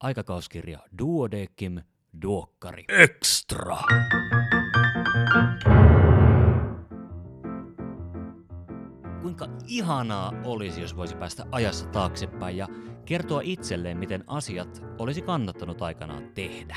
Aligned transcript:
aikakauskirja 0.00 0.78
Duodekim 0.98 1.80
Duokkari 2.22 2.84
Extra. 2.88 3.78
Kuinka 9.22 9.48
ihanaa 9.66 10.32
olisi, 10.44 10.80
jos 10.80 10.96
voisi 10.96 11.16
päästä 11.16 11.46
ajassa 11.52 11.86
taaksepäin 11.86 12.56
ja 12.56 12.68
kertoa 13.04 13.40
itselleen, 13.44 13.98
miten 13.98 14.24
asiat 14.26 14.82
olisi 14.98 15.22
kannattanut 15.22 15.82
aikanaan 15.82 16.28
tehdä. 16.34 16.76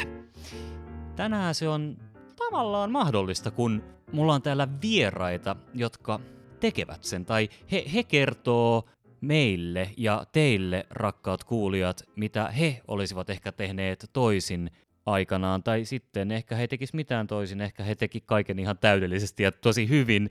Tänään 1.15 1.55
se 1.55 1.69
on 1.69 1.97
tavallaan 2.35 2.91
mahdollista, 2.91 3.51
kun 3.51 3.83
mulla 4.11 4.33
on 4.33 4.41
täällä 4.41 4.67
vieraita, 4.81 5.55
jotka 5.73 6.19
tekevät 6.59 7.03
sen, 7.03 7.25
tai 7.25 7.49
he, 7.71 7.83
he 7.93 8.03
kertoo 8.03 8.83
meille 9.21 9.91
ja 9.97 10.25
teille, 10.31 10.85
rakkaat 10.89 11.43
kuulijat, 11.43 12.03
mitä 12.15 12.47
he 12.47 12.81
olisivat 12.87 13.29
ehkä 13.29 13.51
tehneet 13.51 14.09
toisin 14.13 14.71
aikanaan, 15.05 15.63
tai 15.63 15.85
sitten 15.85 16.31
ehkä 16.31 16.55
he 16.55 16.67
tekis 16.67 16.93
mitään 16.93 17.27
toisin, 17.27 17.61
ehkä 17.61 17.83
he 17.83 17.95
teki 17.95 18.21
kaiken 18.21 18.59
ihan 18.59 18.77
täydellisesti 18.77 19.43
ja 19.43 19.51
tosi 19.51 19.89
hyvin. 19.89 20.29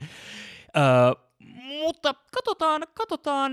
Öö, 0.77 0.83
mutta 1.79 2.15
katsotaan, 2.33 2.87
katsotaan, 2.93 3.51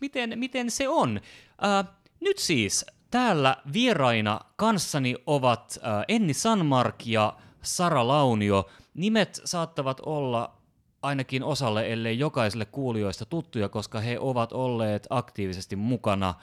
miten, 0.00 0.38
miten 0.38 0.70
se 0.70 0.88
on. 0.88 1.20
Öö, 1.64 1.92
nyt 2.20 2.38
siis 2.38 2.86
täällä 3.10 3.56
vieraina 3.72 4.40
kanssani 4.56 5.16
ovat 5.26 5.78
Enni 6.08 6.34
Sanmark 6.34 7.06
ja 7.06 7.36
Sara 7.62 8.08
Launio. 8.08 8.70
Nimet 8.94 9.40
saattavat 9.44 10.00
olla 10.06 10.61
ainakin 11.02 11.42
osalle, 11.44 11.92
ellei 11.92 12.18
jokaiselle 12.18 12.64
kuulijoista 12.64 13.26
tuttuja, 13.26 13.68
koska 13.68 14.00
he 14.00 14.18
ovat 14.18 14.52
olleet 14.52 15.06
aktiivisesti 15.10 15.76
mukana 15.76 16.34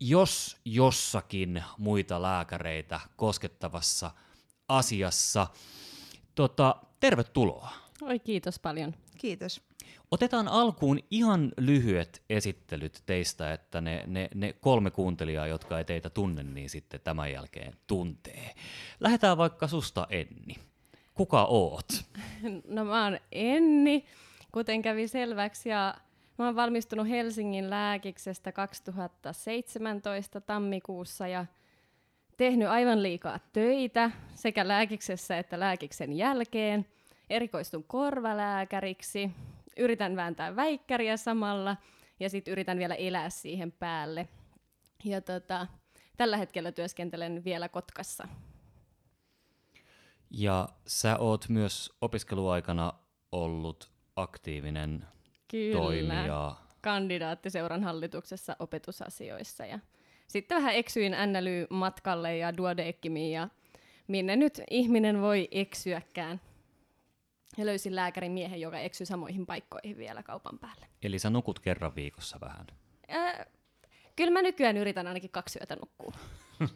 jos 0.00 0.56
jossakin 0.64 1.64
muita 1.78 2.22
lääkäreitä 2.22 3.00
koskettavassa 3.16 4.10
asiassa. 4.68 5.46
Tota, 6.34 6.76
tervetuloa. 7.00 7.70
Oi 8.02 8.18
kiitos 8.18 8.58
paljon. 8.58 8.94
Kiitos. 9.18 9.60
Otetaan 10.10 10.48
alkuun 10.48 10.98
ihan 11.10 11.52
lyhyet 11.56 12.22
esittelyt 12.30 13.02
teistä, 13.06 13.52
että 13.52 13.80
ne, 13.80 14.04
ne, 14.06 14.28
ne 14.34 14.52
kolme 14.52 14.90
kuuntelijaa, 14.90 15.46
jotka 15.46 15.78
ei 15.78 15.84
teitä 15.84 16.10
tunne, 16.10 16.42
niin 16.42 16.70
sitten 16.70 17.00
tämän 17.00 17.32
jälkeen 17.32 17.76
tuntee. 17.86 18.54
Lähdetään 19.00 19.38
vaikka 19.38 19.68
susta, 19.68 20.06
Enni. 20.10 20.56
Kuka 21.14 21.44
oot? 21.44 21.88
No 22.68 22.84
mä 22.84 23.04
oon 23.04 23.18
Enni, 23.32 24.04
kuten 24.52 24.82
kävi 24.82 25.08
selväksi, 25.08 25.68
ja 25.68 25.94
mä 26.38 26.44
oon 26.44 26.56
valmistunut 26.56 27.08
Helsingin 27.08 27.70
lääkiksestä 27.70 28.52
2017 28.52 30.40
tammikuussa 30.40 31.28
ja 31.28 31.46
tehnyt 32.36 32.68
aivan 32.68 33.02
liikaa 33.02 33.40
töitä 33.52 34.10
sekä 34.34 34.68
lääkiksessä 34.68 35.38
että 35.38 35.60
lääkiksen 35.60 36.12
jälkeen. 36.12 36.86
Erikoistun 37.30 37.84
korvalääkäriksi, 37.84 39.30
yritän 39.76 40.16
vääntää 40.16 40.56
väikkäriä 40.56 41.16
samalla 41.16 41.76
ja 42.20 42.30
sitten 42.30 42.52
yritän 42.52 42.78
vielä 42.78 42.94
elää 42.94 43.30
siihen 43.30 43.72
päälle. 43.72 44.28
Ja 45.04 45.20
tota, 45.20 45.66
tällä 46.16 46.36
hetkellä 46.36 46.72
työskentelen 46.72 47.44
vielä 47.44 47.68
Kotkassa. 47.68 48.28
Ja 50.30 50.68
sä 50.86 51.16
oot 51.18 51.48
myös 51.48 51.96
opiskeluaikana 52.00 52.92
ollut 53.32 53.90
aktiivinen 54.16 55.04
Kyllä. 55.50 55.78
toimija. 55.78 56.54
Kandidaattiseuran 56.80 57.84
hallituksessa 57.84 58.56
opetusasioissa. 58.58 59.66
Ja 59.66 59.78
sitten 60.28 60.56
vähän 60.56 60.74
eksyin 60.74 61.12
NLY-matkalle 61.12 62.36
ja 62.36 62.56
Duodekkimiin 62.56 63.32
ja 63.32 63.48
minne 64.08 64.36
nyt 64.36 64.60
ihminen 64.70 65.20
voi 65.20 65.48
eksyäkään. 65.50 66.40
Ja 67.56 67.66
löysin 67.66 67.96
lääkärin 67.96 68.32
miehen, 68.32 68.60
joka 68.60 68.78
eksyi 68.78 69.06
samoihin 69.06 69.46
paikkoihin 69.46 69.96
vielä 69.96 70.22
kaupan 70.22 70.58
päälle. 70.58 70.86
Eli 71.02 71.18
sä 71.18 71.30
nukut 71.30 71.58
kerran 71.58 71.94
viikossa 71.94 72.40
vähän. 72.40 72.66
Ää, 73.08 73.46
kyllä 74.16 74.30
mä 74.30 74.42
nykyään 74.42 74.76
yritän 74.76 75.06
ainakin 75.06 75.30
kaksi 75.30 75.58
yötä 75.58 75.76
nukkua. 75.76 76.12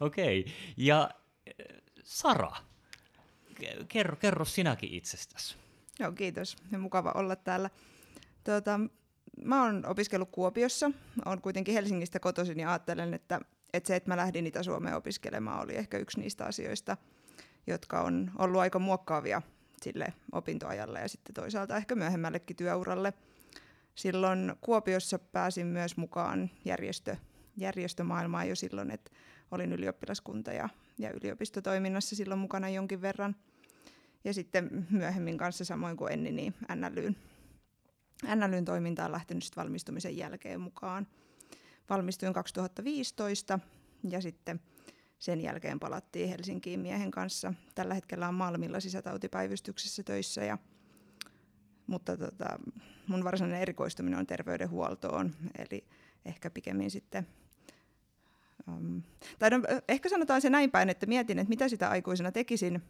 Okei. 0.00 0.40
Okay. 0.40 0.52
Ja 0.76 1.10
äh, 1.48 1.66
Sara, 2.10 2.52
kerro, 3.88 4.16
kerro 4.16 4.44
sinäkin 4.44 4.92
itsestäsi. 4.92 5.56
Joo, 5.98 6.12
kiitos. 6.12 6.56
Ja 6.72 6.78
mukava 6.78 7.12
olla 7.14 7.36
täällä. 7.36 7.70
Tuota, 8.44 8.80
mä 9.44 9.64
oon 9.64 9.86
opiskellut 9.86 10.30
Kuopiossa. 10.32 10.90
Olen 11.24 11.40
kuitenkin 11.40 11.74
Helsingistä 11.74 12.20
kotoisin 12.20 12.60
ja 12.60 12.68
ajattelen, 12.70 13.14
että, 13.14 13.40
että 13.72 13.86
se, 13.86 13.96
että 13.96 14.10
mä 14.10 14.16
lähdin 14.16 14.46
Itä-Suomeen 14.46 14.96
opiskelemaan, 14.96 15.62
oli 15.62 15.76
ehkä 15.76 15.98
yksi 15.98 16.20
niistä 16.20 16.44
asioista, 16.44 16.96
jotka 17.66 18.00
on 18.00 18.30
ollut 18.38 18.60
aika 18.60 18.78
muokkaavia 18.78 19.42
sille 19.82 20.12
opintoajalle 20.32 21.00
ja 21.00 21.08
sitten 21.08 21.34
toisaalta 21.34 21.76
ehkä 21.76 21.94
myöhemmällekin 21.94 22.56
työuralle. 22.56 23.12
Silloin 23.94 24.54
Kuopiossa 24.60 25.18
pääsin 25.18 25.66
myös 25.66 25.96
mukaan 25.96 26.50
järjestö, 26.64 27.16
järjestömaailmaan 27.56 28.48
jo 28.48 28.56
silloin, 28.56 28.90
että 28.90 29.10
olin 29.50 29.72
ylioppilaskunta 29.72 30.52
ja, 30.52 30.68
ja 30.98 31.10
yliopistotoiminnassa 31.10 32.16
silloin 32.16 32.40
mukana 32.40 32.68
jonkin 32.68 33.02
verran. 33.02 33.36
Ja 34.24 34.34
sitten 34.34 34.86
myöhemmin 34.90 35.38
kanssa 35.38 35.64
samoin 35.64 35.96
kuin 35.96 36.12
Enni, 36.12 36.32
niin 36.32 36.54
NLYn, 36.74 37.16
NLYn 38.34 38.64
toimintaan 38.64 39.12
lähtenyt 39.12 39.44
sit 39.44 39.56
valmistumisen 39.56 40.16
jälkeen 40.16 40.60
mukaan. 40.60 41.06
Valmistuin 41.90 42.32
2015 42.32 43.58
ja 44.08 44.20
sitten 44.20 44.60
sen 45.18 45.40
jälkeen 45.40 45.80
palattiin 45.80 46.28
Helsinkiin 46.28 46.80
miehen 46.80 47.10
kanssa. 47.10 47.54
Tällä 47.74 47.94
hetkellä 47.94 48.28
on 48.28 48.34
Malmilla 48.34 48.80
sisätautipäivystyksessä 48.80 50.02
töissä, 50.02 50.44
ja, 50.44 50.58
mutta 51.86 52.16
tota, 52.16 52.58
mun 53.06 53.24
varsinainen 53.24 53.60
erikoistuminen 53.60 54.18
on 54.18 54.26
terveydenhuoltoon, 54.26 55.34
eli 55.58 55.84
ehkä 56.24 56.50
pikemmin 56.50 56.90
sitten 56.90 57.26
Um, 58.76 59.02
tai 59.38 59.50
no, 59.50 59.62
ehkä 59.88 60.08
sanotaan 60.08 60.40
se 60.40 60.50
näin 60.50 60.70
päin, 60.70 60.88
että 60.88 61.06
mietin, 61.06 61.38
että 61.38 61.48
mitä 61.48 61.68
sitä 61.68 61.90
aikuisena 61.90 62.32
tekisin, 62.32 62.82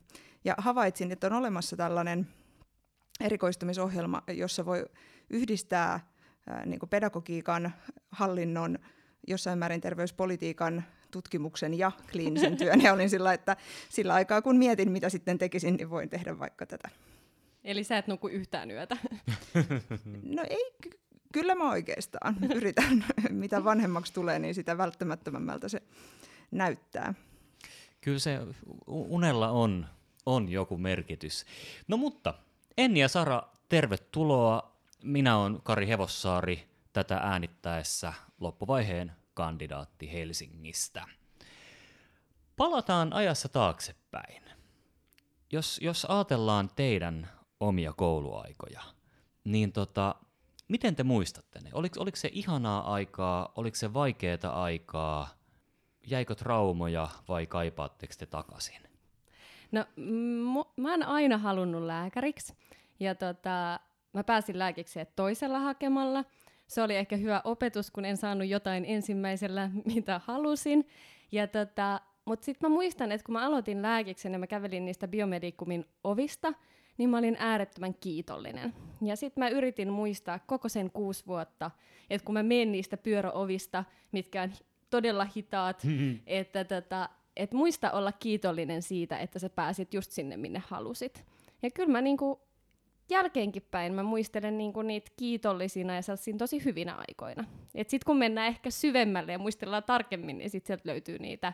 ja 0.45 0.55
havaitsin, 0.59 1.13
että 1.13 1.27
on 1.27 1.33
olemassa 1.33 1.77
tällainen 1.77 2.27
erikoistumisohjelma, 3.21 4.23
jossa 4.29 4.67
voi 4.67 4.85
yhdistää 5.31 6.01
ää, 6.47 6.67
niin 6.67 6.81
kuin 6.81 6.91
pedagogiikan, 6.91 7.75
hallinnon, 8.11 8.79
jossain 9.27 9.59
määrin 9.59 9.81
terveyspolitiikan, 9.81 10.85
tutkimuksen 11.11 11.79
ja 11.79 11.93
kliinisen 12.12 12.57
työn. 12.59 12.81
Ja 12.81 12.93
olin 12.93 13.11
sillä, 13.11 13.33
että 13.33 13.57
sillä 13.89 14.15
aikaa 14.15 14.43
kun 14.43 14.57
mietin, 14.57 14.93
mitä 14.93 15.09
sitten 15.09 15.39
tekisin, 15.39 15.75
niin 15.75 15.91
voin 15.91 16.09
tehdä 16.09 16.39
vaikka 16.39 16.67
tätä. 16.67 16.89
Eli 17.65 17.85
sä 17.85 17.99
et 17.99 18.07
nuku 18.07 18.29
yhtään 18.29 18.71
yötä? 18.71 18.97
No 20.23 20.45
ei, 20.51 20.73
kyllä 21.33 21.55
mä 21.55 21.71
oikeastaan 21.71 22.37
yritän. 22.57 23.05
Mitä 23.31 23.65
vanhemmaksi 23.65 24.13
tulee, 24.13 24.39
niin 24.39 24.55
sitä 24.55 24.79
välttämättömämmältä 24.79 25.69
se 25.69 25.83
näyttää. 26.51 27.15
Kyllä 28.01 28.19
se 28.19 28.41
unella 28.87 29.49
on, 29.51 29.87
on 30.27 30.49
joku 30.49 30.79
merkitys. 30.79 31.45
No 31.89 31.97
mutta, 31.97 32.35
Enni 32.77 33.01
ja 33.01 33.09
Sara, 33.09 33.43
tervetuloa. 33.69 34.71
Minä 35.05 35.37
olen 35.37 35.63
Kari 35.63 35.89
Hevossaari, 35.89 36.69
tätä 36.93 37.17
äänittäessä 37.17 38.12
loppuvaiheen 38.41 39.12
kandidaatti 39.35 40.12
Helsingistä. 40.12 41.07
Palataan 42.57 43.12
ajassa 43.12 43.49
taaksepäin. 43.49 44.43
Jos, 45.53 45.79
jos 45.83 46.05
ajatellaan 46.05 46.71
teidän 46.77 47.29
omia 47.61 47.93
kouluaikoja, 47.93 48.83
niin 49.45 49.73
tota, 49.73 50.15
miten 50.70 50.97
te 50.97 51.03
muistatte 51.03 51.60
ne? 51.60 51.70
Oliko, 51.72 52.00
oliko 52.00 52.16
se 52.16 52.31
ihanaa 52.32 52.94
aikaa, 52.94 53.53
oliko 53.56 53.75
se 53.75 53.94
vaikeaa 53.94 54.62
aikaa, 54.62 55.28
jäikö 56.06 56.34
traumoja 56.34 57.08
vai 57.28 57.46
kaipaatteko 57.46 58.14
te 58.19 58.26
takaisin? 58.26 58.81
No, 59.72 59.84
m- 59.96 60.82
mä 60.82 60.90
oon 60.90 61.02
aina 61.02 61.38
halunnut 61.38 61.82
lääkäriksi 61.82 62.55
ja 63.00 63.14
tota, 63.14 63.81
mä 64.12 64.25
pääsin 64.25 64.58
lääkikseen 64.58 65.06
toisella 65.17 65.58
hakemalla. 65.58 66.25
Se 66.67 66.82
oli 66.82 66.96
ehkä 66.96 67.16
hyvä 67.16 67.40
opetus, 67.44 67.90
kun 67.90 68.05
en 68.05 68.16
saanut 68.16 68.49
jotain 68.49 68.84
ensimmäisellä, 68.84 69.70
mitä 69.94 70.20
halusin. 70.25 70.88
Ja 71.32 71.46
tota, 71.46 72.00
mutta 72.25 72.44
sitten 72.44 72.70
mä 72.70 72.75
muistan, 72.75 73.12
että 73.12 73.25
kun 73.26 73.32
mä 73.32 73.46
aloitin 73.46 73.82
lääkiksen 73.82 74.32
ja 74.32 74.38
mä 74.38 74.46
kävelin 74.46 74.84
niistä 74.84 75.08
biomedikumin 75.08 75.84
ovista, 76.05 76.52
niin 77.00 77.11
mä 77.11 77.19
olin 77.19 77.37
äärettömän 77.38 77.94
kiitollinen. 77.94 78.75
Ja 79.02 79.17
sitten 79.17 79.44
mä 79.44 79.49
yritin 79.49 79.91
muistaa 79.93 80.38
koko 80.38 80.69
sen 80.69 80.91
kuusi 80.91 81.26
vuotta, 81.26 81.70
että 82.11 82.25
kun 82.25 82.32
mä 82.32 82.43
menen 82.43 82.73
niistä 82.73 82.97
pyöräovista, 82.97 83.85
mitkä 84.12 84.43
on 84.43 84.52
todella 84.91 85.26
hitaat, 85.37 85.82
että 86.26 86.64
tota, 86.64 87.08
et 87.37 87.52
muista 87.52 87.91
olla 87.91 88.12
kiitollinen 88.12 88.82
siitä, 88.82 89.19
että 89.19 89.38
sä 89.38 89.50
pääsit 89.50 89.94
just 89.94 90.11
sinne, 90.11 90.37
minne 90.37 90.62
halusit. 90.67 91.25
Ja 91.62 91.70
kyllä 91.70 91.93
mä 91.93 92.00
niinku 92.00 92.41
jälkeenkin 93.11 93.67
päin 93.70 93.94
mä 93.94 94.02
muistelen 94.02 94.58
niinku 94.58 94.82
niitä 94.82 95.11
kiitollisina 95.17 95.94
ja 95.94 96.02
tosi 96.38 96.64
hyvinä 96.64 96.94
aikoina. 97.08 97.44
Sitten 97.76 98.06
kun 98.06 98.17
mennään 98.17 98.49
ehkä 98.49 98.70
syvemmälle 98.70 99.32
ja 99.32 99.38
muistellaan 99.38 99.85
tarkemmin, 99.85 100.38
niin 100.38 100.50
sitten 100.50 100.67
sieltä 100.67 100.88
löytyy 100.88 101.19
niitä 101.19 101.52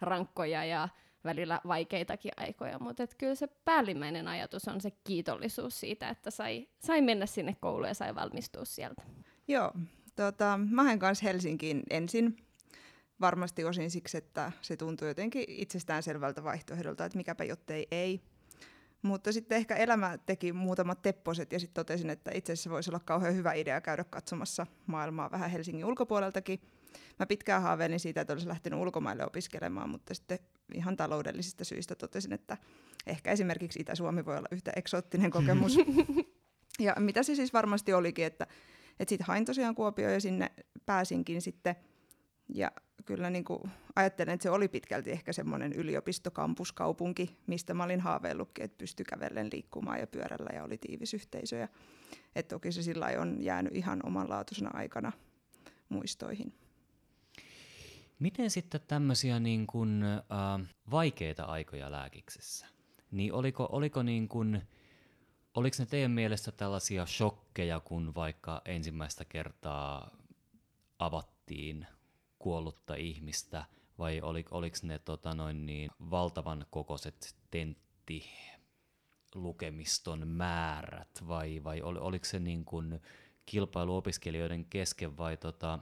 rankkoja 0.00 0.64
ja 0.64 0.88
välillä 1.24 1.60
vaikeitakin 1.66 2.32
aikoja, 2.36 2.78
mutta 2.78 3.06
kyllä 3.18 3.34
se 3.34 3.46
päällimmäinen 3.46 4.28
ajatus 4.28 4.68
on 4.68 4.80
se 4.80 4.90
kiitollisuus 5.04 5.80
siitä, 5.80 6.08
että 6.08 6.30
sai, 6.30 6.68
sai 6.78 7.02
mennä 7.02 7.26
sinne 7.26 7.56
kouluun 7.60 7.88
ja 7.88 7.94
sai 7.94 8.14
valmistua 8.14 8.64
sieltä. 8.64 9.02
Joo, 9.48 9.72
tota, 10.16 10.60
mä 10.70 10.82
hain 10.82 10.98
kanssa 10.98 11.24
Helsinkiin 11.24 11.82
ensin. 11.90 12.36
Varmasti 13.20 13.64
osin 13.64 13.90
siksi, 13.90 14.16
että 14.16 14.52
se 14.62 14.76
tuntuu 14.76 15.08
jotenkin 15.08 15.44
itsestään 15.48 16.02
selvältä 16.02 16.44
vaihtoehdolta, 16.44 17.04
että 17.04 17.18
mikäpä 17.18 17.44
jottei 17.44 17.86
ei. 17.90 18.20
Mutta 19.02 19.32
sitten 19.32 19.56
ehkä 19.56 19.76
elämä 19.76 20.18
teki 20.26 20.52
muutamat 20.52 21.02
tepposet 21.02 21.52
ja 21.52 21.60
sitten 21.60 21.74
totesin, 21.74 22.10
että 22.10 22.30
itse 22.34 22.52
asiassa 22.52 22.70
voisi 22.70 22.90
olla 22.90 23.00
kauhean 23.04 23.34
hyvä 23.34 23.52
idea 23.52 23.80
käydä 23.80 24.04
katsomassa 24.04 24.66
maailmaa 24.86 25.30
vähän 25.30 25.50
Helsingin 25.50 25.84
ulkopuoleltakin. 25.84 26.60
Mä 27.18 27.26
pitkään 27.26 27.62
haaveilin 27.62 28.00
siitä, 28.00 28.20
että 28.20 28.32
olisin 28.32 28.48
lähtenyt 28.48 28.78
ulkomaille 28.78 29.26
opiskelemaan, 29.26 29.90
mutta 29.90 30.14
sitten 30.14 30.38
ihan 30.74 30.96
taloudellisista 30.96 31.64
syistä 31.64 31.94
totesin, 31.94 32.32
että 32.32 32.56
ehkä 33.06 33.30
esimerkiksi 33.30 33.80
Itä-Suomi 33.80 34.24
voi 34.24 34.36
olla 34.36 34.48
yhtä 34.50 34.72
eksoottinen 34.76 35.30
kokemus. 35.30 35.76
ja 36.86 36.94
mitä 36.98 37.22
se 37.22 37.34
siis 37.34 37.52
varmasti 37.52 37.92
olikin, 37.92 38.24
että, 38.24 38.46
että 39.00 39.10
sitten 39.10 39.26
hain 39.26 39.44
tosiaan 39.44 39.74
Kuopio 39.74 40.10
ja 40.10 40.20
sinne 40.20 40.50
pääsinkin 40.86 41.42
sitten. 41.42 41.76
Ja 42.54 42.72
kyllä 43.04 43.30
niin 43.30 43.44
kuin 43.44 43.60
ajattelen, 43.96 44.34
että 44.34 44.42
se 44.42 44.50
oli 44.50 44.68
pitkälti 44.68 45.10
ehkä 45.10 45.32
semmoinen 45.32 45.72
yliopistokampuskaupunki, 45.72 47.36
mistä 47.46 47.74
mä 47.74 47.84
olin 47.84 48.00
haaveillutkin, 48.00 48.64
että 48.64 48.78
pystyi 48.78 49.04
kävellen 49.04 49.48
liikkumaan 49.52 50.00
ja 50.00 50.06
pyörällä 50.06 50.50
ja 50.54 50.64
oli 50.64 50.78
tiivis 50.78 51.14
yhteisö. 51.14 51.56
Ja, 51.56 51.68
että 52.34 52.54
toki 52.54 52.72
se 52.72 52.82
sillä 52.82 53.06
on 53.18 53.36
jäänyt 53.40 53.76
ihan 53.76 54.00
omanlaatuisena 54.04 54.70
aikana 54.72 55.12
muistoihin. 55.88 56.52
Miten 58.18 58.50
sitten 58.50 58.80
tämmöisiä 58.88 59.40
niin 59.40 59.66
kuin, 59.66 60.02
äh, 60.02 60.68
vaikeita 60.90 61.44
aikoja 61.44 61.90
lääkiksessä? 61.92 62.66
Niin 63.10 63.32
oliko, 63.32 63.68
oliko 63.72 64.02
niin 64.02 64.28
kuin, 64.28 64.62
oliko 65.54 65.76
ne 65.78 65.86
teidän 65.86 66.10
mielestä 66.10 66.52
tällaisia 66.52 67.06
shokkeja, 67.06 67.80
kun 67.80 68.14
vaikka 68.14 68.62
ensimmäistä 68.64 69.24
kertaa 69.24 70.10
avattiin 70.98 71.86
kuollutta 72.38 72.94
ihmistä, 72.94 73.64
vai 73.98 74.20
oliko, 74.20 74.56
oliko 74.56 74.76
ne 74.82 74.98
tota 74.98 75.34
noin 75.34 75.66
niin, 75.66 75.90
valtavan 76.10 76.66
kokoiset 76.70 77.36
tentti 77.50 78.24
lukemiston 79.34 80.28
määrät, 80.28 81.28
vai, 81.28 81.64
vai 81.64 81.82
ol, 81.82 81.96
oliko 82.00 82.24
se 82.24 82.38
niin 82.38 82.64
kuin 82.64 83.00
kilpailu 83.46 83.96
opiskelijoiden 83.96 84.64
kesken, 84.64 85.16
vai 85.16 85.36
tota, 85.36 85.78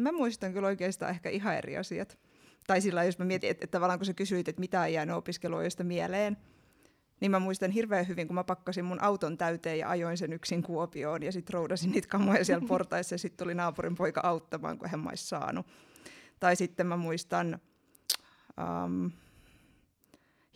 Mä 0.00 0.12
muistan 0.12 0.52
kyllä 0.52 0.68
oikeastaan 0.68 1.10
ehkä 1.10 1.30
ihan 1.30 1.56
eri 1.56 1.76
asiat. 1.76 2.18
Tai 2.66 2.80
sillä 2.80 3.04
jos 3.04 3.18
mä 3.18 3.24
mietin, 3.24 3.50
että, 3.50 3.64
että 3.64 3.76
tavallaan 3.76 3.98
kun 3.98 4.06
sä 4.06 4.14
kysyit, 4.14 4.48
että 4.48 4.60
mitä 4.60 4.86
ei 4.86 4.94
jäänyt 4.94 5.16
opiskeluista 5.16 5.84
mieleen, 5.84 6.36
niin 7.20 7.30
mä 7.30 7.38
muistan 7.38 7.70
hirveän 7.70 8.08
hyvin, 8.08 8.26
kun 8.26 8.34
mä 8.34 8.44
pakkasin 8.44 8.84
mun 8.84 9.02
auton 9.02 9.38
täyteen 9.38 9.78
ja 9.78 9.90
ajoin 9.90 10.18
sen 10.18 10.32
yksin 10.32 10.62
Kuopioon 10.62 11.22
ja 11.22 11.32
sitten 11.32 11.54
roudasin 11.54 11.90
niitä 11.90 12.08
kamoja 12.08 12.44
siellä 12.44 12.66
portaissa 12.68 13.14
ja 13.14 13.18
sitten 13.18 13.44
tuli 13.44 13.54
naapurin 13.54 13.94
poika 13.94 14.20
auttamaan, 14.24 14.78
kun 14.78 14.88
hän 14.88 15.00
mä 15.00 15.10
saanut. 15.14 15.66
Tai 16.40 16.56
sitten 16.56 16.86
mä 16.86 16.96
muistan 16.96 17.60
um, 18.84 19.10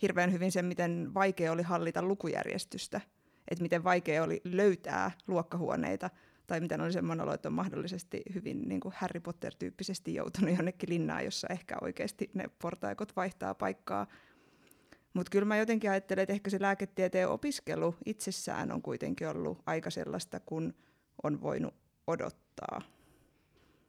hirveän 0.01 0.31
hyvin 0.31 0.51
sen, 0.51 0.65
miten 0.65 1.13
vaikea 1.13 1.51
oli 1.51 1.61
hallita 1.61 2.01
lukujärjestystä. 2.03 3.01
Että 3.51 3.61
miten 3.61 3.83
vaikea 3.83 4.23
oli 4.23 4.41
löytää 4.43 5.11
luokkahuoneita– 5.27 6.09
tai 6.47 6.59
miten 6.59 6.81
oli 6.81 6.93
semmoinen 6.93 7.23
olo, 7.23 7.33
että 7.33 7.49
on 7.49 7.53
mahdollisesti 7.53 8.21
hyvin 8.33 8.61
niin 8.61 8.79
kuin 8.79 8.93
Harry 8.97 9.19
Potter-tyyppisesti 9.19 10.13
joutunut 10.13 10.55
jonnekin 10.57 10.89
linnaan, 10.89 11.25
jossa 11.25 11.47
ehkä 11.51 11.75
oikeasti 11.81 12.29
ne 12.33 12.45
portaikot 12.61 13.15
vaihtaa 13.15 13.53
paikkaa. 13.53 14.07
Mutta 15.13 15.29
kyllä 15.29 15.45
mä 15.45 15.57
jotenkin 15.57 15.91
ajattelen, 15.91 16.23
että 16.23 16.33
ehkä 16.33 16.49
se 16.49 16.61
lääketieteen 16.61 17.29
opiskelu 17.29 17.95
itsessään 18.05 18.71
on 18.71 18.81
kuitenkin 18.81 19.27
ollut 19.27 19.61
aika 19.65 19.89
sellaista, 19.89 20.39
kun 20.39 20.73
on 21.23 21.41
voinut 21.41 21.73
odottaa. 22.07 22.81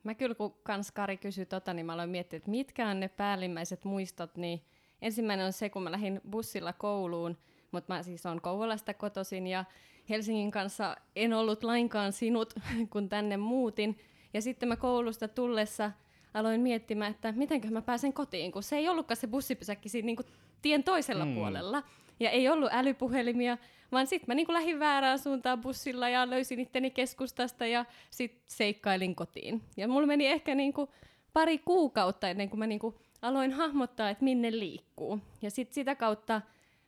Mä 0.04 0.14
kyllä, 0.14 0.34
kun 0.34 0.54
kans 0.62 0.92
Kari 0.92 1.16
kysyi 1.16 1.46
tota, 1.46 1.74
niin 1.74 1.86
mä 1.86 1.92
aloin 1.92 2.10
miettiä, 2.10 2.36
että 2.36 2.50
mitkä 2.50 2.88
on 2.88 3.00
ne 3.00 3.08
päällimmäiset 3.08 3.84
muistot, 3.84 4.36
niin 4.36 4.62
ensimmäinen 5.02 5.46
on 5.46 5.52
se, 5.52 5.70
kun 5.70 5.82
mä 5.82 5.92
lähdin 5.92 6.20
bussilla 6.30 6.72
kouluun, 6.72 7.38
mutta 7.72 7.94
mä 7.94 8.02
siis 8.02 8.26
on 8.26 8.40
Kouvolasta 8.40 8.94
kotoisin 8.94 9.46
ja 9.46 9.64
Helsingin 10.10 10.50
kanssa 10.50 10.96
en 11.16 11.32
ollut 11.32 11.64
lainkaan 11.64 12.12
sinut, 12.12 12.54
kun 12.92 13.08
tänne 13.08 13.36
muutin. 13.36 13.98
Ja 14.34 14.42
sitten 14.42 14.68
mä 14.68 14.76
koulusta 14.76 15.28
tullessa 15.28 15.90
aloin 16.34 16.60
miettimään, 16.60 17.10
että 17.10 17.32
miten 17.32 17.60
mä 17.70 17.82
pääsen 17.82 18.12
kotiin, 18.12 18.52
kun 18.52 18.62
se 18.62 18.76
ei 18.76 18.88
ollutkaan 18.88 19.16
se 19.16 19.26
bussipysäkki 19.26 19.88
siinä 19.88 20.06
niin 20.06 20.16
kuin 20.16 20.26
tien 20.62 20.84
toisella 20.84 21.24
mm. 21.24 21.34
puolella. 21.34 21.82
Ja 22.20 22.30
ei 22.30 22.48
ollut 22.48 22.70
älypuhelimia, 22.72 23.58
vaan 23.92 24.06
sitten 24.06 24.26
mä 24.28 24.34
niin 24.34 24.46
kuin 24.46 24.54
lähdin 24.54 24.78
väärään 24.78 25.18
suuntaan 25.18 25.60
bussilla 25.60 26.08
ja 26.08 26.30
löysin 26.30 26.60
itteni 26.60 26.90
keskustasta 26.90 27.66
ja 27.66 27.84
sitten 28.10 28.42
seikkailin 28.46 29.14
kotiin. 29.14 29.62
Ja 29.76 29.88
mulla 29.88 30.06
meni 30.06 30.26
ehkä 30.26 30.54
niin 30.54 30.72
kuin 30.72 30.90
pari 31.32 31.58
kuukautta 31.58 32.28
ennen 32.28 32.50
kuin 32.50 32.58
mä 32.58 32.66
niin 32.66 32.78
kuin 32.78 32.94
aloin 33.22 33.52
hahmottaa, 33.52 34.10
että 34.10 34.24
minne 34.24 34.50
liikkuu. 34.50 35.18
Ja 35.42 35.50
sitten 35.50 35.74
sitä 35.74 35.94
kautta 35.94 36.42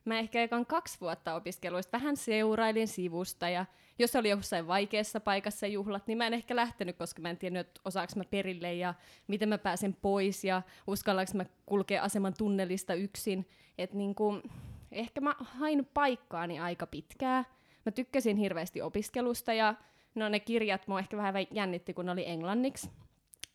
mä 0.05 0.19
ehkä 0.19 0.43
ekan 0.43 0.65
kaksi 0.65 0.97
vuotta 1.01 1.35
opiskeluista 1.35 1.91
vähän 1.91 2.17
seurailin 2.17 2.87
sivusta 2.87 3.49
ja 3.49 3.65
jos 3.99 4.15
oli 4.15 4.29
jossain 4.29 4.67
vaikeassa 4.67 5.19
paikassa 5.19 5.67
juhlat, 5.67 6.07
niin 6.07 6.17
mä 6.17 6.27
en 6.27 6.33
ehkä 6.33 6.55
lähtenyt, 6.55 6.97
koska 6.97 7.21
mä 7.21 7.29
en 7.29 7.37
tiennyt, 7.37 7.67
että 7.67 7.81
osaako 7.85 8.13
mä 8.15 8.23
perille 8.23 8.73
ja 8.73 8.93
miten 9.27 9.49
mä 9.49 9.57
pääsen 9.57 9.97
pois 10.01 10.43
ja 10.43 10.61
uskallanko 10.87 11.31
mä 11.35 11.45
kulkea 11.65 12.03
aseman 12.03 12.33
tunnelista 12.37 12.93
yksin. 12.93 13.49
Että 13.77 13.97
niin 13.97 14.15
kuin, 14.15 14.41
ehkä 14.91 15.21
mä 15.21 15.35
hain 15.39 15.85
paikkaani 15.93 16.59
aika 16.59 16.87
pitkää. 16.87 17.43
Mä 17.85 17.91
tykkäsin 17.91 18.37
hirveästi 18.37 18.81
opiskelusta 18.81 19.53
ja 19.53 19.75
no 20.15 20.29
ne 20.29 20.39
kirjat 20.39 20.87
mua 20.87 20.99
ehkä 20.99 21.17
vähän 21.17 21.33
jännitti, 21.51 21.93
kun 21.93 22.05
ne 22.05 22.11
oli 22.11 22.25
englanniksi. 22.27 22.89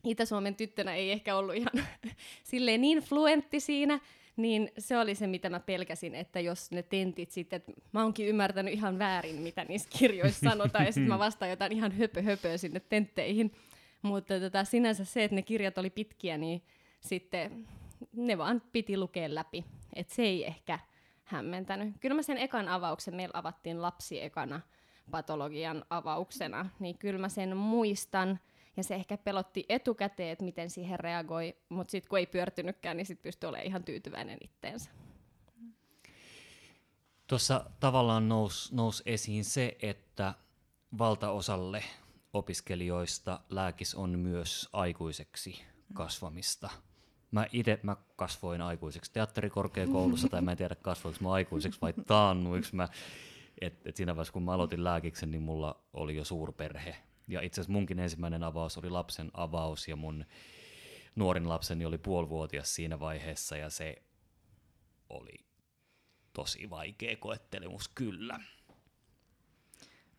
Itä-Suomen 0.03 0.55
tyttönä 0.55 0.95
ei 0.95 1.11
ehkä 1.11 1.35
ollut 1.35 1.55
ihan 1.55 1.87
silleen 2.43 2.81
niin 2.81 2.99
fluentti 2.99 3.59
siinä, 3.59 3.99
niin 4.37 4.71
se 4.77 4.97
oli 4.97 5.15
se, 5.15 5.27
mitä 5.27 5.49
mä 5.49 5.59
pelkäsin, 5.59 6.15
että 6.15 6.39
jos 6.39 6.71
ne 6.71 6.83
tentit 6.83 7.31
sitten, 7.31 7.57
että 7.57 7.71
mä 7.91 8.03
oonkin 8.03 8.27
ymmärtänyt 8.27 8.73
ihan 8.73 8.99
väärin, 8.99 9.41
mitä 9.41 9.65
niissä 9.65 9.89
kirjoissa 9.99 10.49
sanotaan, 10.49 10.85
ja 10.85 10.91
sitten 10.91 11.09
mä 11.09 11.19
vastaan 11.19 11.49
jotain 11.49 11.71
ihan 11.71 11.91
höpö 11.91 12.21
höpöä 12.21 12.57
sinne 12.57 12.79
tentteihin. 12.79 13.51
Mutta 14.01 14.39
tota, 14.39 14.63
sinänsä 14.63 15.05
se, 15.05 15.23
että 15.23 15.35
ne 15.35 15.41
kirjat 15.41 15.77
oli 15.77 15.89
pitkiä, 15.89 16.37
niin 16.37 16.63
sitten 16.99 17.67
ne 18.15 18.37
vaan 18.37 18.61
piti 18.71 18.97
lukea 18.97 19.35
läpi. 19.35 19.65
Et 19.93 20.09
se 20.09 20.23
ei 20.23 20.45
ehkä 20.45 20.79
hämmentänyt. 21.23 21.93
Kyllä 21.99 22.15
mä 22.15 22.21
sen 22.21 22.37
ekan 22.37 22.67
avauksen, 22.67 23.15
meillä 23.15 23.39
avattiin 23.39 23.81
lapsi 23.81 24.21
ekana 24.21 24.61
patologian 25.11 25.85
avauksena, 25.89 26.69
niin 26.79 26.97
kyllä 26.97 27.19
mä 27.19 27.29
sen 27.29 27.57
muistan– 27.57 28.39
ja 28.77 28.83
se 28.83 28.95
ehkä 28.95 29.17
pelotti 29.17 29.65
etukäteen, 29.69 30.29
että 30.29 30.45
miten 30.45 30.69
siihen 30.69 30.99
reagoi, 30.99 31.55
mutta 31.69 31.91
sitten 31.91 32.09
kun 32.09 32.19
ei 32.19 32.25
pyörtynytkään, 32.25 32.97
niin 32.97 33.05
sitten 33.05 33.23
pystyi 33.23 33.49
olemaan 33.49 33.67
ihan 33.67 33.83
tyytyväinen 33.83 34.37
itteensä. 34.41 34.89
Tuossa 37.27 37.65
tavallaan 37.79 38.29
nousi 38.29 38.75
nous 38.75 39.03
esiin 39.05 39.45
se, 39.45 39.77
että 39.81 40.33
valtaosalle 40.97 41.83
opiskelijoista 42.33 43.39
lääkis 43.49 43.95
on 43.95 44.19
myös 44.19 44.69
aikuiseksi 44.73 45.61
kasvamista. 45.93 46.69
Mä 47.31 47.47
itse 47.51 47.79
mä 47.83 47.97
kasvoin 48.15 48.61
aikuiseksi 48.61 49.13
teatterikorkeakoulussa, 49.13 50.29
tai 50.29 50.41
mä 50.41 50.51
en 50.51 50.57
tiedä 50.57 50.75
kasvoinko 50.75 51.19
mä 51.23 51.31
aikuiseksi 51.31 51.81
vai 51.81 51.93
taannuiksi 52.07 52.75
mä. 52.75 52.89
Et, 53.61 53.87
et 53.87 53.95
siinä 53.95 54.15
vaiheessa 54.15 54.33
kun 54.33 54.43
mä 54.43 54.51
aloitin 54.51 54.83
lääkiksen, 54.83 55.31
niin 55.31 55.41
mulla 55.41 55.83
oli 55.93 56.15
jo 56.15 56.25
suurperhe 56.25 56.95
ja 57.27 57.41
itse 57.41 57.61
asiassa 57.61 57.73
munkin 57.73 57.99
ensimmäinen 57.99 58.43
avaus 58.43 58.77
oli 58.77 58.89
lapsen 58.89 59.31
avaus 59.33 59.87
ja 59.87 59.95
mun 59.95 60.25
nuorin 61.15 61.49
lapseni 61.49 61.85
oli 61.85 61.97
puolivuotias 61.97 62.75
siinä 62.75 62.99
vaiheessa 62.99 63.57
ja 63.57 63.69
se 63.69 63.95
oli 65.09 65.45
tosi 66.33 66.69
vaikea 66.69 67.15
koettelemus 67.15 67.87
kyllä. 67.87 68.39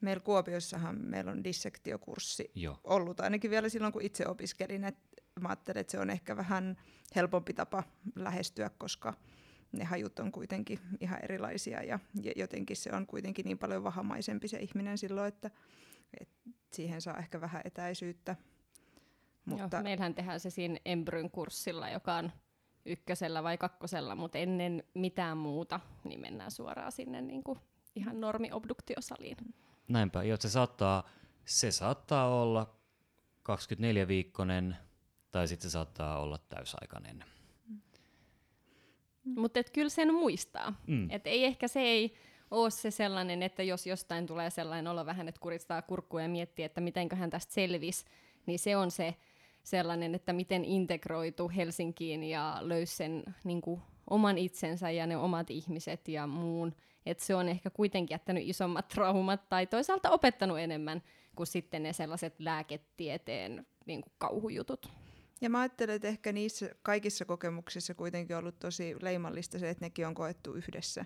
Meillä 0.01 0.21
Kuopiossahan 0.21 1.01
meillä 1.01 1.31
on 1.31 1.45
dissektiokurssi 1.45 2.51
Joo. 2.55 2.81
ollut 2.85 3.21
ainakin 3.21 3.51
vielä 3.51 3.69
silloin, 3.69 3.93
kun 3.93 4.03
itse 4.03 4.27
opiskelin. 4.27 4.85
Et 4.85 4.97
mä 5.41 5.49
ajattelin, 5.49 5.81
että 5.81 5.91
se 5.91 5.99
on 5.99 6.11
ehkä 6.11 6.37
vähän 6.37 6.77
helpompi 7.15 7.55
tapa 7.55 7.83
lähestyä, 8.15 8.71
koska 8.79 9.15
ne 9.73 9.85
hajut 9.85 10.19
on 10.19 10.33
kuitenkin 10.33 10.79
ihan 11.01 11.19
erilaisia 11.23 11.83
ja 11.83 11.99
jotenkin 12.37 12.77
se 12.77 12.91
on 12.93 13.07
kuitenkin 13.07 13.45
niin 13.45 13.59
paljon 13.59 13.85
vahamaisempi 13.85 14.49
se 14.49 14.59
ihminen 14.59 14.99
silloin, 14.99 15.29
että, 15.29 15.51
että 16.21 16.51
siihen 16.73 17.03
saa 17.03 17.19
ehkä 17.19 17.41
vähän 17.41 17.63
etäisyyttä. 17.65 18.37
Mutta... 19.45 19.77
Joo, 19.77 19.83
meillähän 19.83 20.15
tehdään 20.15 20.41
se 20.41 20.51
siinä 20.51 20.79
Embryn 20.85 21.31
kurssilla, 21.31 21.91
joka 21.91 22.15
on 22.15 22.33
ykkösellä 22.85 23.43
vai 23.43 23.59
kakkosella, 23.59 24.15
mutta 24.15 24.39
ennen 24.39 24.85
mitään 24.95 25.39
muuta, 25.39 25.81
niin 26.05 26.21
mennään 26.21 26.51
suoraan 26.51 26.93
sinne 26.93 27.23
niin 27.23 27.45
kuin 27.45 27.59
ihan 27.95 28.21
normiobduktiosaliin. 28.21 29.37
Näinpä, 29.89 30.23
joo, 30.23 30.37
se 30.41 30.49
saattaa, 30.49 31.09
se 31.45 31.71
saattaa 31.71 32.43
olla 32.43 32.77
24-viikkoinen 33.49 34.77
tai 35.31 35.49
sitten 35.49 35.71
se 35.71 35.73
saattaa 35.73 36.21
olla 36.21 36.39
täysaikainen. 36.39 37.25
Mutta 39.25 39.65
kyllä 39.73 39.89
sen 39.89 40.15
muistaa. 40.15 40.75
Mm. 40.87 41.11
Et 41.11 41.27
ei 41.27 41.45
ehkä 41.45 41.69
se 41.69 41.81
ei 41.81 42.17
ole 42.51 42.71
se 42.71 42.91
sellainen, 42.91 43.43
että 43.43 43.63
jos 43.63 43.87
jostain 43.87 44.27
tulee 44.27 44.51
sellainen 44.51 44.87
olo 44.91 45.07
vähän, 45.07 45.29
että 45.29 45.41
kuristaa 45.41 45.83
kurkkuja 45.83 46.25
ja 46.25 46.29
miettii, 46.29 46.65
että 46.65 46.81
mitenköhän 46.81 47.31
tästä 47.31 47.53
selvisi, 47.53 48.05
niin 48.47 48.59
se 48.59 48.77
on 48.77 48.91
se 48.91 49.15
sellainen, 49.63 50.15
että 50.15 50.33
miten 50.33 50.65
integroitu 50.65 51.49
Helsinkiin 51.57 52.25
ja 52.25 52.59
löysi 52.61 52.97
sen 52.97 53.25
niin 53.45 53.61
kuin, 53.61 53.83
oman 54.11 54.39
itsensä 54.39 54.91
ja 54.91 55.07
ne 55.07 55.17
omat 55.17 55.51
ihmiset 55.51 56.09
ja 56.09 56.27
muun. 56.27 56.75
Että 57.07 57.25
se 57.25 57.35
on 57.35 57.49
ehkä 57.49 57.71
kuitenkin 57.71 58.15
jättänyt 58.15 58.49
isommat 58.49 58.89
traumat 58.89 59.49
tai 59.49 59.67
toisaalta 59.67 60.11
opettanut 60.11 60.59
enemmän 60.59 61.03
kuin 61.37 61.47
sitten 61.47 61.83
ne 61.83 61.93
sellaiset 61.93 62.35
lääketieteen 62.39 63.67
niin 63.87 64.01
kuin 64.01 64.13
kauhujutut. 64.19 64.91
Ja 65.41 65.51
mä 65.51 65.61
ajattelen, 65.61 65.97
että 65.97 66.09
ehkä 66.09 66.33
niissä 66.33 66.71
kaikissa 66.83 67.25
kokemuksissa 67.25 67.95
kuitenkin 67.95 68.37
ollut 68.37 68.59
tosi 68.59 68.97
leimallista 69.01 69.59
se, 69.59 69.71
että 69.71 69.85
nekin 69.85 70.07
on 70.07 70.15
koettu 70.15 70.55
yhdessä. 70.55 71.05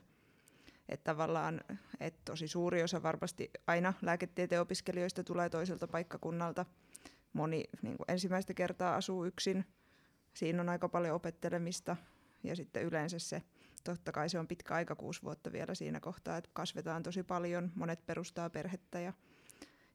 Että 0.91 1.05
tavallaan, 1.05 1.61
että 2.01 2.21
tosi 2.25 2.49
suuri 2.49 2.83
osa 2.83 3.03
varmasti 3.03 3.51
aina 3.67 3.93
lääketieteen 4.03 4.61
opiskelijoista 4.61 5.25
tulee 5.25 5.51
toiselta 5.51 5.89
paikkakunnalta. 5.89 6.67
Moni 7.33 7.65
niin 7.83 7.97
kuin 7.97 8.05
ensimmäistä 8.09 8.55
kertaa 8.55 8.95
asuu 8.95 9.25
yksin. 9.25 9.65
Siinä 10.35 10.63
on 10.63 10.69
aika 10.69 10.89
paljon 10.89 11.17
opettelemista. 11.17 11.97
Ja 12.45 12.57
sitten 12.57 12.83
yleensä 12.83 13.19
se, 13.19 13.43
totta 13.85 14.13
kai 14.13 14.29
se 14.29 14.39
on 14.39 14.49
pitkä 14.49 14.75
aika, 14.75 14.95
kuusi 14.97 15.23
vuotta 15.23 15.53
vielä 15.53 15.75
siinä 15.75 16.01
kohtaa, 16.01 16.37
että 16.37 16.51
kasvetaan 16.53 17.03
tosi 17.03 17.23
paljon. 17.23 17.73
Monet 17.75 18.07
perustaa 18.07 18.51
perhettä 18.51 19.01
ja 19.01 19.13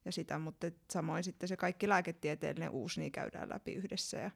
ja 0.05 0.11
sitä, 0.11 0.39
mutta 0.39 0.67
samoin 0.91 1.23
sitten 1.23 1.49
se 1.49 1.57
kaikki 1.57 1.89
lääketieteellinen 1.89 2.69
uusi 2.69 2.99
niin 2.99 3.11
käydään 3.11 3.49
läpi 3.49 3.73
yhdessä 3.73 4.17
ja 4.17 4.31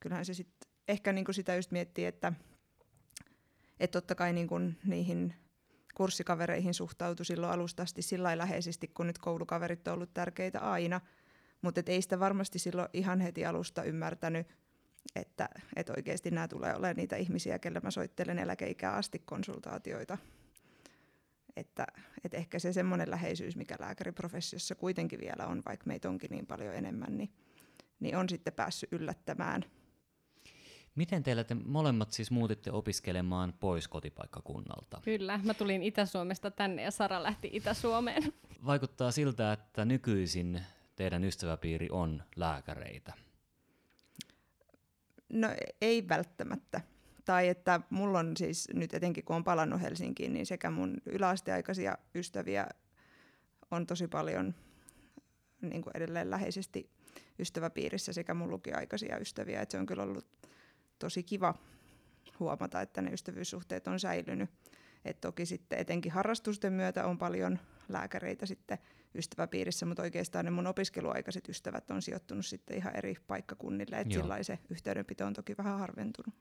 kyllähän 0.00 0.24
se 0.24 0.34
sitten 0.34 0.70
ehkä 0.88 1.12
niin 1.12 1.24
kuin 1.24 1.34
sitä 1.34 1.56
just 1.56 1.70
miettii, 1.70 2.04
että, 2.04 2.32
että 3.80 4.00
totta 4.00 4.14
kai 4.14 4.32
niin 4.32 4.48
kuin 4.48 4.78
niihin 4.84 5.34
kurssikavereihin 6.00 6.74
suhtautui 6.74 7.26
silloin 7.26 7.52
alusta 7.52 7.82
asti 7.82 8.02
sillä 8.02 8.38
läheisesti, 8.38 8.88
kun 8.88 9.06
nyt 9.06 9.18
koulukaverit 9.18 9.88
on 9.88 9.94
ollut 9.94 10.14
tärkeitä 10.14 10.60
aina, 10.60 11.00
mutta 11.62 11.80
ei 11.86 12.02
sitä 12.02 12.20
varmasti 12.20 12.58
silloin 12.58 12.88
ihan 12.92 13.20
heti 13.20 13.46
alusta 13.46 13.82
ymmärtänyt, 13.82 14.46
että, 15.16 15.48
että 15.76 15.92
oikeasti 15.96 16.30
nämä 16.30 16.48
tulee 16.48 16.74
olemaan 16.74 16.96
niitä 16.96 17.16
ihmisiä, 17.16 17.58
kelle 17.58 17.80
mä 17.82 17.90
soittelen 17.90 18.38
eläkeikää 18.38 18.92
asti 18.92 19.18
konsultaatioita 19.18 20.18
että, 21.56 21.86
että 22.24 22.36
ehkä 22.36 22.58
se 22.58 22.72
semmoinen 22.72 23.10
läheisyys, 23.10 23.56
mikä 23.56 23.76
lääkäriprofessiossa 23.80 24.74
kuitenkin 24.74 25.20
vielä 25.20 25.46
on, 25.46 25.62
vaikka 25.66 25.86
meitä 25.86 26.08
onkin 26.08 26.30
niin 26.30 26.46
paljon 26.46 26.74
enemmän, 26.74 27.16
niin, 27.16 27.30
niin 28.00 28.16
on 28.16 28.28
sitten 28.28 28.52
päässyt 28.52 28.92
yllättämään. 28.92 29.64
Miten 31.00 31.22
teillä 31.22 31.44
te 31.44 31.54
molemmat 31.54 32.12
siis 32.12 32.30
muutitte 32.30 32.72
opiskelemaan 32.72 33.54
pois 33.60 33.88
kotipaikkakunnalta? 33.88 35.00
Kyllä, 35.04 35.40
mä 35.44 35.54
tulin 35.54 35.82
Itä-Suomesta 35.82 36.50
tänne 36.50 36.82
ja 36.82 36.90
Sara 36.90 37.22
lähti 37.22 37.50
Itä-Suomeen. 37.52 38.22
Vaikuttaa 38.66 39.10
siltä, 39.10 39.52
että 39.52 39.84
nykyisin 39.84 40.62
teidän 40.96 41.24
ystäväpiiri 41.24 41.88
on 41.90 42.22
lääkäreitä. 42.36 43.12
No 45.28 45.48
ei 45.80 46.08
välttämättä 46.08 46.80
tai 47.24 47.48
että 47.48 47.80
mulla 47.90 48.18
on 48.18 48.36
siis 48.36 48.68
nyt 48.74 48.94
etenkin 48.94 49.24
kun 49.24 49.36
on 49.36 49.44
palannut 49.44 49.80
Helsinkiin, 49.80 50.32
niin 50.32 50.46
sekä 50.46 50.70
mun 50.70 50.96
yläasteaikaisia 51.06 51.98
ystäviä 52.14 52.66
on 53.70 53.86
tosi 53.86 54.08
paljon 54.08 54.54
niin 55.60 55.82
kuin 55.82 55.96
edelleen 55.96 56.30
läheisesti 56.30 56.90
ystäväpiirissä 57.38 58.12
sekä 58.12 58.34
mun 58.34 58.50
lukioaikaisia 58.50 59.18
ystäviä. 59.18 59.60
Et 59.60 59.70
se 59.70 59.78
on 59.78 59.86
kyllä 59.86 60.02
ollut 60.02 60.26
tosi 61.00 61.22
kiva 61.22 61.54
huomata, 62.40 62.80
että 62.80 63.02
ne 63.02 63.12
ystävyyssuhteet 63.12 63.88
on 63.88 64.00
säilynyt. 64.00 64.50
Et 65.04 65.20
toki 65.20 65.46
sitten 65.46 65.78
etenkin 65.78 66.12
harrastusten 66.12 66.72
myötä 66.72 67.06
on 67.06 67.18
paljon 67.18 67.58
lääkäreitä 67.88 68.46
sitten 68.46 68.78
ystäväpiirissä, 69.14 69.86
mutta 69.86 70.02
oikeastaan 70.02 70.44
ne 70.44 70.50
mun 70.50 70.66
opiskeluaikaiset 70.66 71.48
ystävät 71.48 71.90
on 71.90 72.02
sijoittunut 72.02 72.46
sitten 72.46 72.76
ihan 72.76 72.96
eri 72.96 73.14
paikkakunnille, 73.26 74.00
että 74.00 74.14
sillä 74.14 74.42
se 74.42 74.58
yhteydenpito 74.70 75.26
on 75.26 75.32
toki 75.32 75.56
vähän 75.56 75.78
harventunut 75.78 76.34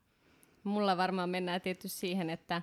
mulla 0.63 0.97
varmaan 0.97 1.29
mennään 1.29 1.61
tietysti 1.61 1.99
siihen, 1.99 2.29
että, 2.29 2.61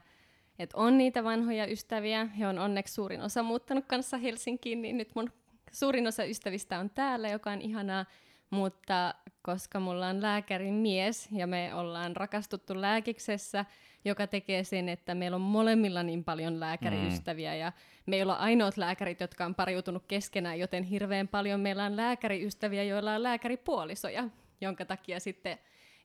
että 0.58 0.76
on 0.76 0.98
niitä 0.98 1.24
vanhoja 1.24 1.66
ystäviä. 1.66 2.24
He 2.24 2.46
on 2.46 2.58
onneksi 2.58 2.94
suurin 2.94 3.20
osa 3.20 3.42
muuttanut 3.42 3.84
kanssa 3.86 4.16
Helsinkiin, 4.16 4.82
niin 4.82 4.96
nyt 4.96 5.14
mun 5.14 5.32
suurin 5.72 6.06
osa 6.06 6.24
ystävistä 6.24 6.78
on 6.78 6.90
täällä, 6.90 7.28
joka 7.28 7.50
on 7.50 7.60
ihanaa. 7.60 8.06
Mutta 8.50 9.14
koska 9.46 9.80
mulla 9.80 10.08
on 10.08 10.22
lääkärin 10.22 10.74
mies 10.74 11.28
ja 11.32 11.46
me 11.46 11.74
ollaan 11.74 12.16
rakastuttu 12.16 12.80
lääkiksessä, 12.80 13.64
joka 14.04 14.26
tekee 14.26 14.64
sen, 14.64 14.88
että 14.88 15.14
meillä 15.14 15.34
on 15.34 15.40
molemmilla 15.40 16.02
niin 16.02 16.24
paljon 16.24 16.60
lääkäriystäviä 16.60 17.52
mm. 17.52 17.58
ja 17.58 17.72
meillä 18.06 18.32
on 18.32 18.40
ainoat 18.40 18.76
lääkärit, 18.76 19.20
jotka 19.20 19.44
on 19.44 19.54
pariutunut 19.54 20.04
keskenään, 20.08 20.58
joten 20.58 20.84
hirveän 20.84 21.28
paljon 21.28 21.60
meillä 21.60 21.84
on 21.84 21.96
lääkäriystäviä, 21.96 22.82
joilla 22.82 23.14
on 23.14 23.22
lääkäripuolisoja, 23.22 24.28
jonka 24.60 24.84
takia 24.84 25.20
sitten 25.20 25.58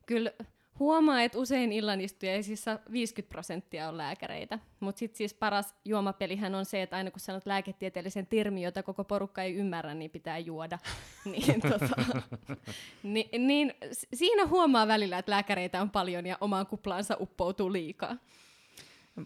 kyllä 0.06 0.32
Huomaa, 0.82 1.22
että 1.22 1.38
usein 1.38 1.72
illanistuja 1.72 2.44
siis 2.44 2.66
50 2.92 3.30
prosenttia 3.30 3.90
on 3.90 3.98
lääkäreitä, 3.98 4.60
mutta 4.80 5.00
sitten 5.00 5.18
siis 5.18 5.34
paras 5.34 5.76
juomapelihän 5.86 6.56
on 6.56 6.66
se, 6.66 6.82
että 6.82 6.96
aina 6.96 7.12
kun 7.12 7.20
sanot 7.20 7.46
lääketieteellisen 7.46 8.28
termi, 8.28 8.64
jota 8.64 8.84
koko 8.84 9.04
porukka 9.04 9.44
ei 9.44 9.56
ymmärrä, 9.56 9.94
niin 9.94 10.12
pitää 10.12 10.38
juoda. 10.38 10.80
niin, 11.26 11.62
tota, 11.62 12.22
ni, 13.04 13.30
niin 13.38 13.74
siinä 14.14 14.46
huomaa 14.46 14.88
välillä, 14.88 15.18
että 15.18 15.32
lääkäreitä 15.32 15.82
on 15.82 15.90
paljon 15.90 16.26
ja 16.26 16.38
omaan 16.42 16.68
kuplaansa 16.68 17.18
uppoutuu 17.20 17.74
liikaa. 17.74 18.18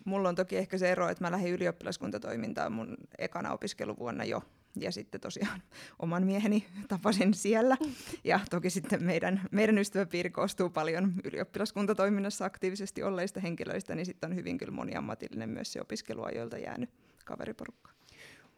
Mulla 0.06 0.30
on 0.30 0.36
toki 0.36 0.58
ehkä 0.58 0.78
se 0.78 0.92
ero, 0.92 1.10
että 1.10 1.24
mä 1.24 1.32
lähdin 1.32 1.54
ylioppilaskuntatoimintaan 1.54 2.72
mun 2.72 2.98
ekana 3.18 3.54
opiskeluvuonna 3.54 4.24
jo 4.24 4.42
ja 4.80 4.92
sitten 4.92 5.22
tosiaan 5.22 5.62
oman 6.00 6.24
mieheni 6.24 6.68
tapasin 6.88 7.34
siellä. 7.34 7.78
Ja 8.24 8.40
toki 8.50 8.70
sitten 8.70 9.04
meidän, 9.04 9.42
meidän 9.52 9.78
ystäväpiiri 9.78 10.30
koostuu 10.30 10.70
paljon 10.70 11.14
ylioppilaskuntatoiminnassa 11.24 12.46
aktiivisesti 12.46 13.04
olleista 13.04 13.40
henkilöistä, 13.40 13.96
niin 13.96 14.06
sitten 14.06 14.30
on 14.30 14.36
hyvin 14.36 14.58
kyllä 14.58 14.72
moniammatillinen 14.72 15.50
myös 15.50 15.74
se 15.74 15.82
opiskeluajoilta 15.82 16.58
jäänyt 16.58 16.90
kaveriporukka. 17.26 17.92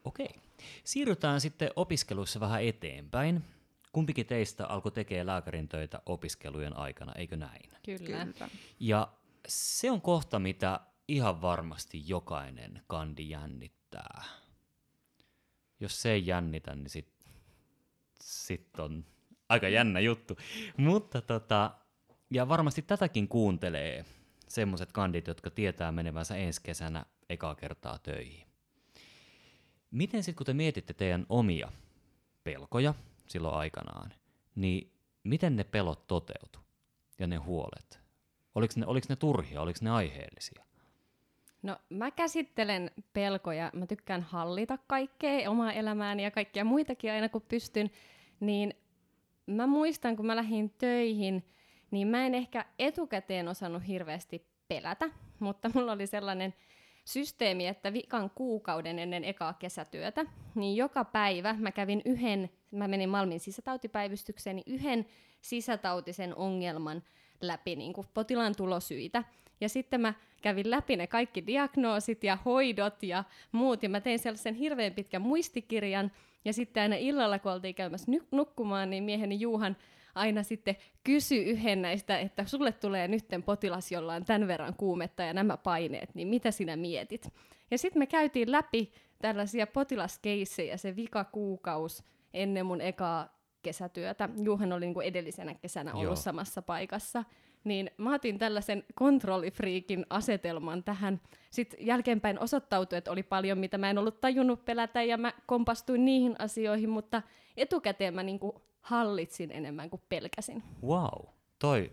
Okei. 0.04 0.36
Siirrytään 0.84 1.42
sitten 1.42 1.70
opiskeluissa 1.76 2.40
vähän 2.40 2.64
eteenpäin. 2.64 3.44
Kumpikin 3.92 4.26
teistä 4.26 4.68
alkoi 4.68 4.92
tekemään 4.92 5.28
lääkärin 5.28 5.68
töitä 5.68 6.02
opiskelujen 6.06 6.78
aikana, 6.78 7.14
eikö 7.14 7.38
näin? 7.38 7.70
Kyllä. 7.86 8.26
Kyllä. 8.26 8.50
Ja 8.80 9.08
se 9.48 9.92
on 9.92 10.02
kohta, 10.02 10.40
mitä 10.40 10.80
ihan 11.08 11.42
varmasti 11.42 12.04
jokainen 12.10 12.82
kandi 12.88 13.30
jännittää 13.30 14.24
jos 15.80 16.02
se 16.02 16.12
ei 16.12 16.28
jännitä, 16.28 16.76
niin 16.76 16.90
sit, 16.90 17.26
sit 18.22 18.80
on 18.80 19.06
aika 19.50 19.70
jännä 19.70 20.00
juttu. 20.00 20.38
Mutta 20.78 21.22
tota, 21.22 21.72
ja 22.32 22.50
varmasti 22.50 22.82
tätäkin 22.82 23.28
kuuntelee 23.28 24.06
semmoiset 24.48 24.92
kandit, 24.92 25.28
jotka 25.28 25.50
tietää 25.50 25.92
menevänsä 25.92 26.36
ensi 26.36 26.62
kesänä 26.64 27.06
ekaa 27.30 27.56
kertaa 27.56 28.00
töihin. 28.00 28.48
Miten 29.92 30.24
sitten, 30.24 30.38
kun 30.38 30.46
te 30.46 30.54
mietitte 30.54 30.94
teidän 30.94 31.26
omia 31.30 31.72
pelkoja 32.44 32.94
silloin 33.28 33.56
aikanaan, 33.56 34.14
niin 34.56 34.94
miten 35.24 35.56
ne 35.56 35.64
pelot 35.64 36.08
toteutu 36.08 36.60
ja 37.20 37.28
ne 37.28 37.36
huolet? 37.36 38.00
Oliko 38.56 38.74
ne, 38.78 38.86
oliko 38.86 39.06
ne 39.10 39.16
turhia, 39.16 39.62
oliko 39.62 39.80
ne 39.82 39.90
aiheellisia? 39.90 40.66
No 41.68 41.78
mä 41.90 42.12
käsittelen 42.12 42.92
pelkoja, 43.14 43.72
mä 43.74 43.88
tykkään 43.88 44.22
hallita 44.22 44.78
kaikkea, 44.88 45.52
omaa 45.52 45.74
elämääni 45.74 46.24
ja 46.24 46.32
kaikkia 46.32 46.66
muitakin 46.66 47.12
aina 47.12 47.30
kun 47.30 47.42
pystyn, 47.42 47.92
niin 48.40 48.74
mä 49.46 49.68
muistan 49.68 50.16
kun 50.16 50.26
mä 50.26 50.36
lähdin 50.36 50.70
töihin, 50.70 51.46
niin 51.92 52.08
mä 52.08 52.26
en 52.26 52.36
ehkä 52.36 52.66
etukäteen 52.80 53.48
osannut 53.48 53.88
hirveästi 53.88 54.48
pelätä, 54.68 55.10
mutta 55.40 55.72
mulla 55.74 55.92
oli 55.92 56.08
sellainen 56.08 56.54
systeemi, 57.06 57.68
että 57.68 57.94
vikan 57.94 58.30
kuukauden 58.30 59.00
ennen 59.00 59.24
ekaa 59.24 59.54
kesätyötä, 59.54 60.26
niin 60.56 60.76
joka 60.76 61.06
päivä 61.06 61.56
mä 61.60 61.72
kävin 61.72 62.02
yhden, 62.06 62.50
mä 62.72 62.88
menin 62.88 63.10
Malmin 63.10 63.40
sisätautipäivystykseen, 63.40 64.56
niin 64.56 64.74
yhden 64.74 65.06
sisätautisen 65.42 66.36
ongelman 66.36 67.04
läpi 67.42 67.76
niin 67.76 67.94
kuin 67.94 68.08
potilaan 68.14 68.56
tulosyitä. 68.56 69.24
Ja 69.62 69.70
sitten 69.70 70.02
mä 70.02 70.14
kävin 70.42 70.72
läpi 70.72 70.96
ne 70.96 71.08
kaikki 71.08 71.48
diagnoosit 71.48 72.24
ja 72.24 72.38
hoidot 72.46 73.04
ja 73.04 73.24
muut, 73.52 73.84
ja 73.84 73.90
mä 73.90 74.02
tein 74.02 74.20
sellaisen 74.20 74.56
hirveän 74.56 74.94
pitkän 74.94 75.22
muistikirjan, 75.22 76.12
ja 76.46 76.54
sitten 76.54 76.82
aina 76.82 76.96
illalla, 76.96 77.40
kun 77.40 77.52
oltiin 77.52 77.76
käymässä 77.76 78.12
nukkumaan, 78.32 78.90
niin 78.90 79.04
mieheni 79.04 79.40
Juuhan 79.40 79.78
aina 80.16 80.44
sitten 80.44 80.76
kysy 81.04 81.36
yhden 81.36 81.82
näistä, 81.82 82.20
että 82.20 82.46
sulle 82.46 82.72
tulee 82.72 83.08
nytten 83.08 83.44
potilas, 83.44 83.92
jolla 83.92 84.14
on 84.14 84.26
tämän 84.26 84.48
verran 84.48 84.74
kuumetta 84.74 85.24
ja 85.24 85.34
nämä 85.34 85.58
paineet, 85.58 86.16
niin 86.16 86.28
mitä 86.28 86.52
sinä 86.52 86.76
mietit? 86.76 87.34
Ja 87.72 87.78
sitten 87.78 88.00
me 88.00 88.08
käytiin 88.08 88.52
läpi 88.52 88.92
tällaisia 89.22 89.68
potilaskeissejä 89.68 90.78
se 90.78 90.96
vika 90.96 91.24
kuukaus 91.24 92.04
ennen 92.34 92.66
mun 92.66 92.82
ekaa 92.82 93.38
kesätyötä. 93.62 94.30
Juuhan 94.44 94.74
oli 94.74 94.86
niin 94.86 94.94
kuin 94.94 95.08
edellisenä 95.08 95.54
kesänä 95.54 95.92
ollut 95.94 96.04
Joo. 96.04 96.16
samassa 96.16 96.62
paikassa. 96.62 97.24
Niin 97.68 97.92
mä 97.98 98.14
otin 98.14 98.40
tällaisen 98.40 98.84
kontrollifriikin 98.96 100.06
asetelman 100.10 100.84
tähän. 100.84 101.22
Sitten 101.50 101.86
jälkeenpäin 101.86 102.40
osoittautui, 102.40 102.98
että 102.98 103.12
oli 103.12 103.24
paljon, 103.24 103.58
mitä 103.58 103.78
mä 103.78 103.90
en 103.90 103.98
ollut 103.98 104.22
tajunnut 104.22 104.66
pelätä, 104.66 105.04
ja 105.04 105.18
mä 105.18 105.34
kompastuin 105.46 106.06
niihin 106.06 106.36
asioihin, 106.40 106.90
mutta 106.90 107.22
etukäteen 107.58 108.14
mä 108.14 108.24
niin 108.24 108.40
kuin 108.40 108.54
hallitsin 108.82 109.52
enemmän 109.52 109.90
kuin 109.90 110.02
pelkäsin. 110.10 110.64
Wow, 110.84 111.26
toi 111.60 111.92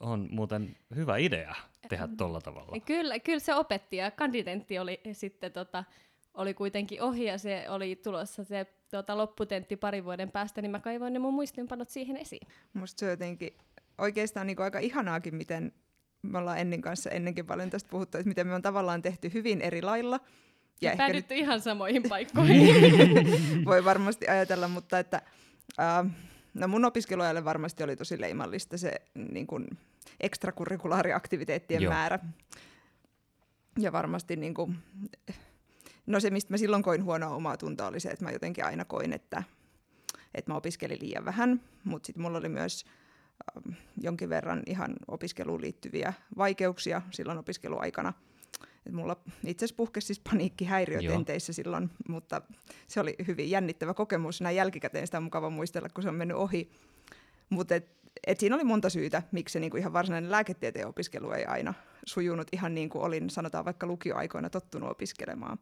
on 0.00 0.28
muuten 0.30 0.76
hyvä 0.94 1.16
idea 1.16 1.54
tehdä 1.88 2.08
tolla 2.16 2.40
tavalla. 2.40 2.80
Kyllä, 2.80 3.18
kyllä 3.18 3.38
se 3.38 3.54
opetti, 3.54 3.96
ja 3.96 4.10
kandidentti 4.10 4.78
oli 4.78 5.00
sitten 5.12 5.52
tota, 5.52 5.84
oli 6.34 6.54
kuitenkin 6.54 7.02
ohi, 7.02 7.24
ja 7.24 7.38
se 7.38 7.66
oli 7.68 7.96
tulossa 7.96 8.44
se 8.44 8.66
tota, 8.90 9.18
lopputentti 9.18 9.76
pari 9.76 10.04
vuoden 10.04 10.30
päästä, 10.30 10.62
niin 10.62 10.70
mä 10.70 10.80
kaivoin 10.80 11.12
ne 11.12 11.18
mun 11.18 11.34
muistinpanot 11.34 11.88
siihen 11.88 12.16
esiin. 12.16 12.48
Musta 12.72 12.98
se 13.00 13.04
on 13.04 13.10
jotenkin 13.10 13.56
oikeastaan 13.98 14.46
niin 14.46 14.62
aika 14.62 14.78
ihanaakin, 14.78 15.34
miten 15.34 15.72
me 16.22 16.38
ollaan 16.38 16.58
Ennin 16.58 16.82
kanssa 16.82 17.10
ennenkin 17.10 17.46
paljon 17.46 17.70
tästä 17.70 17.90
puhuttu, 17.90 18.18
että 18.18 18.28
miten 18.28 18.46
me 18.46 18.54
on 18.54 18.62
tavallaan 18.62 19.02
tehty 19.02 19.30
hyvin 19.34 19.60
eri 19.60 19.82
lailla. 19.82 20.20
Ja 20.80 20.92
ehkä 20.92 21.02
nyt 21.02 21.12
päädytty 21.12 21.34
ihan 21.34 21.60
samoihin 21.60 22.02
paikkoihin. 22.08 22.74
voi 23.64 23.84
varmasti 23.84 24.28
ajatella, 24.28 24.68
mutta 24.68 24.98
että 24.98 25.22
äh, 25.80 26.10
no 26.54 26.68
mun 26.68 26.84
opiskeluajalle 26.84 27.44
varmasti 27.44 27.82
oli 27.82 27.96
tosi 27.96 28.20
leimallista 28.20 28.78
se 28.78 28.92
niin 29.14 29.46
kuin 29.46 29.66
ekstrakurrikulaariaktiviteettien 30.20 31.82
Joo. 31.82 31.92
määrä. 31.92 32.18
Ja 33.78 33.92
varmasti 33.92 34.36
niin 34.36 34.54
kuin, 34.54 34.76
no 36.06 36.20
se, 36.20 36.30
mistä 36.30 36.52
mä 36.52 36.56
silloin 36.56 36.82
koin 36.82 37.04
huonoa 37.04 37.34
omaa 37.34 37.56
tuntoa, 37.56 37.86
oli 37.86 38.00
se, 38.00 38.08
että 38.08 38.24
mä 38.24 38.30
jotenkin 38.30 38.64
aina 38.64 38.84
koin, 38.84 39.12
että, 39.12 39.42
että 40.34 40.50
mä 40.50 40.56
opiskelin 40.56 40.98
liian 41.00 41.24
vähän, 41.24 41.60
mutta 41.84 42.06
sitten 42.06 42.22
mulla 42.22 42.38
oli 42.38 42.48
myös 42.48 42.84
jonkin 44.00 44.28
verran 44.28 44.62
ihan 44.66 44.94
opiskeluun 45.08 45.60
liittyviä 45.60 46.12
vaikeuksia 46.36 47.02
silloin 47.10 47.38
opiskeluaikana. 47.38 48.12
Et 48.86 48.92
mulla 48.92 49.16
itse 49.46 49.64
asiassa 49.64 49.76
puhkesi 49.76 50.06
siis 50.06 50.20
paniikkihäiriö 50.30 51.00
Joo. 51.00 51.24
silloin, 51.38 51.90
mutta 52.08 52.42
se 52.86 53.00
oli 53.00 53.16
hyvin 53.26 53.50
jännittävä 53.50 53.94
kokemus. 53.94 54.40
Näin 54.40 54.56
jälkikäteen 54.56 55.06
sitä 55.06 55.16
on 55.16 55.24
mukava 55.24 55.50
muistella, 55.50 55.88
kun 55.88 56.02
se 56.02 56.08
on 56.08 56.14
mennyt 56.14 56.36
ohi. 56.36 56.70
Mutta 57.50 57.74
et, 57.74 57.88
et 58.26 58.40
siinä 58.40 58.56
oli 58.56 58.64
monta 58.64 58.90
syytä, 58.90 59.22
miksi 59.32 59.52
se 59.52 59.60
niinku 59.60 59.76
ihan 59.76 59.92
varsinainen 59.92 60.30
lääketieteen 60.30 60.86
opiskelu 60.86 61.32
ei 61.32 61.44
aina 61.44 61.74
sujunut 62.06 62.48
ihan 62.52 62.74
niin 62.74 62.88
kuin 62.88 63.02
olin, 63.02 63.30
sanotaan 63.30 63.64
vaikka 63.64 63.86
lukioaikoina 63.86 64.50
tottunut 64.50 64.90
opiskelemaan. 64.90 65.58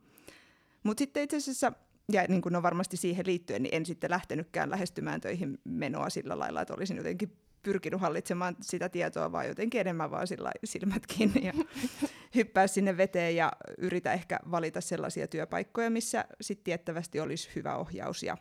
Mutta 0.82 0.98
sitten 0.98 1.22
itse 1.22 1.36
asiassa, 1.36 1.72
ja 2.12 2.24
niin 2.28 2.42
kuin 2.42 2.52
no 2.52 2.62
varmasti 2.62 2.96
siihen 2.96 3.26
liittyen, 3.26 3.62
niin 3.62 3.74
en 3.74 3.86
sitten 3.86 4.10
lähtenytkään 4.10 4.70
lähestymään 4.70 5.20
töihin 5.20 5.58
menoa 5.64 6.10
sillä 6.10 6.38
lailla, 6.38 6.60
että 6.60 6.74
olisin 6.74 6.96
jotenkin 6.96 7.32
pyrkinyt 7.62 8.00
hallitsemaan 8.00 8.56
sitä 8.60 8.88
tietoa, 8.88 9.32
vaan 9.32 9.48
jotenkin 9.48 9.80
enemmän 9.80 10.10
vaan 10.10 10.26
sillä 10.26 10.50
silmät 10.64 11.06
kiinni 11.06 11.46
ja 11.46 11.52
hyppää 12.34 12.66
sinne 12.66 12.96
veteen 12.96 13.36
ja 13.36 13.52
yritä 13.78 14.12
ehkä 14.12 14.38
valita 14.50 14.80
sellaisia 14.80 15.28
työpaikkoja, 15.28 15.90
missä 15.90 16.24
sitten 16.40 16.64
tiettävästi 16.64 17.20
olisi 17.20 17.50
hyvä 17.56 17.76
ohjaus 17.76 18.22
ja, 18.22 18.36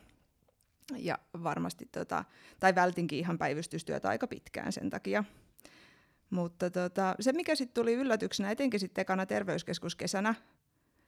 ja 0.97 1.19
varmasti, 1.43 1.89
tota, 1.91 2.25
tai 2.59 2.75
vältinkin 2.75 3.19
ihan 3.19 3.37
päivystystyötä 3.37 4.09
aika 4.09 4.27
pitkään 4.27 4.71
sen 4.71 4.89
takia. 4.89 5.23
Mutta 6.29 6.69
tota, 6.69 7.15
se, 7.19 7.33
mikä 7.33 7.55
sitten 7.55 7.81
tuli 7.81 7.93
yllätyksenä, 7.93 8.51
etenkin 8.51 8.79
sitten 8.79 9.01
ekana 9.01 9.25
terveyskeskuskesänä, 9.25 10.35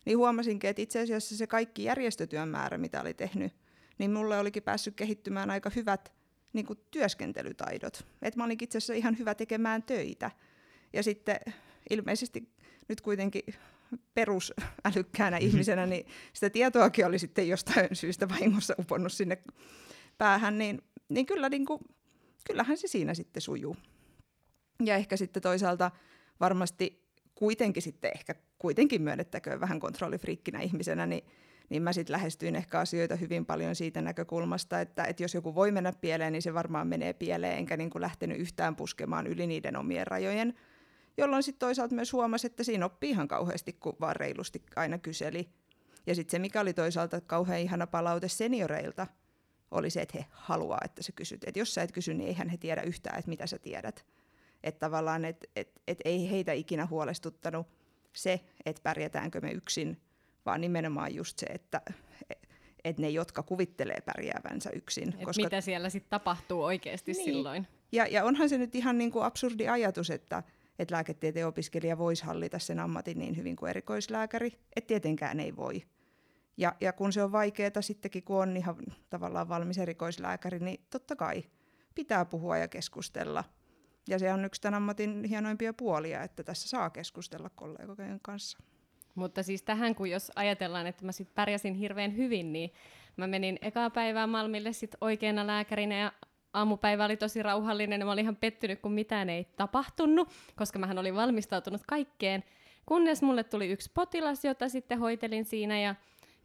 niin 0.05 0.17
huomasinkin, 0.17 0.70
että 0.70 0.82
itse 0.82 1.01
asiassa 1.01 1.38
se 1.38 1.48
kaikki 1.48 1.84
järjestötyön 1.84 2.50
määrä, 2.50 2.77
mitä 2.77 3.01
oli 3.01 3.13
tehnyt, 3.13 3.53
niin 3.98 4.12
mulle 4.12 4.39
olikin 4.39 4.63
päässyt 4.63 4.96
kehittymään 4.96 5.50
aika 5.50 5.72
hyvät 5.75 6.13
niin 6.53 6.65
kuin 6.65 6.79
työskentelytaidot. 6.91 8.05
Että 8.22 8.39
mä 8.39 8.43
olinkin 8.43 8.65
itse 8.65 8.77
asiassa 8.77 8.93
ihan 8.93 9.17
hyvä 9.19 9.36
tekemään 9.36 9.83
töitä. 9.83 10.31
Ja 10.93 11.03
sitten 11.03 11.39
ilmeisesti 11.89 12.50
nyt 12.89 13.01
kuitenkin 13.01 13.44
perusälykkäänä 14.13 15.37
ihmisenä, 15.37 15.85
niin 15.85 16.05
sitä 16.33 16.50
tietoakin 16.50 17.05
oli 17.05 17.20
sitten 17.20 17.48
jostain 17.48 17.96
syystä 17.96 18.29
vahingossa 18.29 18.75
uponnut 18.79 19.13
sinne 19.13 19.37
päähän, 20.18 20.57
niin, 20.57 20.81
niin, 21.09 21.25
kyllä, 21.25 21.50
niin 21.50 21.66
kuin, 21.66 21.79
kyllähän 22.48 22.77
se 22.77 22.87
siinä 22.87 23.13
sitten 23.13 23.42
sujuu. 23.42 23.77
Ja 24.83 24.96
ehkä 24.96 25.18
sitten 25.18 25.44
toisaalta 25.44 25.92
varmasti 26.39 27.03
kuitenkin 27.35 27.83
sitten 27.83 28.11
ehkä 28.16 28.35
kuitenkin 28.59 29.01
myönnettäköön 29.01 29.59
vähän 29.59 29.79
kontrollifriikkinä 29.79 30.59
ihmisenä, 30.59 31.05
niin, 31.05 31.24
niin 31.70 31.84
mä 31.84 31.94
sitten 31.94 32.14
lähestyin 32.14 32.56
ehkä 32.56 32.80
asioita 32.80 33.16
hyvin 33.16 33.46
paljon 33.46 33.76
siitä 33.76 34.02
näkökulmasta, 34.02 34.82
että, 34.82 35.04
että 35.04 35.24
jos 35.24 35.34
joku 35.34 35.56
voi 35.56 35.72
mennä 35.72 35.94
pieleen, 36.02 36.34
niin 36.34 36.42
se 36.42 36.54
varmaan 36.54 36.88
menee 36.88 37.14
pieleen, 37.14 37.58
enkä 37.58 37.78
niin 37.78 37.90
lähtenyt 37.96 38.40
yhtään 38.40 38.76
puskemaan 38.76 39.28
yli 39.28 39.48
niiden 39.48 39.76
omien 39.76 40.08
rajojen, 40.08 40.54
jolloin 41.18 41.44
sitten 41.44 41.60
toisaalta 41.60 41.96
myös 41.96 42.14
huomasi, 42.14 42.48
että 42.48 42.64
siinä 42.64 42.86
oppii 42.86 43.10
ihan 43.10 43.28
kauheasti, 43.28 43.74
kun 43.74 43.96
vaan 44.00 44.16
reilusti 44.16 44.62
aina 44.76 44.98
kyseli. 44.98 45.50
Ja 46.08 46.16
sitten 46.16 46.32
se, 46.32 46.40
mikä 46.40 46.62
oli 46.62 46.74
toisaalta 46.74 47.22
kauhean 47.22 47.60
ihana 47.60 47.88
palaute 47.88 48.28
senioreilta, 48.28 49.08
oli 49.72 49.90
se, 49.90 50.02
että 50.02 50.18
he 50.18 50.26
haluaa, 50.30 50.82
että 50.86 51.04
sä 51.04 51.12
kysyt. 51.16 51.44
Että 51.44 51.60
jos 51.60 51.74
sä 51.74 51.82
et 51.82 51.92
kysy, 51.92 52.14
niin 52.14 52.28
eihän 52.28 52.50
he 52.50 52.58
tiedä 52.58 52.82
yhtään, 52.82 53.20
että 53.20 53.30
mitä 53.30 53.48
sä 53.48 53.60
tiedät. 53.60 54.06
Että 54.64 54.80
tavallaan, 54.80 55.26
että 55.26 55.48
et, 55.56 55.82
et 55.88 56.00
ei 56.06 56.32
heitä 56.32 56.54
ikinä 56.54 56.86
huolestuttanut 56.86 57.68
se, 58.14 58.42
että 58.66 58.82
pärjätäänkö 58.84 59.42
me 59.42 59.52
yksin, 59.52 60.02
vaan 60.46 60.62
nimenomaan 60.62 61.16
just 61.16 61.40
se, 61.40 61.46
että 61.46 61.82
et 62.84 62.98
ne, 62.98 63.10
jotka 63.10 63.44
kuvittelee 63.44 64.01
pärjäävänsä 64.06 64.70
yksin. 64.70 65.10
Et 65.10 65.25
koska... 65.25 65.44
Mitä 65.44 65.62
siellä 65.62 65.90
sitten 65.90 66.10
tapahtuu 66.10 66.64
oikeasti 66.64 67.12
Niin. 67.12 67.25
silloin? 67.25 67.68
Ja, 67.92 68.08
ja 68.08 68.24
onhan 68.24 68.50
se 68.50 68.58
nyt 68.58 68.75
ihan 68.75 68.98
niin 68.98 69.12
kuin 69.12 69.25
absurdi 69.25 69.68
ajatus, 69.68 70.10
että, 70.10 70.44
että 70.79 70.96
lääketieteen 70.96 71.48
opiskelija 71.48 71.98
voisi 71.98 72.24
hallita 72.24 72.60
sen 72.60 72.79
ammatin 72.79 73.20
niin 73.20 73.38
hyvin 73.38 73.56
kuin 73.56 73.70
erikoislääkäri, 73.70 74.53
että 74.75 74.88
tietenkään 74.88 75.40
ei 75.40 75.56
voi. 75.56 75.84
Ja, 76.58 76.75
ja 76.82 76.94
kun 76.94 77.14
se 77.14 77.24
on 77.24 77.32
vaikeaa 77.32 77.82
sittenkin, 77.82 78.24
kun 78.24 78.42
on 78.42 78.58
ihan 78.58 78.75
tavallaan 79.10 79.50
valmis 79.50 79.77
erikoislääkäri, 79.77 80.60
niin 80.60 80.86
totta 80.90 81.16
kai 81.16 81.44
pitää 81.96 82.25
puhua 82.25 82.58
ja 82.58 82.68
keskustella. 82.68 83.44
Ja 84.08 84.20
se 84.20 84.34
on 84.34 84.46
yksi 84.46 84.62
tämän 84.62 84.77
ammatin 84.77 85.24
hienoimpia 85.24 85.74
puolia, 85.74 86.24
että 86.24 86.44
tässä 86.44 86.70
saa 86.70 86.90
keskustella 86.90 87.50
kollegojen 87.50 88.20
kanssa. 88.22 88.58
Mutta 89.16 89.44
siis 89.44 89.64
tähän, 89.64 89.96
kun 89.96 90.10
jos 90.10 90.32
ajatellaan, 90.36 90.88
että 90.88 91.06
mä 91.06 91.12
sit 91.12 91.36
pärjäsin 91.36 91.74
hirveän 91.74 92.18
hyvin, 92.18 92.54
niin 92.54 92.74
mä 93.18 93.28
menin 93.28 93.60
ekaa 93.62 93.90
päivää 93.90 94.28
Malmille 94.28 94.74
sit 94.74 94.96
oikeana 95.02 95.48
lääkärinä 95.48 96.00
ja 96.00 96.12
aamupäivä 96.54 97.06
oli 97.06 97.18
tosi 97.18 97.44
rauhallinen 97.44 98.00
ja 98.00 98.06
mä 98.06 98.12
olin 98.12 98.24
ihan 98.24 98.36
pettynyt, 98.36 98.80
kun 98.80 98.92
mitään 98.92 99.30
ei 99.30 99.48
tapahtunut, 99.56 100.30
koska 100.56 100.80
mähän 100.80 101.00
olin 101.00 101.16
valmistautunut 101.16 101.82
kaikkeen. 101.88 102.44
Kunnes 102.86 103.22
mulle 103.22 103.44
tuli 103.44 103.68
yksi 103.68 103.92
potilas, 103.94 104.46
jota 104.46 104.70
sitten 104.70 105.00
hoitelin 105.00 105.46
siinä 105.46 105.80
ja 105.80 105.96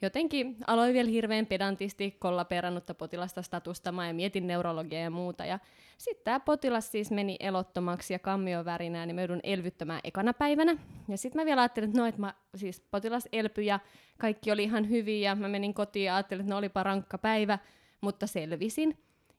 jotenkin 0.02 0.56
aloin 0.66 0.94
vielä 0.94 1.10
hirveän 1.10 1.46
pedantisti 1.46 2.10
kollaperannutta 2.10 2.94
potilasta 2.94 3.42
statustamaan 3.42 4.08
ja 4.08 4.14
mietin 4.14 4.46
neurologiaa 4.46 5.02
ja 5.02 5.10
muuta. 5.10 5.44
Ja 5.44 5.58
sitten 5.98 6.24
tämä 6.24 6.40
potilas 6.40 6.92
siis 6.92 7.10
meni 7.10 7.36
elottomaksi 7.40 8.12
ja 8.12 8.18
kammion 8.18 8.64
värinää, 8.64 9.06
niin 9.06 9.14
mä 9.14 9.20
joudun 9.20 9.40
elvyttämään 9.42 10.00
ekana 10.04 10.34
päivänä. 10.34 10.76
Ja 11.08 11.18
sitten 11.18 11.42
mä 11.42 11.46
vielä 11.46 11.60
ajattelin, 11.60 11.88
että 11.88 12.00
no, 12.00 12.06
että 12.06 12.20
mä, 12.20 12.34
siis 12.54 12.80
potilas 12.90 13.28
elpyi 13.32 13.66
ja 13.66 13.80
kaikki 14.18 14.52
oli 14.52 14.62
ihan 14.62 14.88
hyvin 14.88 15.20
ja 15.20 15.34
mä 15.34 15.48
menin 15.48 15.74
kotiin 15.74 16.04
ja 16.04 16.16
ajattelin, 16.16 16.40
että 16.40 16.50
no 16.50 16.58
olipa 16.58 16.82
rankka 16.82 17.18
päivä, 17.18 17.58
mutta 18.00 18.26
selvisin. 18.26 18.98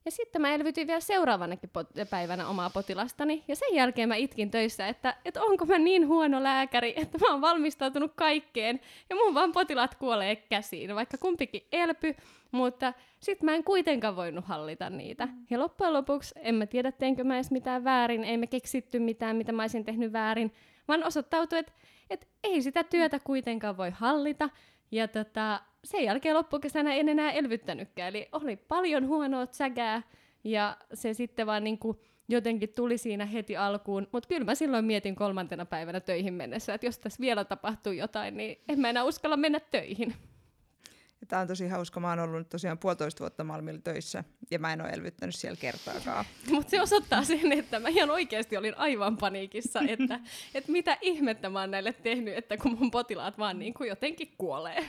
Ja 0.09 0.13
sitten 0.13 0.41
mä 0.41 0.53
elvytin 0.53 0.87
vielä 0.87 0.99
seuraavanakin 0.99 1.69
pot- 1.69 2.05
päivänä 2.09 2.47
omaa 2.47 2.69
potilastani. 2.69 3.43
Ja 3.47 3.55
sen 3.55 3.75
jälkeen 3.75 4.09
mä 4.09 4.15
itkin 4.15 4.51
töissä, 4.51 4.87
että, 4.87 5.15
että 5.25 5.43
onko 5.43 5.65
mä 5.65 5.77
niin 5.77 6.07
huono 6.07 6.43
lääkäri, 6.43 6.93
että 6.95 7.17
mä 7.17 7.31
oon 7.31 7.41
valmistautunut 7.41 8.11
kaikkeen. 8.15 8.79
Ja 9.09 9.15
mun 9.15 9.33
vaan 9.33 9.51
potilaat 9.51 9.95
kuolee 9.95 10.35
käsiin, 10.35 10.95
vaikka 10.95 11.17
kumpikin 11.17 11.67
elpy. 11.71 12.15
Mutta 12.51 12.93
sitten 13.19 13.45
mä 13.45 13.55
en 13.55 13.63
kuitenkaan 13.63 14.15
voinut 14.15 14.45
hallita 14.45 14.89
niitä. 14.89 15.27
Ja 15.49 15.59
loppujen 15.59 15.93
lopuksi 15.93 16.35
en 16.37 16.55
mä 16.55 16.65
tiedä, 16.65 16.91
teenkö 16.91 17.23
mä 17.23 17.35
edes 17.35 17.51
mitään 17.51 17.83
väärin. 17.83 18.23
Ei 18.23 18.37
me 18.37 18.47
keksitty 18.47 18.99
mitään, 18.99 19.35
mitä 19.35 19.51
mä 19.51 19.63
olisin 19.63 19.85
tehnyt 19.85 20.13
väärin. 20.13 20.53
Vaan 20.87 21.03
osoittautui, 21.03 21.59
että, 21.59 21.71
että 22.09 22.27
ei 22.43 22.61
sitä 22.61 22.83
työtä 22.83 23.19
kuitenkaan 23.23 23.77
voi 23.77 23.89
hallita. 23.89 24.49
Ja 24.91 25.07
tota, 25.07 25.61
sen 25.83 26.03
jälkeen 26.03 26.35
loppukesänä 26.35 26.93
en 26.93 27.09
enää 27.09 27.31
elvyttänytkään. 27.31 28.09
Eli 28.09 28.29
oli 28.31 28.55
paljon 28.55 29.07
huonoa 29.07 29.47
sägää 29.51 30.01
ja 30.43 30.77
se 30.93 31.13
sitten 31.13 31.47
vaan 31.47 31.63
niinku 31.63 32.01
jotenkin 32.29 32.69
tuli 32.69 32.97
siinä 32.97 33.25
heti 33.25 33.57
alkuun. 33.57 34.07
Mutta 34.11 34.29
kyllä 34.29 34.45
mä 34.45 34.55
silloin 34.55 34.85
mietin 34.85 35.15
kolmantena 35.15 35.65
päivänä 35.65 35.99
töihin 35.99 36.33
mennessä, 36.33 36.73
että 36.73 36.87
jos 36.87 36.99
tässä 36.99 37.21
vielä 37.21 37.45
tapahtuu 37.45 37.93
jotain, 37.93 38.37
niin 38.37 38.61
en 38.67 38.79
mä 38.79 38.89
enää 38.89 39.03
uskalla 39.03 39.37
mennä 39.37 39.59
töihin. 39.59 40.15
Tämä 41.27 41.41
on 41.41 41.47
tosi 41.47 41.67
hauska. 41.67 41.99
Mä 41.99 42.09
oon 42.09 42.19
ollut 42.19 42.37
nyt 42.37 42.49
tosiaan 42.49 42.77
puolitoista 42.77 43.19
vuotta 43.19 43.43
Malmilla 43.43 43.81
töissä 43.83 44.23
ja 44.51 44.59
mä 44.59 44.73
en 44.73 44.81
ole 44.81 44.89
elvyttänyt 44.89 45.35
siellä 45.35 45.57
kertaakaan. 45.61 46.25
Mutta 46.51 46.69
se 46.69 46.81
osoittaa 46.81 47.23
sen, 47.23 47.51
että 47.51 47.79
mä 47.79 47.89
ihan 47.89 48.11
oikeasti 48.11 48.57
olin 48.57 48.77
aivan 48.77 49.17
paniikissa, 49.17 49.79
että, 49.87 50.19
että 50.55 50.71
mitä 50.71 50.97
ihmettä 51.01 51.49
mä 51.49 51.59
oon 51.59 51.71
näille 51.71 51.93
tehnyt, 51.93 52.37
että 52.37 52.57
kun 52.57 52.77
mun 52.79 52.91
potilaat 52.91 53.37
vaan 53.37 53.59
niin 53.59 53.73
kuin 53.73 53.89
jotenkin 53.89 54.31
kuolee. 54.37 54.85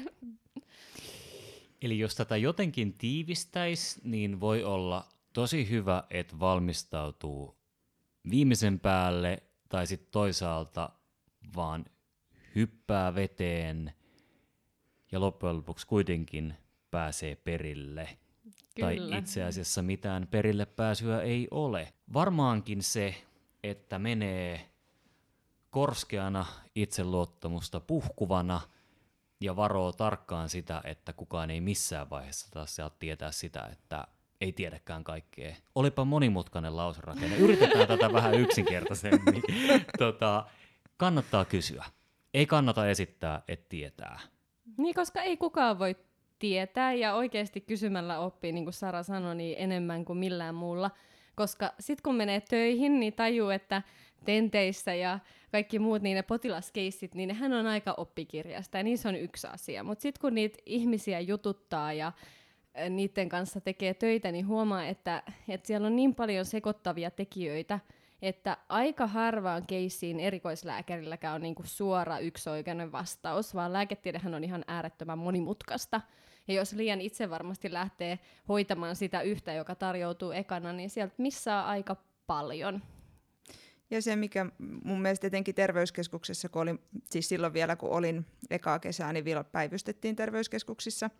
Eli 1.82 1.98
jos 1.98 2.14
tätä 2.14 2.36
jotenkin 2.36 2.92
tiivistäisi, 2.92 4.00
niin 4.04 4.40
voi 4.40 4.64
olla 4.64 5.08
tosi 5.32 5.70
hyvä, 5.70 6.04
että 6.10 6.38
valmistautuu 6.40 7.56
viimeisen 8.30 8.80
päälle 8.80 9.42
tai 9.68 9.86
sitten 9.86 10.08
toisaalta 10.10 10.90
vaan 11.56 11.84
hyppää 12.54 13.14
veteen 13.14 13.92
ja 15.12 15.20
loppujen 15.20 15.56
lopuksi 15.56 15.86
kuitenkin 15.86 16.54
pääsee 16.90 17.36
perille. 17.36 18.18
Kyllä. 18.74 19.10
Tai 19.10 19.18
itse 19.18 19.44
asiassa 19.44 19.82
mitään 19.82 20.26
perille 20.26 20.66
pääsyä 20.66 21.22
ei 21.22 21.48
ole. 21.50 21.92
Varmaankin 22.12 22.82
se, 22.82 23.14
että 23.62 23.98
menee 23.98 24.70
korskeana, 25.70 26.46
itseluottamusta 26.74 27.80
puhkuvana 27.80 28.60
ja 29.40 29.56
varoo 29.56 29.92
tarkkaan 29.92 30.48
sitä, 30.48 30.80
että 30.84 31.12
kukaan 31.12 31.50
ei 31.50 31.60
missään 31.60 32.10
vaiheessa 32.10 32.50
taas 32.50 32.76
saa 32.76 32.90
tietää 32.90 33.32
sitä, 33.32 33.68
että 33.72 34.06
ei 34.40 34.52
tiedäkään 34.52 35.04
kaikkea. 35.04 35.54
Olipa 35.74 36.04
monimutkainen 36.04 36.76
lauserakenne. 36.76 37.36
Yritetään 37.36 37.88
tätä 37.88 38.12
vähän 38.12 38.34
yksinkertaisemmin. 38.34 39.42
tota, 39.98 40.46
kannattaa 40.96 41.44
kysyä. 41.44 41.84
Ei 42.34 42.46
kannata 42.46 42.90
esittää, 42.90 43.42
että 43.48 43.66
tietää. 43.68 44.20
Niin, 44.76 44.94
koska 44.94 45.22
ei 45.22 45.36
kukaan 45.36 45.78
voi 45.78 45.96
tietää 46.38 46.92
ja 46.92 47.14
oikeasti 47.14 47.60
kysymällä 47.60 48.18
oppii, 48.18 48.52
niin 48.52 48.64
kuin 48.64 48.74
Sara 48.74 49.02
sanoi, 49.02 49.34
niin 49.34 49.56
enemmän 49.58 50.04
kuin 50.04 50.18
millään 50.18 50.54
muulla. 50.54 50.90
Koska 51.34 51.72
sitten 51.80 52.02
kun 52.02 52.14
menee 52.14 52.40
töihin, 52.40 53.00
niin 53.00 53.12
tajuu, 53.12 53.50
että 53.50 53.82
tenteissä 54.24 54.94
ja 54.94 55.18
kaikki 55.52 55.78
muut 55.78 56.02
niin 56.02 56.14
ne 56.14 56.22
potilaskeissit, 56.22 57.14
niin 57.14 57.28
nehän 57.28 57.52
on 57.52 57.66
aika 57.66 57.94
oppikirjasta 57.96 58.78
ja 58.78 58.84
niissä 58.84 59.08
on 59.08 59.16
yksi 59.16 59.46
asia. 59.46 59.84
Mutta 59.84 60.02
sitten 60.02 60.20
kun 60.20 60.34
niitä 60.34 60.58
ihmisiä 60.66 61.20
jututtaa 61.20 61.92
ja 61.92 62.12
niiden 62.90 63.28
kanssa 63.28 63.60
tekee 63.60 63.94
töitä, 63.94 64.32
niin 64.32 64.46
huomaa, 64.46 64.86
että, 64.86 65.22
että 65.48 65.66
siellä 65.66 65.86
on 65.86 65.96
niin 65.96 66.14
paljon 66.14 66.44
sekoittavia 66.44 67.10
tekijöitä, 67.10 67.80
että 68.22 68.56
aika 68.68 69.06
harvaan 69.06 69.66
keissiin 69.66 70.20
erikoislääkärilläkään 70.20 71.34
on 71.34 71.40
niinku 71.40 71.62
suora 71.64 72.18
yksioikainen 72.18 72.92
vastaus, 72.92 73.54
vaan 73.54 73.72
lääketiedehän 73.72 74.34
on 74.34 74.44
ihan 74.44 74.64
äärettömän 74.68 75.18
monimutkaista. 75.18 76.00
Ja 76.48 76.54
jos 76.54 76.72
liian 76.72 77.00
itse 77.00 77.30
varmasti 77.30 77.72
lähtee 77.72 78.18
hoitamaan 78.48 78.96
sitä 78.96 79.22
yhtä, 79.22 79.52
joka 79.52 79.74
tarjoutuu 79.74 80.30
ekana, 80.30 80.72
niin 80.72 80.90
sieltä 80.90 81.14
missaa 81.18 81.68
aika 81.68 81.96
paljon. 82.26 82.82
Ja 83.90 84.02
se, 84.02 84.16
mikä 84.16 84.46
mun 84.84 85.02
mielestä 85.02 85.26
etenkin 85.26 85.54
terveyskeskuksessa, 85.54 86.48
kun 86.48 86.62
olin, 86.62 86.78
siis 87.10 87.28
silloin 87.28 87.52
vielä 87.52 87.76
kun 87.76 87.90
olin 87.90 88.26
ekaa 88.50 88.78
kesää, 88.78 89.12
niin 89.12 89.24
vielä 89.24 89.44
päivystettiin 89.44 90.16
terveyskeskuksissa. 90.16 91.10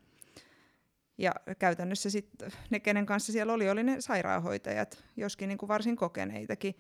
Ja 1.19 1.35
käytännössä 1.59 2.11
sitten 2.11 2.53
ne, 2.71 2.81
kenen 2.81 3.07
kanssa 3.07 3.33
siellä 3.33 3.53
oli, 3.53 3.71
oli 3.71 3.83
ne 3.83 4.01
sairaanhoitajat, 4.01 5.05
joskin 5.17 5.49
niin 5.49 5.59
kuin 5.59 5.69
varsin 5.69 5.97
kokeneitakin. 5.97 6.75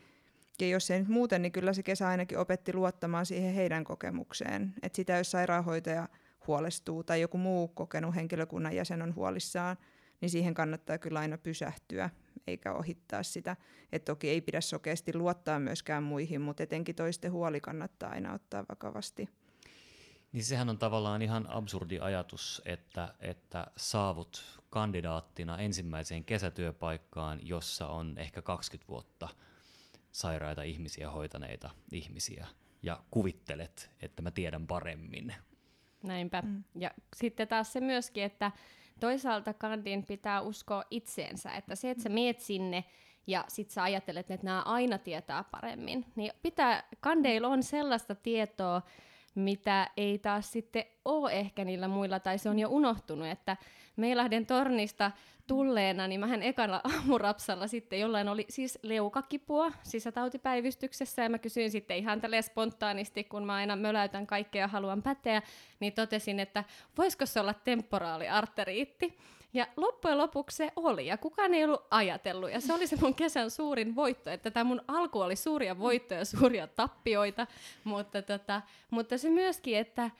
Ja 0.61 0.69
jos 0.69 0.91
ei 0.91 0.99
nyt 0.99 1.09
muuten, 1.09 1.43
niin 1.43 1.53
kyllä 1.53 1.73
se 1.73 1.83
kesä 1.83 2.09
ainakin 2.09 2.39
opetti 2.39 2.73
luottamaan 2.73 3.27
siihen 3.27 3.55
heidän 3.55 3.85
kokemukseen. 3.85 4.75
Että 4.83 4.97
sitä, 4.97 5.17
jos 5.17 5.31
sairaanhoitaja 5.31 6.09
huolestuu 6.47 7.05
tai 7.05 7.21
joku 7.21 7.39
muu 7.39 7.69
kokenut 7.69 8.15
henkilökunnan 8.15 8.77
jäsen 8.77 9.03
on 9.03 9.15
huolissaan, 9.15 9.77
niin 10.21 10.31
siihen 10.31 10.55
kannattaa 10.55 10.99
kyllä 10.99 11.21
aina 11.21 11.39
pysähtyä 11.39 12.11
eikä 12.47 12.75
ohittaa 12.75 13.23
sitä. 13.23 13.57
Et 13.93 14.05
toki 14.05 14.29
ei 14.29 14.41
pidä 14.41 14.61
sokeasti 14.61 15.15
luottaa 15.15 15.59
myöskään 15.59 16.03
muihin, 16.03 16.41
mutta 16.41 16.63
etenkin 16.63 16.95
toisten 16.95 17.33
huoli 17.33 17.61
kannattaa 17.61 18.11
aina 18.11 18.33
ottaa 18.33 18.65
vakavasti. 18.69 19.29
Niin 20.33 20.45
sehän 20.45 20.69
on 20.69 20.79
tavallaan 20.79 21.23
ihan 21.23 21.51
absurdi 21.51 21.99
ajatus, 21.99 22.63
että, 22.65 23.15
että 23.21 23.67
saavut 23.77 24.61
kandidaattina 24.71 25.59
ensimmäiseen 25.59 26.25
kesätyöpaikkaan, 26.25 27.41
jossa 27.43 27.87
on 27.87 28.19
ehkä 28.19 28.43
20 28.43 28.89
vuotta 28.89 29.29
sairaita 30.13 30.63
ihmisiä 30.63 31.11
hoitaneita 31.11 31.71
ihmisiä, 31.93 32.47
ja 32.83 33.03
kuvittelet, 33.11 33.91
että 34.01 34.23
mä 34.23 34.31
tiedän 34.31 34.67
paremmin. 34.67 35.35
Näinpä. 36.03 36.43
Mm. 36.43 36.65
Ja 36.79 36.91
sitten 37.17 37.49
taas 37.49 37.73
se 37.73 37.81
myöskin, 37.81 38.25
että 38.25 38.53
toisaalta 39.01 39.55
kandin 39.55 40.07
pitää 40.07 40.41
uskoa 40.41 40.85
itseensä, 40.91 41.51
että 41.53 41.75
se, 41.75 41.91
että 41.91 42.03
sä 42.03 42.09
meet 42.09 42.41
sinne 42.41 42.85
ja 43.27 43.45
sit 43.49 43.71
sä 43.71 43.83
ajattelet, 43.83 44.31
että 44.31 44.47
nämä 44.47 44.63
aina 44.63 44.99
tietää 44.99 45.45
paremmin, 45.45 46.07
niin 46.17 46.33
pitää, 46.43 46.85
kandeilla 47.01 47.49
on 47.49 47.63
sellaista 47.63 48.15
tietoa, 48.15 48.83
mitä 49.35 49.91
ei 49.97 50.19
taas 50.19 50.53
sitten 50.53 50.85
ole 51.05 51.33
ehkä 51.33 51.65
niillä 51.65 51.89
muilla, 51.89 52.21
tai 52.21 52.39
se 52.39 52.49
on 52.49 52.59
jo 52.59 52.69
unohtunut, 52.69 53.27
että 53.27 53.57
Meilahden 53.97 54.47
tornista 54.47 55.11
tulleena, 55.47 56.09
niin 56.09 56.21
mähän 56.21 56.43
ekana 56.43 56.81
aamurapsalla 56.95 57.67
sitten 57.67 58.01
jollain 58.01 58.29
oli 58.29 58.47
siis 58.49 58.79
leukakipua 58.83 59.73
sisätautipäivystyksessä, 59.83 61.23
ja 61.23 61.29
mä 61.29 61.39
kysyin 61.39 61.71
sitten 61.71 61.97
ihan 61.97 62.21
tälle 62.21 62.43
spontaanisti, 62.43 63.25
kun 63.25 63.47
mä 63.47 63.55
aina 63.55 63.77
möläytän 63.77 64.27
kaikkea 64.27 64.61
ja 64.61 64.69
haluan 64.69 65.03
päteä, 65.03 65.43
niin 65.81 65.93
totesin, 65.93 66.41
että 66.41 66.65
voisiko 66.99 67.27
se 67.27 67.41
olla 67.41 67.55
temporaali 67.55 68.29
arteriitti. 68.29 69.19
Ja 69.53 69.67
loppujen 69.77 70.19
lopuksi 70.19 70.57
se 70.57 70.73
oli, 70.77 71.07
ja 71.07 71.17
kukaan 71.17 71.55
ei 71.55 71.65
ollut 71.65 71.87
ajatellut. 71.91 72.51
Ja 72.51 72.61
se 72.61 72.75
oli 72.75 72.87
se 72.87 72.97
mun 73.01 73.15
kesän 73.15 73.51
suurin 73.51 73.97
voitto, 73.97 74.31
että 74.31 74.51
tämä 74.51 74.65
mun 74.65 74.83
alku 74.89 75.21
oli 75.21 75.37
suuria 75.37 75.79
voittoja, 75.79 76.25
suuria 76.25 76.67
tappioita, 76.67 77.47
mutta, 77.85 78.23
tota, 78.23 78.63
mutta 78.91 79.19
se 79.19 79.31
myöskin, 79.31 79.79
että 79.79 80.11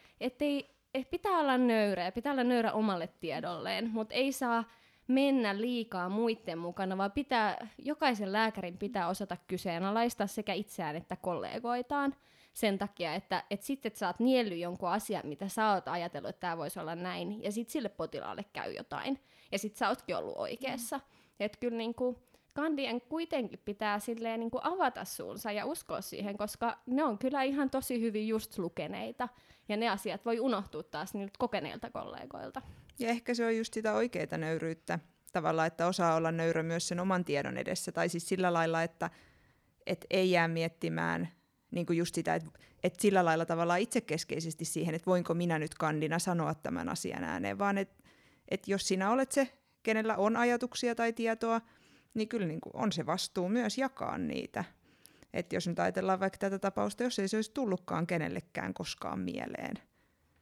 ei, 0.41 0.71
et 0.95 1.11
pitää 1.11 1.39
olla 1.39 1.59
nöyrä, 1.59 2.13
pitää 2.13 2.33
olla 2.33 2.45
nöyrä 2.45 2.73
omalle 2.73 3.09
tiedolleen, 3.21 3.91
mutta 3.91 4.15
ei 4.15 4.33
saa 4.33 4.65
mennä 5.09 5.61
liikaa 5.61 6.09
muiden 6.09 6.59
mukana, 6.59 6.99
vaan 6.99 7.13
pitää, 7.13 7.69
jokaisen 7.79 8.33
lääkärin 8.33 8.79
pitää 8.79 9.09
osata 9.09 9.37
kyseenalaistaa 9.47 10.27
sekä 10.27 10.53
itseään 10.53 10.97
että 10.97 11.17
kollegoitaan 11.17 12.15
sen 12.53 12.79
takia, 12.79 13.15
että 13.15 13.45
et 13.51 13.63
sitten 13.63 13.91
et 13.91 13.97
sä 13.97 14.07
oot 14.07 14.21
niellyt 14.21 14.59
jonkun 14.59 14.89
asian, 14.89 15.27
mitä 15.27 15.49
sä 15.49 15.73
oot 15.73 15.89
ajatellut, 15.89 16.29
että 16.29 16.41
tämä 16.41 16.57
voisi 16.57 16.81
olla 16.81 16.95
näin, 16.95 17.43
ja 17.43 17.53
sitten 17.53 17.73
sille 17.73 17.89
potilaalle 17.89 18.45
käy 18.53 18.73
jotain, 18.73 19.21
ja 19.53 19.59
sitten 19.59 19.79
sä 19.79 19.89
ootkin 19.89 20.17
ollut 20.17 20.37
oikeassa. 20.37 20.99
Mm. 20.99 21.03
Että 21.41 21.59
kyllä 21.61 21.77
niinku, 21.77 22.19
kandien 22.53 23.01
kuitenkin 23.01 23.59
pitää 23.65 23.99
silleen 23.99 24.41
niinku 24.41 24.61
avata 24.63 25.05
suunsa 25.05 25.53
ja 25.53 25.67
uskoa 25.67 26.01
siihen, 26.01 26.39
koska 26.39 26.79
ne 26.87 27.05
on 27.05 27.19
kyllä 27.19 27.43
ihan 27.43 27.71
tosi 27.71 28.01
hyvin 28.01 28.29
just 28.29 28.59
lukeneita, 28.59 29.29
ja 29.69 29.77
ne 29.77 29.89
asiat 29.89 30.25
voi 30.25 30.41
unohtua 30.41 30.83
taas 30.83 31.15
niiltä 31.15 31.35
kokeneilta 31.39 31.91
kollegoilta. 31.91 32.63
Ja 32.99 33.09
ehkä 33.09 33.35
se 33.35 33.47
on 33.47 33.57
just 33.57 33.75
sitä 33.75 33.95
oikeaa 33.95 34.39
nöyryyttä 34.39 34.99
tavallaan, 35.33 35.67
että 35.67 35.87
osaa 35.87 36.15
olla 36.15 36.33
nöyrä 36.33 36.63
myös 36.63 36.89
sen 36.89 37.01
oman 37.01 37.25
tiedon 37.25 37.57
edessä, 37.57 37.93
tai 37.93 38.09
siis 38.09 38.29
sillä 38.29 38.53
lailla, 38.53 38.83
että 38.83 39.11
et 39.87 40.07
ei 40.11 40.31
jää 40.31 40.49
miettimään 40.49 41.29
niin 41.71 41.87
kuin 41.87 41.97
just 41.97 42.15
sitä, 42.15 42.35
että, 42.35 42.51
että 42.85 43.03
sillä 43.03 43.25
lailla 43.25 43.47
tavallaan 43.47 43.81
itsekeskeisesti 43.81 44.65
siihen, 44.65 44.95
että 44.95 45.07
voinko 45.07 45.35
minä 45.35 45.59
nyt 45.59 45.75
kandina 45.75 46.19
sanoa 46.19 46.55
tämän 46.55 46.89
asian 46.89 47.25
ääneen, 47.25 47.59
vaan 47.59 47.79
että, 47.79 48.05
että 48.49 48.71
jos 48.71 48.89
sinä 48.89 49.11
olet 49.11 49.33
se, 49.33 49.49
kenellä 49.83 50.17
on 50.17 50.37
ajatuksia 50.37 50.95
tai 50.95 51.13
tietoa, 51.13 51.61
niin 52.15 52.29
kyllä 52.29 52.47
niin 52.47 52.61
kuin 52.61 52.77
on 52.77 52.93
se 52.93 53.07
vastuu 53.07 53.49
myös 53.49 53.79
jakaa 53.79 54.19
niitä. 54.19 54.65
Että 55.35 55.57
jos 55.57 55.69
nyt 55.69 55.79
ajatellaan 55.79 56.21
vaikka 56.21 56.39
tätä 56.39 56.59
tapausta, 56.59 57.03
jos 57.03 57.19
ei 57.19 57.29
se 57.29 57.37
olisi 57.37 57.53
tullutkaan 57.53 58.07
kenellekään 58.07 58.75
koskaan 58.75 59.19
mieleen. 59.19 59.75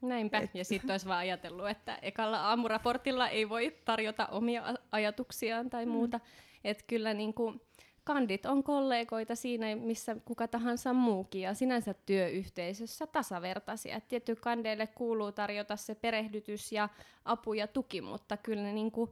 Näinpä, 0.03 0.39
Et... 0.39 0.51
ja 0.55 0.65
sitten 0.65 0.91
olisi 0.91 1.07
vaan 1.07 1.19
ajatellut, 1.19 1.69
että 1.69 1.99
ekalla 2.03 2.41
aamuraportilla 2.41 3.29
ei 3.29 3.49
voi 3.49 3.77
tarjota 3.85 4.27
omia 4.27 4.75
ajatuksiaan 4.93 5.71
tai 5.71 5.87
mm. 5.87 5.93
muuta. 5.93 6.21
Että 6.65 6.85
kyllä 6.87 7.15
niin 7.15 7.35
kuin, 7.35 7.61
kandit 8.09 8.47
on 8.47 8.63
kollegoita 8.63 9.35
siinä, 9.35 9.77
missä 9.77 10.17
kuka 10.25 10.49
tahansa 10.49 10.93
muukin, 10.93 11.41
ja 11.41 11.55
sinänsä 11.55 11.95
työyhteisössä 12.07 13.07
tasavertaisia. 13.07 13.97
Et 13.97 14.09
tietty 14.09 14.37
kandeille 14.37 14.87
kuuluu 14.87 15.33
tarjota 15.33 15.77
se 15.77 15.95
perehdytys 15.95 16.73
ja 16.73 16.89
apu 17.25 17.53
ja 17.53 17.67
tuki, 17.67 18.01
mutta 18.01 18.37
kyllä, 18.37 18.73
niin 18.73 18.91
kuin, 18.91 19.11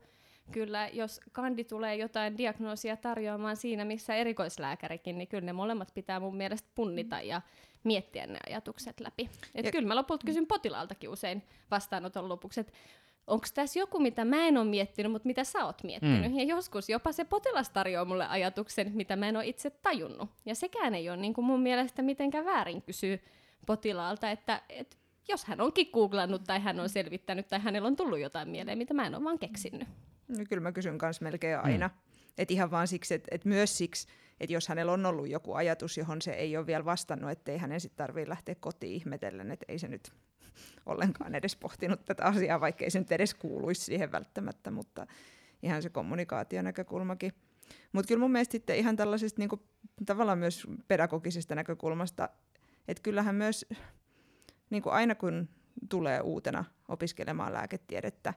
kyllä 0.53 0.89
jos 0.89 1.21
kandi 1.33 1.65
tulee 1.65 1.97
jotain 1.97 2.39
diagnoosia 2.39 2.97
tarjoamaan 2.97 3.57
siinä, 3.57 3.85
missä 3.85 4.15
erikoislääkärikin, 4.15 5.19
niin 5.19 5.29
kyllä 5.29 5.47
ne 5.47 5.53
molemmat 5.53 5.95
pitää 5.95 6.21
mun 6.21 6.37
mielestä 6.37 6.69
punnita 6.75 7.21
ja 7.21 7.41
miettiä 7.85 8.27
ne 8.27 8.39
ajatukset 8.47 9.01
läpi. 9.01 9.31
Et 9.55 9.65
ja... 9.65 9.73
Kyllä 9.73 9.89
mä 9.89 9.97
lopulta 9.97 10.27
kysyn 10.27 10.47
potilaaltakin 10.47 11.11
usein 11.11 11.43
vastaanoton 11.71 12.29
lopuksi, 12.29 12.61
että 12.61 12.73
onko 13.27 13.47
tässä 13.55 13.79
joku, 13.79 14.01
mitä 14.01 14.25
mä 14.25 14.47
en 14.47 14.57
ole 14.57 14.65
miettinyt, 14.65 15.13
mutta 15.13 15.27
mitä 15.27 15.45
sä 15.45 15.65
oot 15.65 15.83
miettinyt. 15.83 16.33
Mm. 16.33 16.39
Ja 16.39 16.45
joskus 16.45 16.89
jopa 16.89 17.13
se 17.13 17.25
potilas 17.25 17.71
tarjoaa 17.71 18.05
mulle 18.05 18.27
ajatuksen, 18.27 18.93
mitä 18.95 19.17
mä 19.17 19.29
en 19.29 19.37
ole 19.37 19.47
itse 19.47 19.71
tajunnut. 19.71 20.31
Ja 20.47 20.55
sekään 20.55 20.95
ei 20.95 21.11
ole 21.11 21.17
niin 21.17 21.35
kuin 21.35 21.45
mun 21.45 21.61
mielestä 21.61 22.03
mitenkään 22.03 22.45
väärin 22.45 22.83
kysyä 22.83 23.19
potilaalta, 23.67 24.31
että 24.31 24.63
et, 24.69 24.99
jos 25.29 25.45
hän 25.45 25.61
onkin 25.61 25.89
googlannut 25.93 26.45
tai 26.45 26.61
hän 26.61 26.81
on 26.81 26.89
selvittänyt 26.89 27.49
tai 27.49 27.61
hänellä 27.61 27.87
on 27.87 27.97
tullut 27.97 28.19
jotain 28.19 28.49
mieleen, 28.49 28.79
mitä 28.79 28.95
mä 28.95 29.07
en 29.07 29.15
ole 29.15 29.25
vaan 29.25 29.39
keksinyt. 29.39 29.89
No, 30.29 30.45
kyllä 30.49 30.63
mä 30.63 30.73
kysyn 30.73 30.99
myös 31.03 31.21
melkein 31.21 31.59
aina. 31.59 31.89
Mm. 31.89 31.95
Et 32.39 32.51
ihan 32.51 32.71
vaan 32.71 32.89
siksi, 32.89 33.15
että 33.15 33.29
et 33.31 33.45
myös 33.45 33.79
siksi, 33.79 34.09
että 34.41 34.53
jos 34.53 34.69
hänellä 34.69 34.93
on 34.93 35.07
ollut 35.07 35.29
joku 35.29 35.55
ajatus, 35.55 35.99
johon 35.99 36.23
se 36.23 36.31
ei 36.31 36.57
ole 36.57 36.67
vielä 36.67 36.85
vastannut, 36.85 37.31
ettei 37.31 37.59
hänen 37.59 37.81
sitten 37.81 37.97
tarvitse 37.97 38.29
lähteä 38.29 38.55
kotiin 38.55 38.93
ihmetellen, 38.93 39.51
että 39.51 39.67
ei 39.69 39.79
se 39.79 39.89
nyt 39.89 40.13
ollenkaan 40.87 41.35
edes 41.35 41.57
pohtinut 41.57 42.05
tätä 42.05 42.25
asiaa, 42.25 42.61
vaikka 42.61 42.85
ei 42.85 42.91
se 42.91 42.99
nyt 42.99 43.13
edes 43.13 43.35
kuuluisi 43.35 43.85
siihen 43.85 44.13
välttämättä, 44.13 44.71
mutta 44.71 45.07
ihan 45.63 45.83
se 45.83 45.89
kommunikaationäkökulmakin. 45.89 47.33
Mutta 47.93 48.09
kyllä 48.09 48.21
mun 48.21 48.33
mielestä 48.33 48.53
sitten 48.53 48.77
ihan 48.77 48.97
tällaisesta 48.97 49.41
niinku, 49.41 49.63
tavallaan 50.07 50.39
myös 50.39 50.67
pedagogisesta 50.89 51.55
näkökulmasta, 51.55 52.29
että 52.89 53.03
kyllähän 53.03 53.35
myös 53.35 53.67
niinku 54.71 54.91
aina 54.91 55.15
kun 55.15 55.49
tulee 55.89 56.21
uutena 56.21 56.65
opiskelemaan 56.89 57.53
lääketiedettä, 57.53 58.35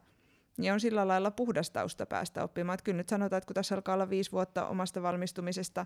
niin 0.57 0.73
on 0.73 0.79
sillä 0.79 1.07
lailla 1.07 1.31
puhdas 1.31 1.71
tausta 1.71 2.05
päästä 2.05 2.43
oppimaan. 2.43 2.73
Että 2.73 2.83
kyllä 2.83 2.97
nyt 2.97 3.09
sanotaan, 3.09 3.37
että 3.37 3.47
kun 3.47 3.53
tässä 3.53 3.75
alkaa 3.75 3.95
olla 3.95 4.09
viisi 4.09 4.31
vuotta 4.31 4.67
omasta 4.67 5.01
valmistumisesta, 5.01 5.85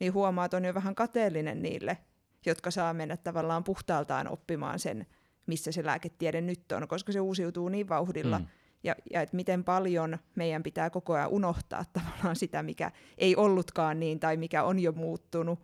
niin 0.00 0.12
huomaa, 0.12 0.44
että 0.44 0.56
on 0.56 0.64
jo 0.64 0.74
vähän 0.74 0.94
kateellinen 0.94 1.62
niille, 1.62 1.98
jotka 2.46 2.70
saa 2.70 2.94
mennä 2.94 3.16
tavallaan 3.16 3.64
puhtaaltaan 3.64 4.28
oppimaan 4.28 4.78
sen, 4.78 5.06
missä 5.46 5.72
se 5.72 5.84
lääketiede 5.84 6.40
nyt 6.40 6.72
on, 6.72 6.88
koska 6.88 7.12
se 7.12 7.20
uusiutuu 7.20 7.68
niin 7.68 7.88
vauhdilla. 7.88 8.38
Mm. 8.38 8.46
Ja, 8.84 8.94
ja 9.10 9.22
että 9.22 9.36
miten 9.36 9.64
paljon 9.64 10.18
meidän 10.34 10.62
pitää 10.62 10.90
koko 10.90 11.14
ajan 11.14 11.28
unohtaa 11.28 11.84
tavallaan 11.92 12.36
sitä, 12.36 12.62
mikä 12.62 12.90
ei 13.18 13.36
ollutkaan 13.36 14.00
niin 14.00 14.20
tai 14.20 14.36
mikä 14.36 14.62
on 14.62 14.78
jo 14.78 14.92
muuttunut. 14.92 15.58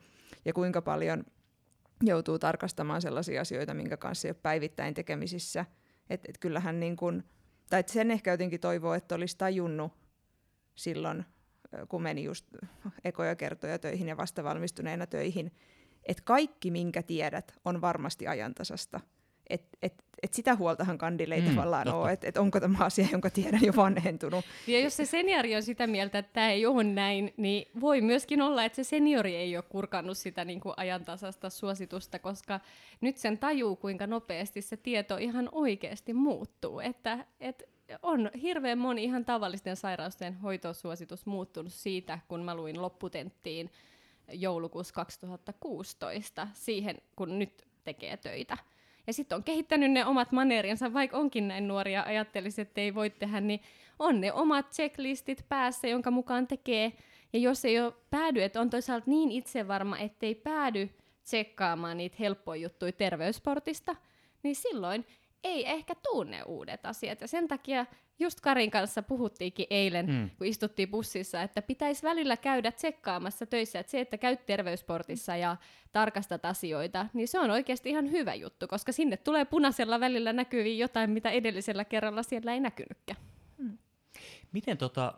Ja 0.45 0.53
kuinka 0.53 0.83
paljon 0.83 1.25
joutuu 2.03 2.39
tarkastamaan 2.39 3.03
sellaisia 3.03 3.41
asioita, 3.41 3.75
minkä 3.75 3.97
kanssa 3.97 4.29
ei 4.29 4.31
ole 4.31 4.39
päivittäin 4.43 4.95
tekemisissä. 4.95 5.65
Että 6.11 6.27
et 6.31 6.39
kyllähän 6.39 6.81
niin 6.81 6.97
kun, 6.97 7.25
tai 7.71 7.81
et 7.81 7.89
sen 7.89 8.11
ehkä 8.11 8.31
jotenkin 8.31 8.61
toivoo, 8.61 8.95
että 8.95 9.15
olisi 9.15 9.39
tajunnut 9.39 9.93
silloin, 10.75 11.25
kun 11.89 12.03
meni 12.03 12.25
just 12.25 12.47
ekoja 13.05 13.37
kertoja 13.37 13.79
töihin 13.79 14.09
ja 14.09 14.17
vastavalmistuneena 14.17 15.07
töihin, 15.07 15.53
että 16.05 16.23
kaikki, 16.27 16.71
minkä 16.71 17.03
tiedät, 17.03 17.55
on 17.65 17.81
varmasti 17.81 18.27
ajantasasta– 18.27 19.01
et, 19.51 19.63
et, 19.83 19.95
et 20.23 20.35
sitä 20.35 20.55
huoltahan 20.55 20.99
kandille 20.99 21.35
ei 21.35 21.41
mm, 21.41 21.49
tavallaan 21.49 21.89
ole, 21.89 22.13
että 22.13 22.29
et 22.29 22.37
onko 22.37 22.61
tämä 22.61 22.85
asia, 22.85 23.09
jonka 23.13 23.31
tiedän 23.31 23.61
jo 23.63 23.73
vanhentunut. 23.77 24.45
Ja 24.67 24.81
jos 24.81 24.97
se 24.97 25.05
seniori 25.05 25.57
on 25.57 25.63
sitä 25.63 25.87
mieltä, 25.87 26.19
että 26.19 26.33
tämä 26.33 26.51
ei 26.51 26.67
ole 26.67 26.85
näin, 26.85 27.35
niin 27.37 27.69
voi 27.81 28.01
myöskin 28.01 28.43
olla, 28.43 28.65
että 28.65 28.77
se 28.77 28.85
seniori 28.85 29.37
ei 29.37 29.57
ole 29.57 29.65
kurkannut 29.69 30.19
sitä 30.19 30.45
niin 30.45 30.61
kuin 30.61 30.75
ajantasasta 30.77 31.51
suositusta, 31.51 32.19
koska 32.19 32.61
nyt 33.01 33.17
sen 33.17 33.39
tajuu, 33.39 33.77
kuinka 33.77 34.07
nopeasti 34.07 34.63
se 34.63 34.77
tieto 34.77 35.17
ihan 35.17 35.49
oikeasti 35.53 36.15
muuttuu. 36.15 36.81
Että, 36.81 37.25
et 37.41 37.63
on 38.03 38.31
hirveän 38.43 38.79
moni 38.79 39.05
ihan 39.05 39.25
tavallisten 39.25 39.77
sairausten 39.77 40.35
hoitosuositus 40.35 41.27
muuttunut 41.27 41.73
siitä, 41.73 42.19
kun 42.29 42.45
mä 42.45 42.55
luin 42.55 42.83
lopputenttiin 42.83 43.71
joulukuussa 44.33 44.95
2016 44.95 46.49
siihen, 46.53 46.97
kun 47.17 47.39
nyt 47.39 47.67
tekee 47.85 48.17
töitä. 48.17 48.57
Ja 49.09 49.15
sitten 49.15 49.37
on 49.37 49.45
kehittänyt 49.45 49.91
ne 49.91 50.05
omat 50.05 50.33
maneerinsa, 50.33 50.93
vaikka 50.93 51.19
onkin 51.19 51.49
näin 51.49 51.69
nuoria, 51.69 52.03
ajattelisi, 52.03 52.61
että 52.61 52.81
ei 52.81 52.95
voi 52.95 53.11
tehdä, 53.11 53.41
niin 53.41 53.61
on 53.99 54.21
ne 54.21 54.33
omat 54.33 54.73
checklistit 54.73 55.45
päässä, 55.49 55.89
jonka 55.89 56.11
mukaan 56.11 56.47
tekee. 56.47 56.93
Ja 57.33 57.39
jos 57.39 57.65
ei 57.65 57.81
ole 57.81 57.93
päädy, 58.11 58.43
että 58.43 58.61
on 58.61 58.71
toisaalta 58.71 59.11
niin 59.11 59.31
itsevarma, 59.31 59.99
ettei 59.99 60.35
päädy 60.35 60.91
tsekkaamaan 61.25 61.97
niitä 61.97 62.17
helppoja 62.21 62.63
juttuja 62.63 62.93
terveysportista, 62.93 63.97
niin 64.43 64.57
silloin 64.57 65.07
ei 65.45 65.71
ehkä 65.71 65.95
tuu 65.95 66.25
ne 66.25 66.43
uudet 66.43 66.87
asiat. 66.87 67.21
Ja 67.21 67.29
sen 67.29 67.49
takia 67.49 67.87
just 68.19 68.41
Karin 68.41 68.71
kanssa 68.71 69.03
puhuttiinkin 69.03 69.67
eilen, 69.71 70.07
mm. 70.07 70.31
kun 70.39 70.47
istuttiin 70.47 70.91
bussissa, 70.91 71.43
että 71.43 71.63
pitäisi 71.63 72.03
välillä 72.03 72.37
käydä 72.37 72.73
tsekkaamassa 72.73 73.47
töissä, 73.47 73.79
että 73.79 73.91
se, 73.91 74.01
että 74.01 74.19
käyt 74.19 74.47
terveysportissa 74.47 75.37
ja 75.37 75.57
tarkastat 75.93 76.45
asioita, 76.45 77.07
niin 77.13 77.29
se 77.29 77.41
on 77.41 77.51
oikeasti 77.51 77.91
ihan 77.91 78.11
hyvä 78.11 78.35
juttu, 78.35 78.69
koska 78.69 78.93
sinne 78.93 79.17
tulee 79.17 79.45
punaisella 79.45 80.01
välillä 80.01 80.33
näkyviin 80.33 80.79
jotain, 80.79 81.11
mitä 81.11 81.31
edellisellä 81.31 81.85
kerralla 81.85 82.23
siellä 82.23 82.53
ei 82.53 82.61
näkynytkään. 82.61 83.21
Mm. 83.59 83.79
Miten, 84.53 84.79
tota, 84.79 85.15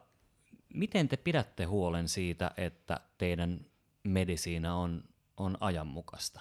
miten 0.74 1.08
te 1.08 1.16
pidätte 1.16 1.64
huolen 1.64 2.08
siitä, 2.08 2.50
että 2.56 3.00
teidän 3.18 3.60
medisiina 4.04 4.76
on, 4.76 5.04
on 5.36 5.56
ajanmukaista? 5.60 6.40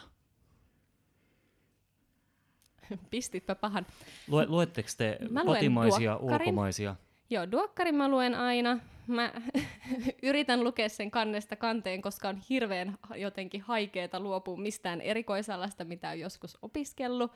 Pistitpä 3.11 3.55
pahan. 3.55 3.85
Lue, 4.27 4.45
luetteko 4.47 4.89
te 4.97 5.17
mä 5.29 5.45
kotimaisia, 5.45 6.11
duokkarin. 6.11 6.47
ulkomaisia? 6.47 6.95
Joo, 7.29 7.51
duokkarin 7.51 7.95
mä 7.95 8.09
luen 8.09 8.35
aina. 8.35 8.79
Mä 9.07 9.33
yritän 10.23 10.63
lukea 10.63 10.89
sen 10.89 11.11
kannesta 11.11 11.55
kanteen, 11.55 12.01
koska 12.01 12.29
on 12.29 12.37
hirveän 12.49 12.97
jotenkin 13.15 13.61
haikeeta 13.61 14.19
luopua 14.19 14.57
mistään 14.57 15.01
erikoisalasta, 15.01 15.85
mitä 15.85 16.09
on 16.09 16.19
joskus 16.19 16.57
opiskellut. 16.61 17.31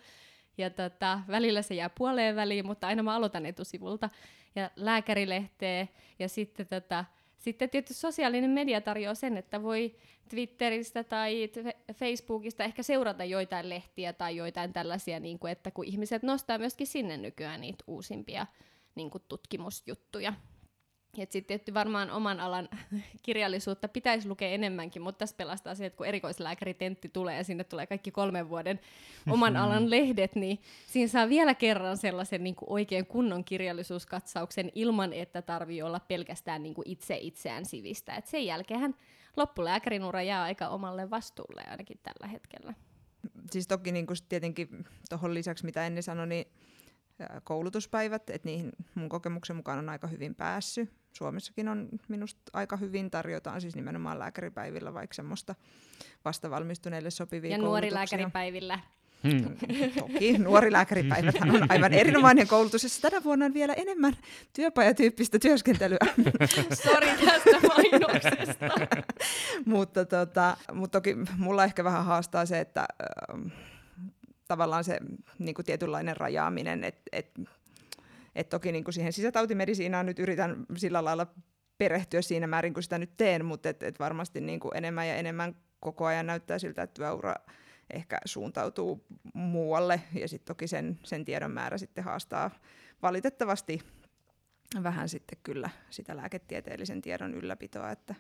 Ja 0.57 0.69
tota, 0.69 1.19
välillä 1.27 1.61
se 1.61 1.75
jää 1.75 1.89
puoleen 1.89 2.35
väliin, 2.35 2.65
mutta 2.65 2.87
aina 2.87 3.03
mä 3.03 3.15
aloitan 3.15 3.45
etusivulta. 3.45 4.09
Ja 4.55 4.69
lääkärilehteä 4.75 5.87
ja 6.19 6.29
sitten 6.29 6.67
tota, 6.67 7.05
sitten 7.43 7.69
tietysti 7.69 8.01
sosiaalinen 8.01 8.49
media 8.49 8.81
tarjoaa 8.81 9.15
sen, 9.15 9.37
että 9.37 9.63
voi 9.63 9.95
Twitteristä 10.29 11.03
tai 11.03 11.49
Facebookista 11.93 12.63
ehkä 12.63 12.83
seurata 12.83 13.23
joitain 13.23 13.69
lehtiä 13.69 14.13
tai 14.13 14.35
joitain 14.35 14.73
tällaisia, 14.73 15.19
niin 15.19 15.39
kuin, 15.39 15.51
että 15.51 15.71
kun 15.71 15.85
ihmiset 15.85 16.23
nostaa 16.23 16.57
myöskin 16.57 16.87
sinne 16.87 17.17
nykyään 17.17 17.61
niitä 17.61 17.83
uusimpia 17.87 18.47
niin 18.95 19.09
kuin 19.09 19.23
tutkimusjuttuja. 19.27 20.33
Sitten 21.15 21.43
tietysti 21.43 21.73
varmaan 21.73 22.11
oman 22.11 22.39
alan 22.39 22.69
kirjallisuutta 23.25 23.87
pitäisi 23.87 24.27
lukea 24.27 24.49
enemmänkin, 24.49 25.01
mutta 25.01 25.19
tässä 25.19 25.35
pelastaa 25.35 25.75
se, 25.75 25.85
että 25.85 25.97
kun 25.97 26.05
erikoislääkäritentti 26.05 27.09
tulee 27.09 27.37
ja 27.37 27.43
sinne 27.43 27.63
tulee 27.63 27.87
kaikki 27.87 28.11
kolmen 28.11 28.49
vuoden 28.49 28.79
oman 29.33 29.57
alan 29.57 29.89
lehdet, 29.89 30.35
niin 30.35 30.59
siinä 30.87 31.07
saa 31.07 31.29
vielä 31.29 31.53
kerran 31.53 31.97
sellaisen 31.97 32.43
niin 32.43 32.55
kuin 32.55 32.69
oikein 32.69 33.05
kunnon 33.05 33.43
kirjallisuuskatsauksen 33.43 34.71
ilman, 34.75 35.13
että 35.13 35.41
tarvii 35.41 35.81
olla 35.81 35.99
pelkästään 35.99 36.63
niin 36.63 36.73
kuin 36.73 36.89
itse 36.89 37.17
itseään 37.21 37.65
sivistä. 37.65 38.15
Et 38.15 38.27
sen 38.27 38.45
jälkeen 38.45 38.95
loppulääkärin 39.37 40.03
ura 40.03 40.21
jää 40.21 40.43
aika 40.43 40.67
omalle 40.67 41.09
vastuulle 41.09 41.61
ainakin 41.67 41.99
tällä 42.03 42.27
hetkellä. 42.31 42.73
Siis 43.51 43.67
toki 43.67 43.91
niin 43.91 44.07
kuin 44.07 44.17
tietenkin 44.29 44.85
tuohon 45.09 45.33
lisäksi, 45.33 45.65
mitä 45.65 45.85
ennen 45.85 46.03
sanoin, 46.03 46.29
niin 46.29 46.45
koulutuspäivät, 47.43 48.29
että 48.29 48.47
niihin 48.47 48.71
mun 48.95 49.09
kokemuksen 49.09 49.55
mukaan 49.55 49.79
on 49.79 49.89
aika 49.89 50.07
hyvin 50.07 50.35
päässyt. 50.35 51.02
Suomessakin 51.13 51.67
on 51.67 51.89
minusta 52.07 52.41
aika 52.53 52.77
hyvin 52.77 53.11
tarjotaan 53.11 53.61
siis 53.61 53.75
nimenomaan 53.75 54.19
lääkäripäivillä 54.19 54.93
vaikka 54.93 55.13
semmoista 55.13 55.55
vastavalmistuneille 56.25 57.09
sopivia 57.11 57.51
Ja 57.51 57.57
nuori 57.57 57.93
lääkäripäivillä. 57.93 58.79
Hmm. 59.23 59.57
Toki 59.99 60.37
nuori 60.37 60.71
lääkäripäivä 60.71 61.31
on 61.41 61.65
aivan 61.69 61.93
erinomainen 61.93 62.47
koulutus, 62.47 62.83
jossa 62.83 63.09
tänä 63.09 63.23
vuonna 63.23 63.45
on 63.45 63.53
vielä 63.53 63.73
enemmän 63.73 64.13
työpajatyyppistä 64.53 65.39
työskentelyä. 65.39 65.97
Sori 66.83 67.07
tästä 67.25 67.67
mainoksesta. 67.67 68.65
mutta, 69.65 70.05
tota, 70.05 70.57
mutta 70.73 70.99
toki 70.99 71.15
mulla 71.37 71.63
ehkä 71.63 71.83
vähän 71.83 72.05
haastaa 72.05 72.45
se, 72.45 72.59
että 72.59 72.81
äh, 72.81 73.51
tavallaan 74.47 74.83
se 74.83 74.99
niin 75.39 75.55
kuin 75.55 75.65
tietynlainen 75.65 76.17
rajaaminen, 76.17 76.83
että 76.83 77.01
et, 77.11 77.31
et 77.37 77.49
toki 78.49 78.71
niin 78.71 78.83
kuin 78.83 78.93
siihen 78.93 79.13
sisätautimedisiinaan 79.13 80.05
nyt 80.05 80.19
yritän 80.19 80.65
sillä 80.77 81.03
lailla 81.03 81.27
perehtyä 81.77 82.21
siinä 82.21 82.47
määrin, 82.47 82.73
kun 82.73 82.83
sitä 82.83 82.97
nyt 82.97 83.17
teen, 83.17 83.45
mutta 83.45 83.69
et, 83.69 83.83
et 83.83 83.99
varmasti 83.99 84.41
niin 84.41 84.59
kuin 84.59 84.77
enemmän 84.77 85.07
ja 85.07 85.15
enemmän 85.15 85.55
koko 85.79 86.05
ajan 86.05 86.25
näyttää 86.25 86.59
siltä, 86.59 86.83
että 86.83 86.93
työura 86.93 87.35
ehkä 87.93 88.17
suuntautuu 88.25 89.05
muualle, 89.33 90.01
ja 90.19 90.27
sitten 90.27 90.55
toki 90.55 90.67
sen, 90.67 90.99
sen 91.03 91.25
tiedon 91.25 91.51
määrä 91.51 91.77
sitten 91.77 92.03
haastaa 92.03 92.51
valitettavasti 93.01 93.81
vähän 94.83 95.09
sitten 95.09 95.39
kyllä 95.43 95.69
sitä 95.89 96.17
lääketieteellisen 96.17 97.01
tiedon 97.01 97.33
ylläpitoa. 97.33 97.91
Että... 97.91 98.15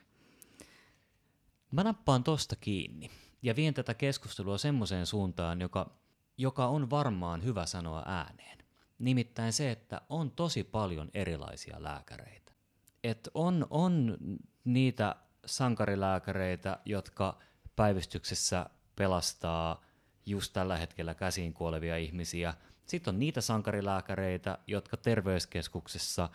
Mä 1.71 1.83
nappaan 1.83 2.23
tosta 2.23 2.55
kiinni 2.55 3.09
ja 3.41 3.55
vien 3.55 3.73
tätä 3.73 3.93
keskustelua 3.93 4.57
semmoiseen 4.57 5.05
suuntaan, 5.05 5.61
joka 5.61 6.03
joka 6.37 6.67
on 6.67 6.89
varmaan 6.89 7.43
hyvä 7.43 7.65
sanoa 7.65 8.03
ääneen. 8.05 8.57
Nimittäin 9.03 9.53
se, 9.53 9.71
että 9.71 10.01
on 10.09 10.31
tosi 10.31 10.63
paljon 10.63 11.09
erilaisia 11.13 11.83
lääkäreitä. 11.83 12.51
Et 13.03 13.29
on, 13.33 13.67
on 13.69 14.17
niitä 14.63 15.15
sankarilääkäreitä, 15.45 16.79
jotka 16.85 17.39
päivystyksessä 17.75 18.69
pelastaa 18.95 19.81
just 20.25 20.53
tällä 20.53 20.77
hetkellä 20.77 21.13
käsiin 21.13 21.53
kuolevia 21.53 21.97
ihmisiä. 21.97 22.53
Sitten 22.85 23.13
on 23.13 23.19
niitä 23.19 23.41
sankarilääkäreitä, 23.41 24.57
jotka 24.67 24.97
terveyskeskuksessa 24.97 26.29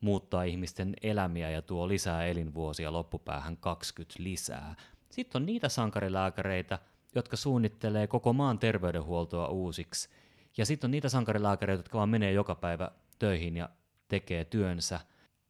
muuttaa 0.00 0.42
ihmisten 0.42 0.94
elämiä 1.02 1.50
ja 1.50 1.62
tuo 1.62 1.88
lisää 1.88 2.26
elinvuosia 2.26 2.92
loppupäähän 2.92 3.56
20 3.56 4.22
lisää. 4.22 4.74
Sitten 5.10 5.42
on 5.42 5.46
niitä 5.46 5.68
sankarilääkäreitä, 5.68 6.78
jotka 7.14 7.36
suunnittelee 7.36 8.06
koko 8.06 8.32
maan 8.32 8.58
terveydenhuoltoa 8.58 9.48
uusiksi. 9.48 10.08
Ja 10.58 10.66
sitten 10.66 10.88
on 10.88 10.90
niitä 10.90 11.08
sankarilääkäreitä, 11.08 11.78
jotka 11.78 11.98
vaan 11.98 12.08
menee 12.08 12.32
joka 12.32 12.54
päivä 12.54 12.90
töihin 13.18 13.56
ja 13.56 13.68
tekee 14.08 14.44
työnsä. 14.44 15.00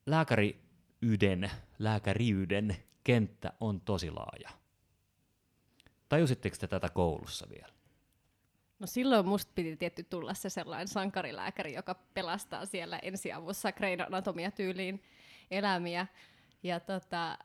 Lääkäri 0.06 0.66
lääkäriyden, 1.02 1.50
lääkäriyden 1.78 2.76
kenttä 3.04 3.52
on 3.60 3.80
tosi 3.80 4.10
laaja. 4.10 4.50
Tajusitteko 6.08 6.56
te 6.60 6.66
tätä 6.66 6.88
koulussa 6.88 7.46
vielä? 7.50 7.72
No 8.78 8.86
silloin 8.86 9.28
musta 9.28 9.52
piti 9.54 9.76
tietty 9.76 10.02
tulla 10.02 10.34
se 10.34 10.48
sellainen 10.48 10.88
sankarilääkäri, 10.88 11.74
joka 11.74 11.94
pelastaa 11.94 12.66
siellä 12.66 12.98
ensiavussa 12.98 13.72
Crane 13.72 14.04
Anatomy-tyyliin 14.04 15.02
elämiä. 15.50 16.06
Ja, 16.62 16.80
tota, 16.80 17.38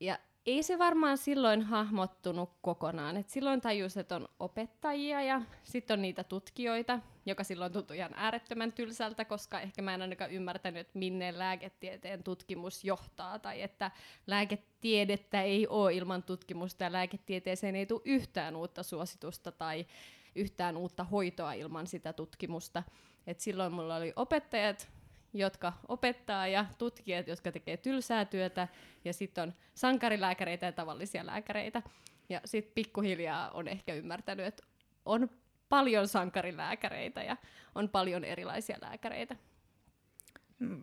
ja 0.00 0.18
ei 0.46 0.62
se 0.62 0.78
varmaan 0.78 1.18
silloin 1.18 1.62
hahmottunut 1.62 2.50
kokonaan. 2.62 3.16
Et 3.16 3.28
silloin 3.28 3.60
tajus, 3.60 3.96
että 3.96 4.16
on 4.16 4.28
opettajia 4.38 5.22
ja 5.22 5.42
sitten 5.64 5.94
on 5.94 6.02
niitä 6.02 6.24
tutkijoita, 6.24 6.98
joka 7.26 7.44
silloin 7.44 7.72
tuntui 7.72 7.96
ihan 7.96 8.14
äärettömän 8.16 8.72
tylsältä, 8.72 9.24
koska 9.24 9.60
ehkä 9.60 9.82
mä 9.82 9.94
en 9.94 10.02
ainakaan 10.02 10.30
ymmärtänyt, 10.30 10.80
että 10.80 10.98
minne 10.98 11.38
lääketieteen 11.38 12.22
tutkimus 12.22 12.84
johtaa, 12.84 13.38
tai 13.38 13.62
että 13.62 13.90
lääketiedettä 14.26 15.42
ei 15.42 15.66
ole 15.66 15.94
ilman 15.94 16.22
tutkimusta 16.22 16.84
ja 16.84 16.92
lääketieteeseen 16.92 17.76
ei 17.76 17.86
tule 17.86 18.02
yhtään 18.04 18.56
uutta 18.56 18.82
suositusta 18.82 19.52
tai 19.52 19.86
yhtään 20.34 20.76
uutta 20.76 21.04
hoitoa 21.04 21.52
ilman 21.52 21.86
sitä 21.86 22.12
tutkimusta. 22.12 22.82
Et 23.26 23.40
silloin 23.40 23.72
mulla 23.72 23.96
oli 23.96 24.12
opettajat, 24.16 24.88
jotka 25.34 25.72
opettaa 25.88 26.46
ja 26.46 26.66
tutkijat, 26.78 27.28
jotka 27.28 27.52
tekee 27.52 27.76
tylsää 27.76 28.24
työtä 28.24 28.68
ja 29.04 29.12
sitten 29.12 29.42
on 29.42 29.54
sankarilääkäreitä 29.74 30.66
ja 30.66 30.72
tavallisia 30.72 31.26
lääkäreitä. 31.26 31.82
Ja 32.28 32.40
sitten 32.44 32.74
pikkuhiljaa 32.74 33.50
on 33.50 33.68
ehkä 33.68 33.94
ymmärtänyt, 33.94 34.46
että 34.46 34.62
on 35.04 35.30
paljon 35.68 36.08
sankarilääkäreitä 36.08 37.22
ja 37.22 37.36
on 37.74 37.88
paljon 37.88 38.24
erilaisia 38.24 38.78
lääkäreitä. 38.80 39.36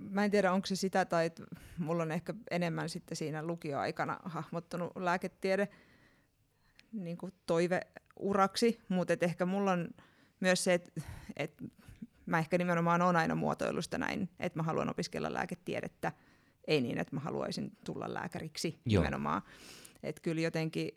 Mä 0.10 0.26
en 0.26 0.32
tiedä, 0.32 0.52
onko 0.52 0.66
se 0.68 0.76
sitä 0.76 1.06
tai 1.06 1.26
että 1.26 1.44
mulla 1.78 2.04
on 2.04 2.12
ehkä 2.12 2.34
enemmän 2.52 2.90
sitten 2.90 3.16
siinä 3.18 3.44
lukioaikana 3.44 4.20
hahmottunut 4.24 4.92
lääketiede 4.96 5.68
niin 6.92 7.18
toiveuraksi, 7.46 8.80
mutta 8.90 9.14
ehkä 9.22 9.46
mulla 9.46 9.72
on 9.72 9.90
myös 10.40 10.64
se, 10.64 10.74
että, 10.74 11.02
että 11.36 11.64
mä 12.26 12.40
ehkä 12.40 12.58
nimenomaan 12.58 13.02
olen 13.02 13.16
aina 13.16 13.36
muotoillut 13.36 13.84
sitä 13.84 13.98
näin, 13.98 14.30
että 14.40 14.60
mä 14.60 14.64
haluan 14.64 14.90
opiskella 14.90 15.34
lääketiedettä, 15.34 16.12
ei 16.68 16.82
niin, 16.82 16.98
että 16.98 17.16
mä 17.16 17.20
haluaisin 17.20 17.72
tulla 17.86 18.14
lääkäriksi 18.14 18.80
Joo. 18.86 19.04
nimenomaan. 19.04 19.42
Että 20.04 20.22
kyllä 20.22 20.42
jotenkin 20.42 20.92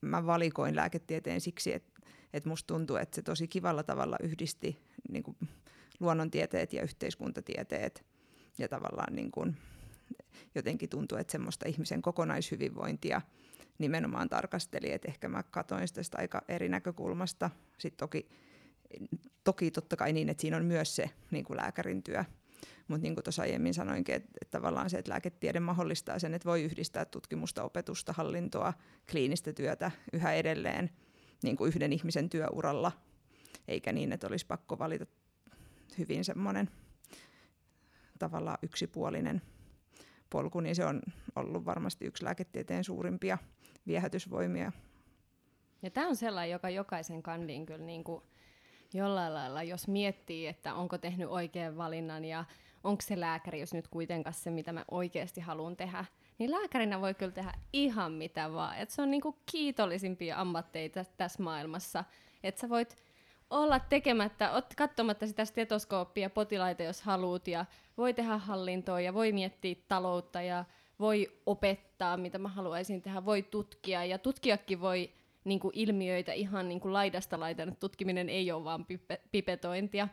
mä 0.00 0.26
valikoin 0.26 0.76
lääketieteen 0.76 1.40
siksi, 1.40 1.74
että, 1.74 2.00
että 2.32 2.48
musta 2.48 2.66
tuntuu, 2.66 2.96
että 2.96 3.14
se 3.14 3.22
tosi 3.22 3.48
kivalla 3.48 3.82
tavalla 3.82 4.16
yhdisti 4.22 4.78
niin 5.10 5.22
kuin 5.22 5.36
luonnontieteet 6.00 6.72
ja 6.72 6.82
yhteiskuntatieteet 6.82 8.04
ja 8.58 8.68
tavallaan 8.68 9.16
niin 9.16 9.30
kuin, 9.30 9.56
jotenkin 10.54 10.88
tuntuu, 10.88 11.18
että 11.18 11.32
semmoista 11.32 11.68
ihmisen 11.68 12.02
kokonaishyvinvointia 12.02 13.20
nimenomaan 13.78 14.28
tarkasteli, 14.28 14.92
että 14.92 15.08
ehkä 15.08 15.28
mä 15.28 15.42
katoin 15.42 15.88
sitä 15.88 16.18
aika 16.18 16.42
eri 16.48 16.68
näkökulmasta. 16.68 17.50
Sitten 17.78 17.98
toki 17.98 18.28
Toki 19.44 19.70
totta 19.70 19.96
kai 19.96 20.12
niin, 20.12 20.28
että 20.28 20.40
siinä 20.40 20.56
on 20.56 20.64
myös 20.64 20.96
se 20.96 21.10
niin 21.30 21.44
kuin 21.44 21.56
lääkärin 21.56 22.02
työ, 22.02 22.24
mutta 22.88 23.02
niin 23.02 23.14
kuin 23.14 23.24
tuossa 23.24 23.42
aiemmin 23.42 23.74
sanoinkin, 23.74 24.14
että, 24.14 24.28
että 24.42 24.58
tavallaan 24.58 24.90
se, 24.90 24.98
että 24.98 25.10
lääketiede 25.10 25.60
mahdollistaa 25.60 26.18
sen, 26.18 26.34
että 26.34 26.48
voi 26.48 26.62
yhdistää 26.62 27.04
tutkimusta, 27.04 27.64
opetusta, 27.64 28.12
hallintoa, 28.12 28.72
kliinistä 29.10 29.52
työtä 29.52 29.90
yhä 30.12 30.32
edelleen 30.32 30.90
niin 31.42 31.56
kuin 31.56 31.68
yhden 31.68 31.92
ihmisen 31.92 32.30
työuralla, 32.30 32.92
eikä 33.68 33.92
niin, 33.92 34.12
että 34.12 34.26
olisi 34.26 34.46
pakko 34.46 34.78
valita 34.78 35.06
hyvin 35.98 36.24
semmoinen 36.24 36.70
tavallaan 38.18 38.58
yksipuolinen 38.62 39.42
polku, 40.30 40.60
niin 40.60 40.76
se 40.76 40.84
on 40.84 41.02
ollut 41.36 41.64
varmasti 41.64 42.04
yksi 42.04 42.24
lääketieteen 42.24 42.84
suurimpia 42.84 43.38
viehätysvoimia. 43.86 44.72
Ja 45.82 45.90
tämä 45.90 46.08
on 46.08 46.16
sellainen, 46.16 46.52
joka 46.52 46.70
jokaisen 46.70 47.22
kandin 47.22 47.66
kyllä 47.66 47.84
niin 47.84 48.04
kuin 48.04 48.22
jollain 48.94 49.34
lailla, 49.34 49.62
jos 49.62 49.88
miettii, 49.88 50.46
että 50.46 50.74
onko 50.74 50.98
tehnyt 50.98 51.28
oikean 51.28 51.76
valinnan 51.76 52.24
ja 52.24 52.44
onko 52.84 53.02
se 53.02 53.20
lääkäri, 53.20 53.60
jos 53.60 53.74
nyt 53.74 53.88
kuitenkaan 53.88 54.34
se, 54.34 54.50
mitä 54.50 54.72
mä 54.72 54.84
oikeasti 54.90 55.40
haluan 55.40 55.76
tehdä, 55.76 56.04
niin 56.38 56.50
lääkärinä 56.50 57.00
voi 57.00 57.14
kyllä 57.14 57.32
tehdä 57.32 57.52
ihan 57.72 58.12
mitä 58.12 58.52
vaan. 58.52 58.78
Et 58.78 58.90
se 58.90 59.02
on 59.02 59.10
niinku 59.10 59.36
kiitollisimpia 59.52 60.40
ammatteita 60.40 61.04
tässä 61.16 61.42
maailmassa. 61.42 62.04
Että 62.42 62.60
sä 62.60 62.68
voit 62.68 62.96
olla 63.50 63.80
tekemättä, 63.80 64.52
ot, 64.52 64.74
katsomatta 64.76 65.26
sitä 65.26 65.44
stetoskooppia 65.44 66.30
potilaita, 66.30 66.82
jos 66.82 67.02
haluat, 67.02 67.48
ja 67.48 67.64
voi 67.96 68.14
tehdä 68.14 68.38
hallintoa, 68.38 69.00
ja 69.00 69.14
voi 69.14 69.32
miettiä 69.32 69.74
taloutta, 69.88 70.42
ja 70.42 70.64
voi 71.00 71.40
opettaa, 71.46 72.16
mitä 72.16 72.38
mä 72.38 72.48
haluaisin 72.48 73.02
tehdä, 73.02 73.24
voi 73.24 73.42
tutkia, 73.42 74.04
ja 74.04 74.18
tutkijakin 74.18 74.80
voi 74.80 75.12
niin 75.44 75.60
kuin 75.60 75.72
ilmiöitä 75.74 76.32
ihan 76.32 76.68
niin 76.68 76.80
kuin 76.80 76.92
laidasta 76.92 77.40
laitan, 77.40 77.68
että 77.68 77.80
tutkiminen 77.80 78.28
ei 78.28 78.52
ole 78.52 78.64
vaan 78.64 78.86
pipe- 78.92 79.20
pipetointia. 79.30 80.08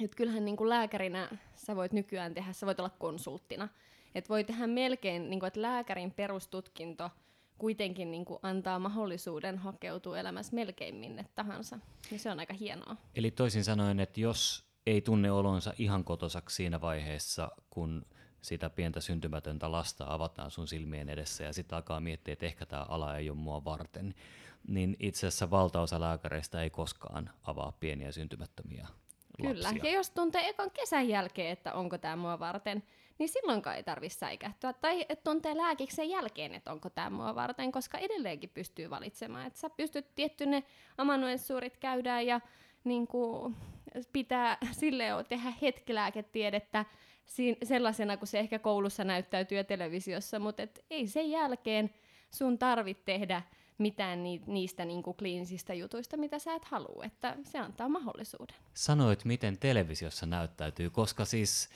Et 0.00 0.14
kyllähän 0.14 0.44
niin 0.44 0.56
kuin 0.56 0.68
lääkärinä 0.68 1.28
sä 1.54 1.76
voit 1.76 1.92
nykyään 1.92 2.34
tehdä, 2.34 2.52
sä 2.52 2.66
voit 2.66 2.80
olla 2.80 2.90
konsulttina. 2.98 3.68
Et 4.14 4.28
voi 4.28 4.44
tehdä 4.44 4.66
melkein, 4.66 5.30
niin 5.30 5.40
kuin, 5.40 5.48
että 5.48 5.62
lääkärin 5.62 6.10
perustutkinto 6.10 7.10
kuitenkin 7.58 8.10
niin 8.10 8.24
kuin 8.24 8.38
antaa 8.42 8.78
mahdollisuuden 8.78 9.58
hakeutua 9.58 10.18
elämässä 10.18 10.54
melkein 10.54 10.94
minne 10.94 11.26
tahansa. 11.34 11.78
Ja 12.10 12.18
se 12.18 12.30
on 12.30 12.40
aika 12.40 12.54
hienoa. 12.54 12.96
Eli 13.14 13.30
toisin 13.30 13.64
sanoen, 13.64 14.00
että 14.00 14.20
jos 14.20 14.66
ei 14.86 15.00
tunne 15.00 15.30
olonsa 15.30 15.72
ihan 15.78 16.04
kotosaksi 16.04 16.56
siinä 16.56 16.80
vaiheessa, 16.80 17.50
kun 17.70 18.06
sitä 18.42 18.70
pientä 18.70 19.00
syntymätöntä 19.00 19.72
lasta 19.72 20.04
avataan 20.08 20.50
sun 20.50 20.68
silmien 20.68 21.08
edessä 21.08 21.44
ja 21.44 21.52
sitten 21.52 21.76
alkaa 21.76 22.00
miettiä, 22.00 22.32
että 22.32 22.46
ehkä 22.46 22.66
tämä 22.66 22.82
ala 22.88 23.16
ei 23.16 23.30
ole 23.30 23.38
mua 23.38 23.64
varten, 23.64 24.14
niin 24.68 24.96
itse 25.00 25.26
asiassa 25.26 25.50
valtaosa 25.50 26.00
lääkäreistä 26.00 26.62
ei 26.62 26.70
koskaan 26.70 27.30
avaa 27.44 27.72
pieniä 27.80 28.12
syntymättömiä 28.12 28.86
Kyllä, 29.36 29.62
lapsia. 29.62 29.84
ja 29.84 29.96
jos 29.96 30.10
tuntee 30.10 30.48
ekan 30.48 30.70
kesän 30.70 31.08
jälkeen, 31.08 31.52
että 31.52 31.74
onko 31.74 31.98
tämä 31.98 32.16
mua 32.16 32.38
varten, 32.38 32.82
niin 33.18 33.28
silloinkaan 33.28 33.76
ei 33.76 33.82
tarvitse 33.82 34.18
säikähtyä. 34.18 34.72
Tai 34.72 35.06
että 35.08 35.24
tuntee 35.24 35.56
lääkiksen 35.56 36.10
jälkeen, 36.10 36.54
että 36.54 36.72
onko 36.72 36.90
tämä 36.90 37.10
mua 37.10 37.34
varten, 37.34 37.72
koska 37.72 37.98
edelleenkin 37.98 38.50
pystyy 38.50 38.90
valitsemaan. 38.90 39.46
Että 39.46 39.58
sä 39.58 39.70
pystyt 39.70 40.14
tietty 40.14 40.46
ne 40.46 40.62
amanuensuurit 40.98 41.76
käydään 41.76 42.26
ja 42.26 42.40
niin 42.84 43.06
kuin, 43.06 43.56
pitää 44.12 44.58
sille 44.72 45.04
tehdä 45.28 45.52
hetkilääketiedettä 45.62 46.84
sellaisena 47.64 48.16
kuin 48.16 48.28
se 48.28 48.38
ehkä 48.38 48.58
koulussa 48.58 49.04
näyttäytyy 49.04 49.58
ja 49.58 49.64
televisiossa, 49.64 50.38
mutta 50.38 50.62
et 50.62 50.84
ei 50.90 51.06
sen 51.06 51.30
jälkeen 51.30 51.90
sun 52.30 52.58
tarvitse 52.58 53.02
tehdä 53.04 53.42
mitään 53.78 54.22
ni, 54.22 54.42
niistä 54.46 54.84
niinku 54.84 55.14
kliinisistä 55.14 55.74
jutuista, 55.74 56.16
mitä 56.16 56.38
sä 56.38 56.54
et 56.54 56.64
halua, 56.64 57.04
että 57.04 57.36
se 57.44 57.58
antaa 57.58 57.88
mahdollisuuden. 57.88 58.56
Sanoit, 58.74 59.24
miten 59.24 59.58
televisiossa 59.58 60.26
näyttäytyy, 60.26 60.90
koska 60.90 61.24
siis 61.24 61.68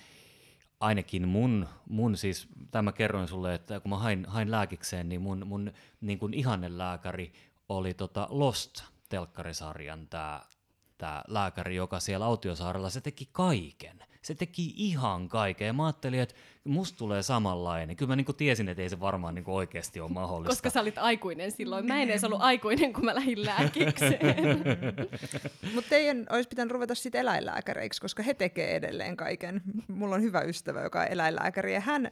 ainakin 0.80 1.28
mun, 1.28 1.68
mun 1.88 2.16
siis, 2.16 2.48
tämä 2.70 2.92
kerroin 2.92 3.28
sulle, 3.28 3.54
että 3.54 3.80
kun 3.80 3.90
mä 3.90 3.98
hain, 3.98 4.24
hain 4.28 4.50
lääkikseen, 4.50 5.08
niin 5.08 5.20
mun, 5.20 5.46
mun 5.46 5.72
niin 6.00 6.18
kuin 6.18 6.34
lääkäri 6.68 7.32
oli 7.68 7.94
tota 7.94 8.28
Lost-telkkarisarjan 8.30 10.08
tämä 10.08 10.40
tää 11.00 11.22
lääkäri, 11.28 11.76
joka 11.76 12.00
siellä 12.00 12.26
Autiosaarella, 12.26 12.90
se 12.90 13.00
teki 13.00 13.28
kaiken 13.32 14.00
se 14.22 14.34
teki 14.34 14.72
ihan 14.76 15.28
kaiken. 15.28 15.66
Ja 15.66 15.72
mä 15.72 15.86
ajattelin, 15.86 16.20
että 16.20 16.34
musta 16.64 16.98
tulee 16.98 17.22
samanlainen. 17.22 17.96
Kyllä 17.96 18.08
mä 18.08 18.16
niinku 18.16 18.32
tiesin, 18.32 18.68
että 18.68 18.82
ei 18.82 18.88
se 18.88 19.00
varmaan 19.00 19.34
niinku 19.34 19.56
oikeasti 19.56 20.00
ole 20.00 20.10
mahdollista. 20.10 20.50
Koska 20.50 20.70
sä 20.70 20.80
olit 20.80 20.98
aikuinen 20.98 21.52
silloin. 21.52 21.86
Mä 21.86 22.02
en 22.02 22.10
edes 22.10 22.24
ollut 22.24 22.42
aikuinen, 22.42 22.92
kun 22.92 23.04
mä 23.04 23.14
lähdin 23.14 23.44
lääkikseen. 23.46 24.62
Mutta 25.74 25.90
teidän 25.90 26.26
olisi 26.30 26.48
pitänyt 26.48 26.72
ruveta 26.72 26.94
sitten 26.94 27.20
eläinlääkäreiksi, 27.20 28.00
koska 28.00 28.22
he 28.22 28.34
tekee 28.34 28.76
edelleen 28.76 29.16
kaiken. 29.16 29.62
Mulla 29.88 30.14
on 30.14 30.22
hyvä 30.22 30.40
ystävä, 30.40 30.82
joka 30.82 31.00
on 31.00 31.06
eläinlääkäri, 31.06 31.74
ja 31.74 31.80
hän 31.80 32.10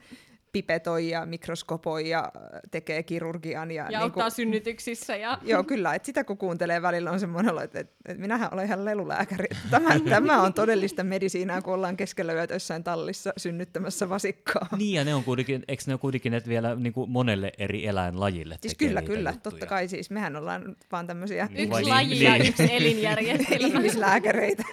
pipetoi 0.63 1.09
ja 1.09 1.27
mikroskopoi 1.27 2.09
ja 2.09 2.33
tekee 2.71 3.03
kirurgian. 3.03 3.71
Ja, 3.71 3.83
ja 3.83 3.89
niin 3.89 3.99
auttaa 3.99 4.23
kuin, 4.23 4.31
synnytyksissä. 4.31 5.17
Ja... 5.17 5.39
Joo, 5.45 5.65
kyllä. 5.65 5.95
Että 5.95 6.07
sitä 6.07 6.25
kun 6.25 6.39
kuuntelee 6.39 6.83
välillä 6.83 7.11
on 7.11 7.21
semmoinen, 7.21 7.59
että, 7.65 7.81
että, 7.81 7.95
minähän 8.17 8.49
olen 8.53 8.67
ihan 8.67 8.85
lelulääkäri. 8.85 9.49
Tämä, 9.71 10.01
tämä 10.09 10.43
on 10.43 10.55
todellista 10.55 11.05
medisiinaa, 11.05 11.63
kun 11.63 11.75
ollaan 11.75 11.97
keskellä 11.97 12.33
yötä 12.33 12.55
jossain 12.55 12.85
tallissa 12.85 13.33
synnyttämässä 13.37 14.09
vasikkaa. 14.09 14.69
Niin, 14.79 14.95
ja 14.95 15.05
ne 15.05 15.15
on 15.15 15.25
kuitenkin, 15.25 15.65
eikö 15.69 15.83
ne 15.87 15.93
ole 15.93 15.99
kuitenkin 15.99 16.35
että 16.35 16.49
vielä 16.49 16.75
niin 16.75 16.93
kuin 16.93 17.11
monelle 17.11 17.53
eri 17.59 17.87
eläinlajille 17.87 18.59
Siis 18.61 18.75
kyllä, 18.75 19.03
kyllä. 19.03 19.31
Juttuja. 19.31 19.53
Totta 19.53 19.67
kai 19.67 19.89
siis. 19.89 20.11
Mehän 20.11 20.37
ollaan 20.37 20.77
vaan 20.93 21.07
tämmöisiä... 21.07 21.45
Yksi 21.45 21.67
niin, 21.67 21.89
laji 21.89 22.09
niin. 22.09 22.23
ja 22.23 22.37
yksi 22.37 22.69
elinjärjestelmä. 22.77 23.67
Ihmislääkäreitä. 23.67 24.65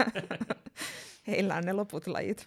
Heillä 1.27 1.55
on 1.55 1.63
ne 1.63 1.73
loput 1.73 2.07
lajit. 2.07 2.45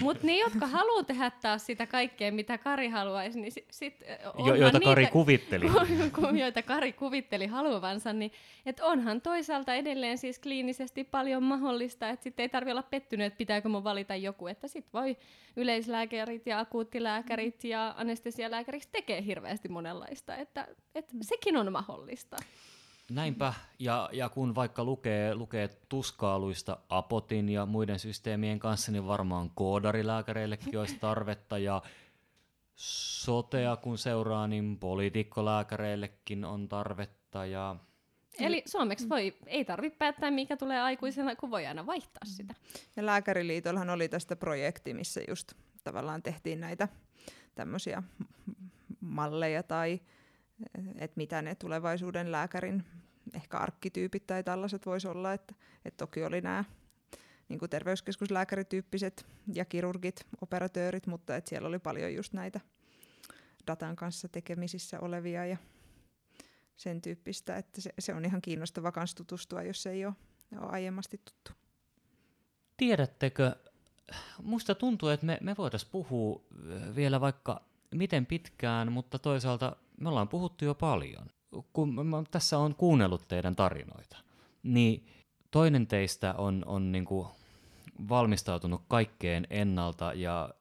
Mutta 0.00 0.26
ne, 0.26 0.38
jotka 0.38 0.66
haluaa 0.66 1.02
tehdä 1.02 1.30
taas 1.30 1.66
sitä 1.66 1.86
kaikkea, 1.86 2.32
mitä 2.32 2.58
Kari 2.58 2.88
haluaisi, 2.88 3.40
niin 3.40 3.52
sit, 3.52 3.66
sit 3.70 4.04
jo, 4.46 4.54
joita 4.54 4.78
niitä, 4.78 4.90
Kari 4.90 5.06
kuvitteli. 5.06 5.66
joita 6.42 6.62
Kari 6.62 6.92
kuvitteli 6.92 7.46
haluavansa, 7.46 8.12
niin 8.12 8.32
et 8.66 8.80
onhan 8.80 9.20
toisaalta 9.20 9.74
edelleen 9.74 10.18
siis 10.18 10.38
kliinisesti 10.38 11.04
paljon 11.04 11.42
mahdollista, 11.42 12.08
että 12.08 12.24
sitten 12.24 12.42
ei 12.44 12.48
tarvitse 12.48 12.72
olla 12.72 12.82
pettynyt, 12.82 13.26
että 13.26 13.38
pitääkö 13.38 13.68
mun 13.68 13.84
valita 13.84 14.16
joku, 14.16 14.46
että 14.46 14.68
sitten 14.68 14.92
voi 14.92 15.16
yleislääkärit 15.56 16.46
ja 16.46 16.58
akuuttilääkärit 16.58 17.64
ja 17.64 17.94
anestesialääkärit 17.96 18.88
tekee 18.92 19.24
hirveästi 19.24 19.68
monenlaista, 19.68 20.36
että, 20.36 20.68
että 20.94 21.14
sekin 21.22 21.56
on 21.56 21.72
mahdollista. 21.72 22.36
Näinpä, 23.14 23.54
ja, 23.78 24.08
ja 24.12 24.28
kun 24.28 24.54
vaikka 24.54 24.84
lukee, 24.84 25.34
lukee 25.34 25.68
tuskaaluista 25.88 26.78
Apotin 26.88 27.48
ja 27.48 27.66
muiden 27.66 27.98
systeemien 27.98 28.58
kanssa, 28.58 28.92
niin 28.92 29.06
varmaan 29.06 29.50
koodarilääkäreillekin 29.54 30.78
olisi 30.78 30.98
tarvetta, 31.00 31.58
ja 31.58 31.82
sotea 32.76 33.76
kun 33.76 33.98
seuraa, 33.98 34.46
niin 34.46 34.78
poliitikkolääkäreillekin 34.78 36.44
on 36.44 36.68
tarvetta. 36.68 37.46
Ja... 37.46 37.76
Eli 38.40 38.62
suomeksi 38.66 39.08
voi, 39.08 39.36
ei 39.46 39.64
tarvitse 39.64 39.98
päättää, 39.98 40.30
mikä 40.30 40.56
tulee 40.56 40.80
aikuisena, 40.80 41.36
kun 41.36 41.50
voi 41.50 41.66
aina 41.66 41.86
vaihtaa 41.86 42.24
sitä. 42.24 42.54
Ja 42.96 43.06
Lääkäriliitollahan 43.06 43.90
oli 43.90 44.08
tästä 44.08 44.36
projekti, 44.36 44.94
missä 44.94 45.20
just 45.28 45.52
tavallaan 45.84 46.22
tehtiin 46.22 46.60
näitä 46.60 46.88
tämmöisiä 47.54 48.02
malleja 49.00 49.62
tai 49.62 50.00
että 50.98 51.16
mitä 51.16 51.42
ne 51.42 51.54
tulevaisuuden 51.54 52.32
lääkärin 52.32 52.84
ehkä 53.34 53.58
arkkityypit 53.58 54.26
tai 54.26 54.44
tällaiset 54.44 54.86
voisi 54.86 55.08
olla, 55.08 55.32
että, 55.32 55.54
että 55.84 55.98
toki 55.98 56.24
oli 56.24 56.40
nämä 56.40 56.64
niin 57.48 57.58
kuin 57.58 57.70
terveyskeskuslääkärityyppiset 57.70 59.26
ja 59.52 59.64
kirurgit, 59.64 60.26
operatöörit, 60.40 61.06
mutta 61.06 61.36
että 61.36 61.48
siellä 61.48 61.68
oli 61.68 61.78
paljon 61.78 62.14
just 62.14 62.32
näitä 62.32 62.60
datan 63.66 63.96
kanssa 63.96 64.28
tekemisissä 64.28 65.00
olevia 65.00 65.46
ja 65.46 65.56
sen 66.76 67.02
tyyppistä, 67.02 67.56
että 67.56 67.80
se, 67.80 67.90
se 67.98 68.14
on 68.14 68.24
ihan 68.24 68.42
kiinnostava 68.42 68.92
kans 68.92 69.14
tutustua, 69.14 69.62
jos 69.62 69.82
se 69.82 69.90
ei 69.90 70.06
ole, 70.06 70.14
ole 70.60 70.70
aiemmasti 70.70 71.20
tuttu. 71.24 71.52
Tiedättekö, 72.76 73.56
musta 74.42 74.74
tuntuu, 74.74 75.08
että 75.08 75.26
me, 75.26 75.38
me 75.40 75.54
voitaisiin 75.58 75.92
puhua 75.92 76.42
vielä 76.96 77.20
vaikka 77.20 77.71
miten 77.92 78.26
pitkään, 78.26 78.92
mutta 78.92 79.18
toisaalta 79.18 79.76
me 80.00 80.08
ollaan 80.08 80.28
puhuttu 80.28 80.64
jo 80.64 80.74
paljon. 80.74 81.26
Kun 81.72 82.06
mä 82.06 82.22
tässä 82.30 82.58
on 82.58 82.74
kuunnellut 82.74 83.28
teidän 83.28 83.56
tarinoita, 83.56 84.16
niin 84.62 85.06
toinen 85.50 85.86
teistä 85.86 86.34
on, 86.38 86.62
on 86.66 86.92
niin 86.92 87.04
kuin 87.04 87.28
valmistautunut 88.08 88.82
kaikkeen 88.88 89.46
ennalta 89.50 90.12
ja 90.14 90.54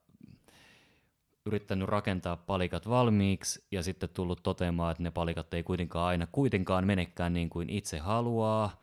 yrittänyt 1.46 1.90
rakentaa 1.90 2.38
palikat 2.38 2.90
valmiiksi 2.90 3.64
ja 3.72 3.84
sitten 3.84 4.10
tullut 4.10 4.44
toteamaan, 4.44 4.92
että 4.92 5.04
ne 5.04 5.12
palikat 5.12 5.54
ei 5.54 5.64
kuitenkaan 5.64 6.08
aina 6.08 6.28
kuitenkaan 6.32 6.88
menekään 6.88 7.34
niin 7.34 7.50
kuin 7.50 7.70
itse 7.70 8.00
haluaa. 8.00 8.82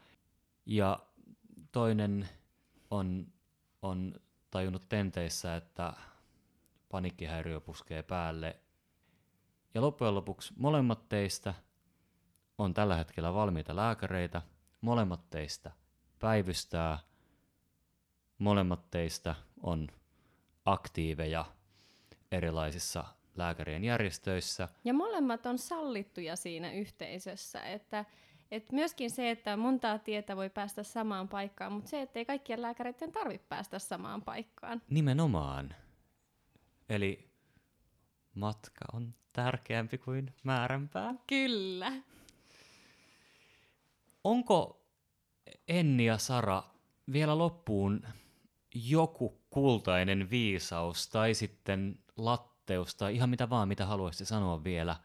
Ja 0.66 0.99
toinen 1.72 2.28
on, 2.90 3.26
on 3.82 4.14
tajunnut 4.51 4.88
tenteissä, 4.88 5.57
että 5.57 5.92
paniikkihäiriö 6.89 7.61
puskee 7.61 8.03
päälle 8.03 8.57
ja 9.74 9.80
loppujen 9.80 10.14
lopuksi 10.14 10.55
molemmat 10.57 11.09
teistä 11.09 11.55
on 12.59 12.74
tällä 12.74 12.97
hetkellä 12.97 13.34
valmiita 13.34 13.76
lääkäreitä, 13.76 14.43
molemmat 14.80 15.30
teistä 15.30 15.70
päivystää, 16.18 16.99
molemmat 18.39 18.91
teistä 18.91 19.34
on 19.62 19.89
aktiiveja 20.64 21.45
erilaisissa 22.32 23.05
lääkärien 23.36 23.84
järjestöissä. 23.84 24.68
Ja 24.84 24.95
molemmat 24.95 25.47
on 25.47 25.59
sallittuja 25.59 26.36
siinä 26.36 26.72
yhteisössä, 26.72 27.61
että 27.61 28.05
et 28.51 28.72
myöskin 28.72 29.11
se, 29.11 29.30
että 29.30 29.57
montaa 29.57 29.99
tietä 29.99 30.36
voi 30.36 30.51
päästä 30.51 30.82
samaan 30.82 31.28
paikkaan, 31.28 31.72
mutta 31.72 31.91
se, 31.91 32.03
että 32.03 32.18
ei 32.18 32.24
kaikkien 32.24 32.62
lääkäreiden 32.62 33.12
tarvitse 33.12 33.47
päästä 33.49 33.78
samaan 33.78 34.22
paikkaan. 34.22 34.82
Nimenomaan. 34.91 35.74
Eli 36.89 37.30
matka 38.34 38.84
on 38.93 39.14
tärkeämpi 39.32 39.99
kuin 39.99 40.34
määränpää. 40.43 41.14
Kyllä. 41.26 41.93
Onko 44.24 44.84
Enni 45.68 46.05
ja 46.05 46.18
Sara 46.18 46.62
vielä 47.12 47.39
loppuun 47.39 48.03
joku 48.74 49.41
kultainen 49.51 50.30
viisaus 50.30 51.09
tai 51.09 51.34
sitten 51.34 51.99
latteus 52.16 52.95
tai 52.95 53.14
ihan 53.14 53.30
mitä 53.30 53.51
vaan, 53.51 53.68
mitä 53.68 53.86
haluaisitte 53.86 54.24
sanoa 54.24 54.64
vielä 54.64 54.97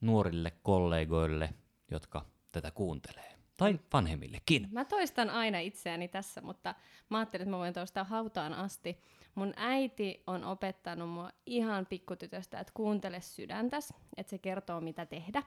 nuorille 0.00 0.52
kollegoille, 0.62 1.54
jotka 1.90 2.24
tätä 2.52 2.70
kuuntelee? 2.70 3.38
Tai 3.56 3.80
vanhemmillekin. 3.92 4.68
Mä 4.72 4.84
toistan 4.84 5.30
aina 5.30 5.58
itseäni 5.58 6.08
tässä, 6.08 6.40
mutta 6.40 6.74
mä 7.10 7.18
ajattelin, 7.18 7.42
että 7.42 7.50
mä 7.50 7.58
voin 7.58 7.74
toistaa 7.74 8.04
hautaan 8.04 8.54
asti. 8.54 8.98
Mun 9.38 9.52
äiti 9.56 10.22
on 10.26 10.44
opettanut 10.44 11.08
mua 11.08 11.30
ihan 11.46 11.86
pikkutytöstä, 11.86 12.60
että 12.60 12.72
kuuntele 12.74 13.20
sydäntäs, 13.20 13.94
että 14.16 14.30
se 14.30 14.38
kertoo 14.38 14.80
mitä 14.80 15.06
tehdä. 15.06 15.42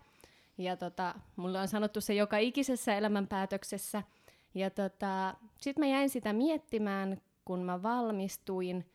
Ja 0.57 0.77
tota, 0.77 1.15
mulle 1.35 1.59
on 1.59 1.67
sanottu 1.67 2.01
se 2.01 2.13
joka 2.13 2.37
ikisessä 2.37 2.95
elämänpäätöksessä. 2.95 4.03
Ja 4.53 4.69
tota, 4.69 5.35
sitten 5.57 5.81
mä 5.81 5.87
jäin 5.87 6.09
sitä 6.09 6.33
miettimään, 6.33 7.21
kun 7.45 7.59
mä 7.59 7.83
valmistuin. 7.83 8.85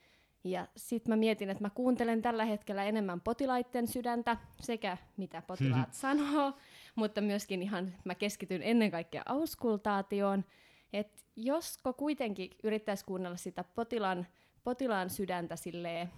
Ja 0.44 0.68
sitten 0.76 1.12
mä 1.12 1.16
mietin, 1.16 1.50
että 1.50 1.64
mä 1.64 1.70
kuuntelen 1.70 2.22
tällä 2.22 2.44
hetkellä 2.44 2.84
enemmän 2.84 3.20
potilaiden 3.20 3.88
sydäntä, 3.88 4.36
sekä 4.60 4.96
mitä 5.16 5.42
potilaat 5.42 5.94
sanoo, 6.04 6.52
mutta 6.94 7.20
myöskin 7.20 7.62
ihan 7.62 7.94
mä 8.04 8.14
keskityn 8.14 8.62
ennen 8.62 8.90
kaikkea 8.90 9.22
auskultaatioon. 9.26 10.44
Että 10.92 11.22
josko 11.36 11.92
kuitenkin 11.92 12.50
yrittäisi 12.62 13.04
kuunnella 13.04 13.36
sitä 13.36 13.64
potilaan 13.64 14.26
potilaan 14.66 15.10
sydäntä 15.10 15.56
silleen 15.56 16.08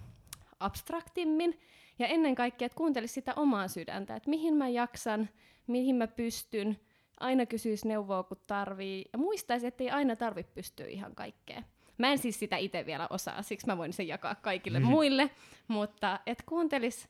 abstraktimmin. 0.60 1.60
Ja 1.98 2.06
ennen 2.06 2.34
kaikkea, 2.34 2.66
että 2.66 2.76
kuuntelisi 2.76 3.14
sitä 3.14 3.34
omaa 3.34 3.68
sydäntä, 3.68 4.16
että 4.16 4.30
mihin 4.30 4.54
mä 4.54 4.68
jaksan, 4.68 5.28
mihin 5.66 5.96
mä 5.96 6.06
pystyn, 6.06 6.80
aina 7.20 7.46
kysyisi 7.46 7.88
neuvoa, 7.88 8.22
kun 8.22 8.40
tarvii, 8.46 9.04
ja 9.12 9.18
muistaisi, 9.18 9.66
että 9.66 9.84
ei 9.84 9.90
aina 9.90 10.16
tarvi 10.16 10.42
pystyä 10.42 10.86
ihan 10.86 11.14
kaikkeen. 11.14 11.64
Mä 11.98 12.12
en 12.12 12.18
siis 12.18 12.38
sitä 12.38 12.56
itse 12.56 12.86
vielä 12.86 13.06
osaa, 13.10 13.42
siksi 13.42 13.66
mä 13.66 13.78
voin 13.78 13.92
sen 13.92 14.08
jakaa 14.08 14.34
kaikille 14.34 14.78
mm-hmm. 14.78 14.90
muille, 14.90 15.30
mutta 15.68 16.20
et 16.26 16.42
kuuntelis 16.46 17.08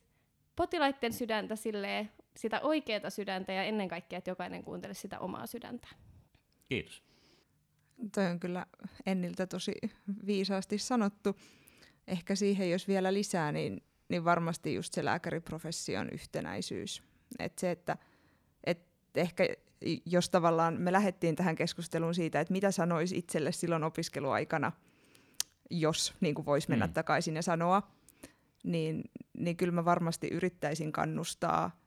potilaiden 0.57 1.13
sydäntä 1.13 1.57
silleen, 1.57 2.11
sitä 2.37 2.61
oikeaa 2.61 3.11
sydäntä 3.11 3.53
ja 3.53 3.63
ennen 3.63 3.89
kaikkea, 3.89 4.19
että 4.19 4.31
jokainen 4.31 4.65
kuuntelisi 4.65 5.01
sitä 5.01 5.19
omaa 5.19 5.47
sydäntä. 5.47 5.89
Kiitos. 6.69 7.08
Toi 8.15 8.27
on 8.27 8.41
kyllä 8.41 8.67
Enniltä 9.07 9.47
tosi 9.47 9.73
viisaasti 10.27 10.79
sanottu. 10.79 11.37
Ehkä 12.07 12.35
siihen, 12.35 12.71
jos 12.71 12.89
vielä 12.89 13.13
lisää, 13.15 13.53
niin, 13.53 13.83
niin 14.09 14.25
varmasti 14.25 14.75
just 14.75 14.95
se 14.95 15.05
lääkäriprofession 15.05 16.09
yhtenäisyys. 16.11 17.03
Et 17.39 17.59
se, 17.59 17.71
että 17.71 17.97
et 18.65 18.87
ehkä 19.15 19.45
jos 20.07 20.31
tavallaan 20.31 20.81
me 20.81 20.93
lähdettiin 20.93 21.37
tähän 21.37 21.57
keskusteluun 21.57 22.15
siitä, 22.15 22.41
että 22.41 22.53
mitä 22.53 22.71
sanoisi 22.71 23.19
itselle 23.19 23.53
silloin 23.53 23.85
opiskeluaikana, 23.85 24.73
jos 25.71 26.15
niin 26.21 26.47
voisi 26.47 26.69
mennä 26.69 26.87
mm. 26.87 26.93
takaisin 26.93 27.37
ja 27.37 27.43
sanoa, 27.43 27.83
niin, 28.65 29.05
niin 29.39 29.57
kyllä 29.57 29.73
mä 29.73 29.85
varmasti 29.85 30.29
yrittäisin 30.29 30.93
kannustaa 30.93 31.81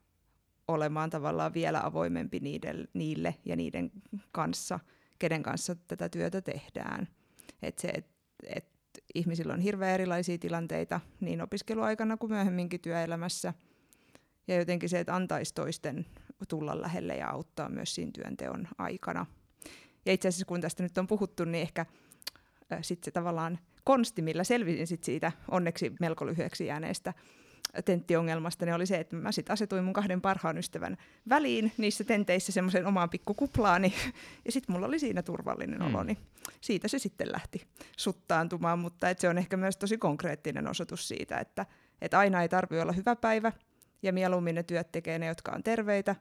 olemaan 0.68 1.10
tavallaan 1.10 1.54
vielä 1.54 1.82
avoimempi 1.84 2.40
niille, 2.40 2.88
niille 2.94 3.36
ja 3.46 3.56
niiden 3.56 3.92
kanssa– 4.32 4.80
kenen 5.22 5.44
kanssa 5.44 5.76
tätä 5.88 6.10
työtä 6.10 6.42
tehdään. 6.42 7.08
Et 7.62 7.80
se, 7.80 7.88
et, 7.88 8.06
et 8.44 8.66
ihmisillä 9.16 9.54
on 9.54 9.60
hirveän 9.60 9.94
erilaisia 9.94 10.38
tilanteita 10.38 11.00
niin 11.20 11.42
opiskeluaikana 11.42 12.18
kuin 12.18 12.32
myöhemminkin 12.32 12.82
työelämässä. 12.82 13.54
Ja 14.48 14.56
jotenkin 14.56 14.90
se, 14.90 15.00
että 15.00 15.16
antaisi 15.16 15.54
toisten 15.54 16.06
tulla 16.48 16.82
lähelle 16.82 17.16
ja 17.16 17.30
auttaa 17.30 17.70
myös 17.70 17.96
siinä 17.96 18.12
työnteon 18.14 18.68
aikana. 18.78 19.26
Ja 20.06 20.14
itse 20.14 20.28
asiassa 20.28 20.46
kun 20.46 20.62
tästä 20.62 20.84
nyt 20.84 20.98
on 20.98 21.08
puhuttu, 21.08 21.46
niin 21.46 21.62
ehkä 21.62 21.86
äh, 22.72 22.80
sitten 22.82 23.06
se 23.06 23.12
tavallaan 23.12 23.60
konsti, 23.84 24.22
millä 24.22 24.44
selvisin 24.44 24.88
sit 24.88 25.04
siitä 25.04 25.32
onneksi 25.52 25.94
melko 26.00 26.26
lyhyeksi 26.26 26.66
jääneestä 26.66 27.14
tenttiongelmasta, 27.86 28.66
niin 28.66 28.76
oli 28.76 28.86
se, 28.86 28.98
että 28.98 29.16
mä 29.16 29.32
sitten 29.32 29.54
asetuin 29.54 29.84
mun 29.84 29.94
kahden 29.94 30.22
parhaan 30.22 30.58
ystävän 30.58 30.98
väliin 31.30 31.72
niissä 31.78 32.04
tenteissä 32.04 32.52
semmoisen 32.52 32.86
omaan 32.86 33.10
pikkukuplaani, 33.10 33.94
ja 34.46 34.52
sitten 34.52 34.74
mulla 34.74 34.88
oli 34.88 35.00
siinä 35.00 35.22
turvallinen 35.22 35.80
mm. 35.80 35.86
olo, 35.86 36.04
niin 36.04 36.18
siitä 36.62 36.88
se 36.88 37.00
sitten 37.00 37.32
lähti 37.32 37.68
suttaantumaan, 37.98 38.80
mutta 38.80 39.10
et 39.10 39.20
se 39.20 39.30
on 39.30 39.38
ehkä 39.38 39.58
myös 39.58 39.78
tosi 39.78 39.98
konkreettinen 39.98 40.68
osoitus 40.68 41.08
siitä, 41.08 41.38
että 41.38 41.66
et 42.02 42.14
aina 42.14 42.42
ei 42.42 42.50
tarvi 42.50 42.82
olla 42.82 42.92
hyvä 42.92 43.16
päivä, 43.16 43.52
ja 44.04 44.14
mieluummin 44.14 44.56
ne 44.56 44.64
työt 44.64 44.92
tekee 44.92 45.20
ne, 45.20 45.26
jotka 45.26 45.52
on 45.52 45.64
terveitä, 45.64 46.16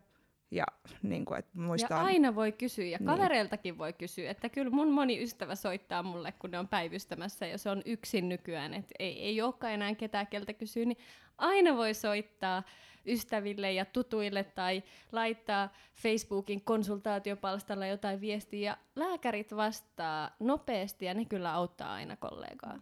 Ja, 0.51 0.64
niin 1.03 1.24
kuin, 1.24 1.38
että 1.38 1.51
muistaa... 1.59 1.98
ja 1.98 2.05
aina 2.05 2.34
voi 2.34 2.53
kysyä, 2.53 2.84
ja 2.84 2.98
Niin. 2.98 3.07
kavereiltakin 3.07 3.78
voi 3.78 3.92
kysyä, 3.92 4.30
että 4.30 4.48
kyllä 4.48 4.70
mun 4.70 4.90
moni 4.92 5.22
ystävä 5.22 5.55
soittaa 5.55 6.03
mulle, 6.03 6.32
kun 6.32 6.51
ne 6.51 6.59
on 6.59 6.68
päivystämässä, 6.68 7.46
ja 7.46 7.59
se 7.59 7.70
on 7.70 7.82
yksin 7.84 8.28
nykyään, 8.28 8.74
että 8.74 8.94
ei, 8.98 9.22
ei 9.22 9.42
olekaan 9.42 9.72
enää 9.72 9.94
ketään, 9.94 10.26
keltä 10.26 10.53
kysyä, 10.53 10.84
niin 10.84 10.98
aina 11.38 11.76
voi 11.76 11.94
soittaa 11.94 12.62
ystäville 13.07 13.72
ja 13.72 13.84
tutuille 13.84 14.44
tai 14.44 14.82
laittaa 15.12 15.68
Facebookin 15.94 16.64
konsultaatiopalstalla 16.64 17.86
jotain 17.86 18.20
viestiä, 18.20 18.70
ja 18.70 18.76
lääkärit 18.96 19.57
vastaa 19.57 20.30
nopeasti, 20.40 21.05
ja 21.05 21.14
ne 21.14 21.24
kyllä 21.24 21.55
auttaa 21.55 21.92
aina 21.94 22.16
kollegaa. 22.16 22.78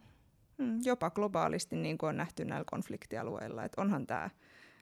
Mm, 0.57 0.79
jopa 0.83 1.09
globaalisti 1.09 1.75
niin 1.75 1.97
kuin 1.97 2.09
on 2.09 2.17
nähty 2.17 2.45
näillä 2.45 2.65
konfliktialueilla. 2.71 3.63
Että 3.63 3.81
onhan 3.81 4.07
tämä 4.07 4.29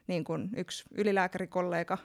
niin 0.06 0.24
kuin 0.24 0.50
yksi 0.56 0.84
ylilääkärikollega 0.94 1.98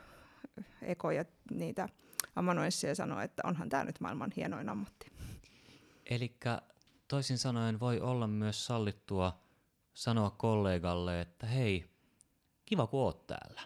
Eko 0.82 1.10
ja 1.10 1.24
niitä 1.50 1.88
amanuensseja 2.36 2.94
sanoi, 2.94 3.24
että 3.24 3.42
onhan 3.46 3.68
tämä 3.68 3.84
nyt 3.84 4.00
maailman 4.00 4.30
hienoin 4.36 4.68
ammatti. 4.68 5.06
Eli 6.10 6.36
toisin 7.08 7.38
sanoen 7.38 7.80
voi 7.80 8.00
olla 8.00 8.26
myös 8.26 8.66
sallittua 8.66 9.38
sanoa 9.94 10.30
kollegalle, 10.30 11.20
että 11.20 11.46
hei, 11.46 11.84
kiva 12.64 12.86
kun 12.86 13.00
oot 13.00 13.26
täällä. 13.26 13.60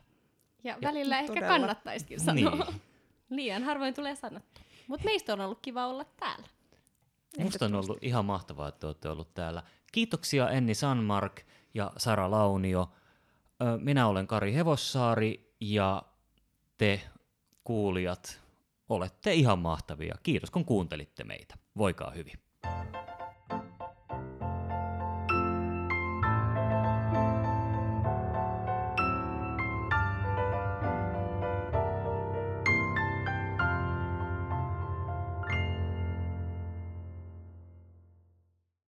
Ja, 0.65 0.77
Ja- 0.81 0.89
välillä 0.89 1.19
ehkä 1.19 1.35
Todella. 1.35 1.49
kannattaisikin 1.49 2.21
sanoa. 2.21 2.55
Niin. 2.55 2.81
Liian 3.37 3.63
harvoin 3.63 3.95
tulee 3.95 4.17
sanottu. 4.17 4.61
Mutta 4.89 5.05
meistä 5.05 5.33
on 5.33 5.41
ollut 5.41 5.59
kiva 5.63 5.87
olla 5.87 6.05
täällä. 6.05 6.47
Musta 7.39 7.65
on 7.65 7.75
ollut 7.75 7.99
ihan 8.03 8.25
mahtavaa, 8.25 8.69
että 8.69 8.87
olette 8.87 9.09
ollut 9.09 9.35
täällä. 9.35 9.63
Kiitoksia 9.93 10.51
Enni 10.51 10.75
Sanmark 10.75 11.41
ja 11.75 11.93
Sara 11.97 12.31
Launio. 12.31 12.93
Ö, 13.63 13.79
Minä 13.83 14.07
olen 14.09 14.27
Kari 14.27 14.55
Hevossaari 14.55 15.55
ja 15.61 16.03
te 16.79 17.01
kuulijat 17.65 18.41
olette 18.89 19.35
ihan 19.35 19.59
mahtavia. 19.59 20.15
Kiitos 20.23 20.51
kun 20.51 20.65
kuuntelitte 20.65 21.25
meitä. 21.25 21.55
Voikaa 21.77 22.11
hyvin. 22.11 22.39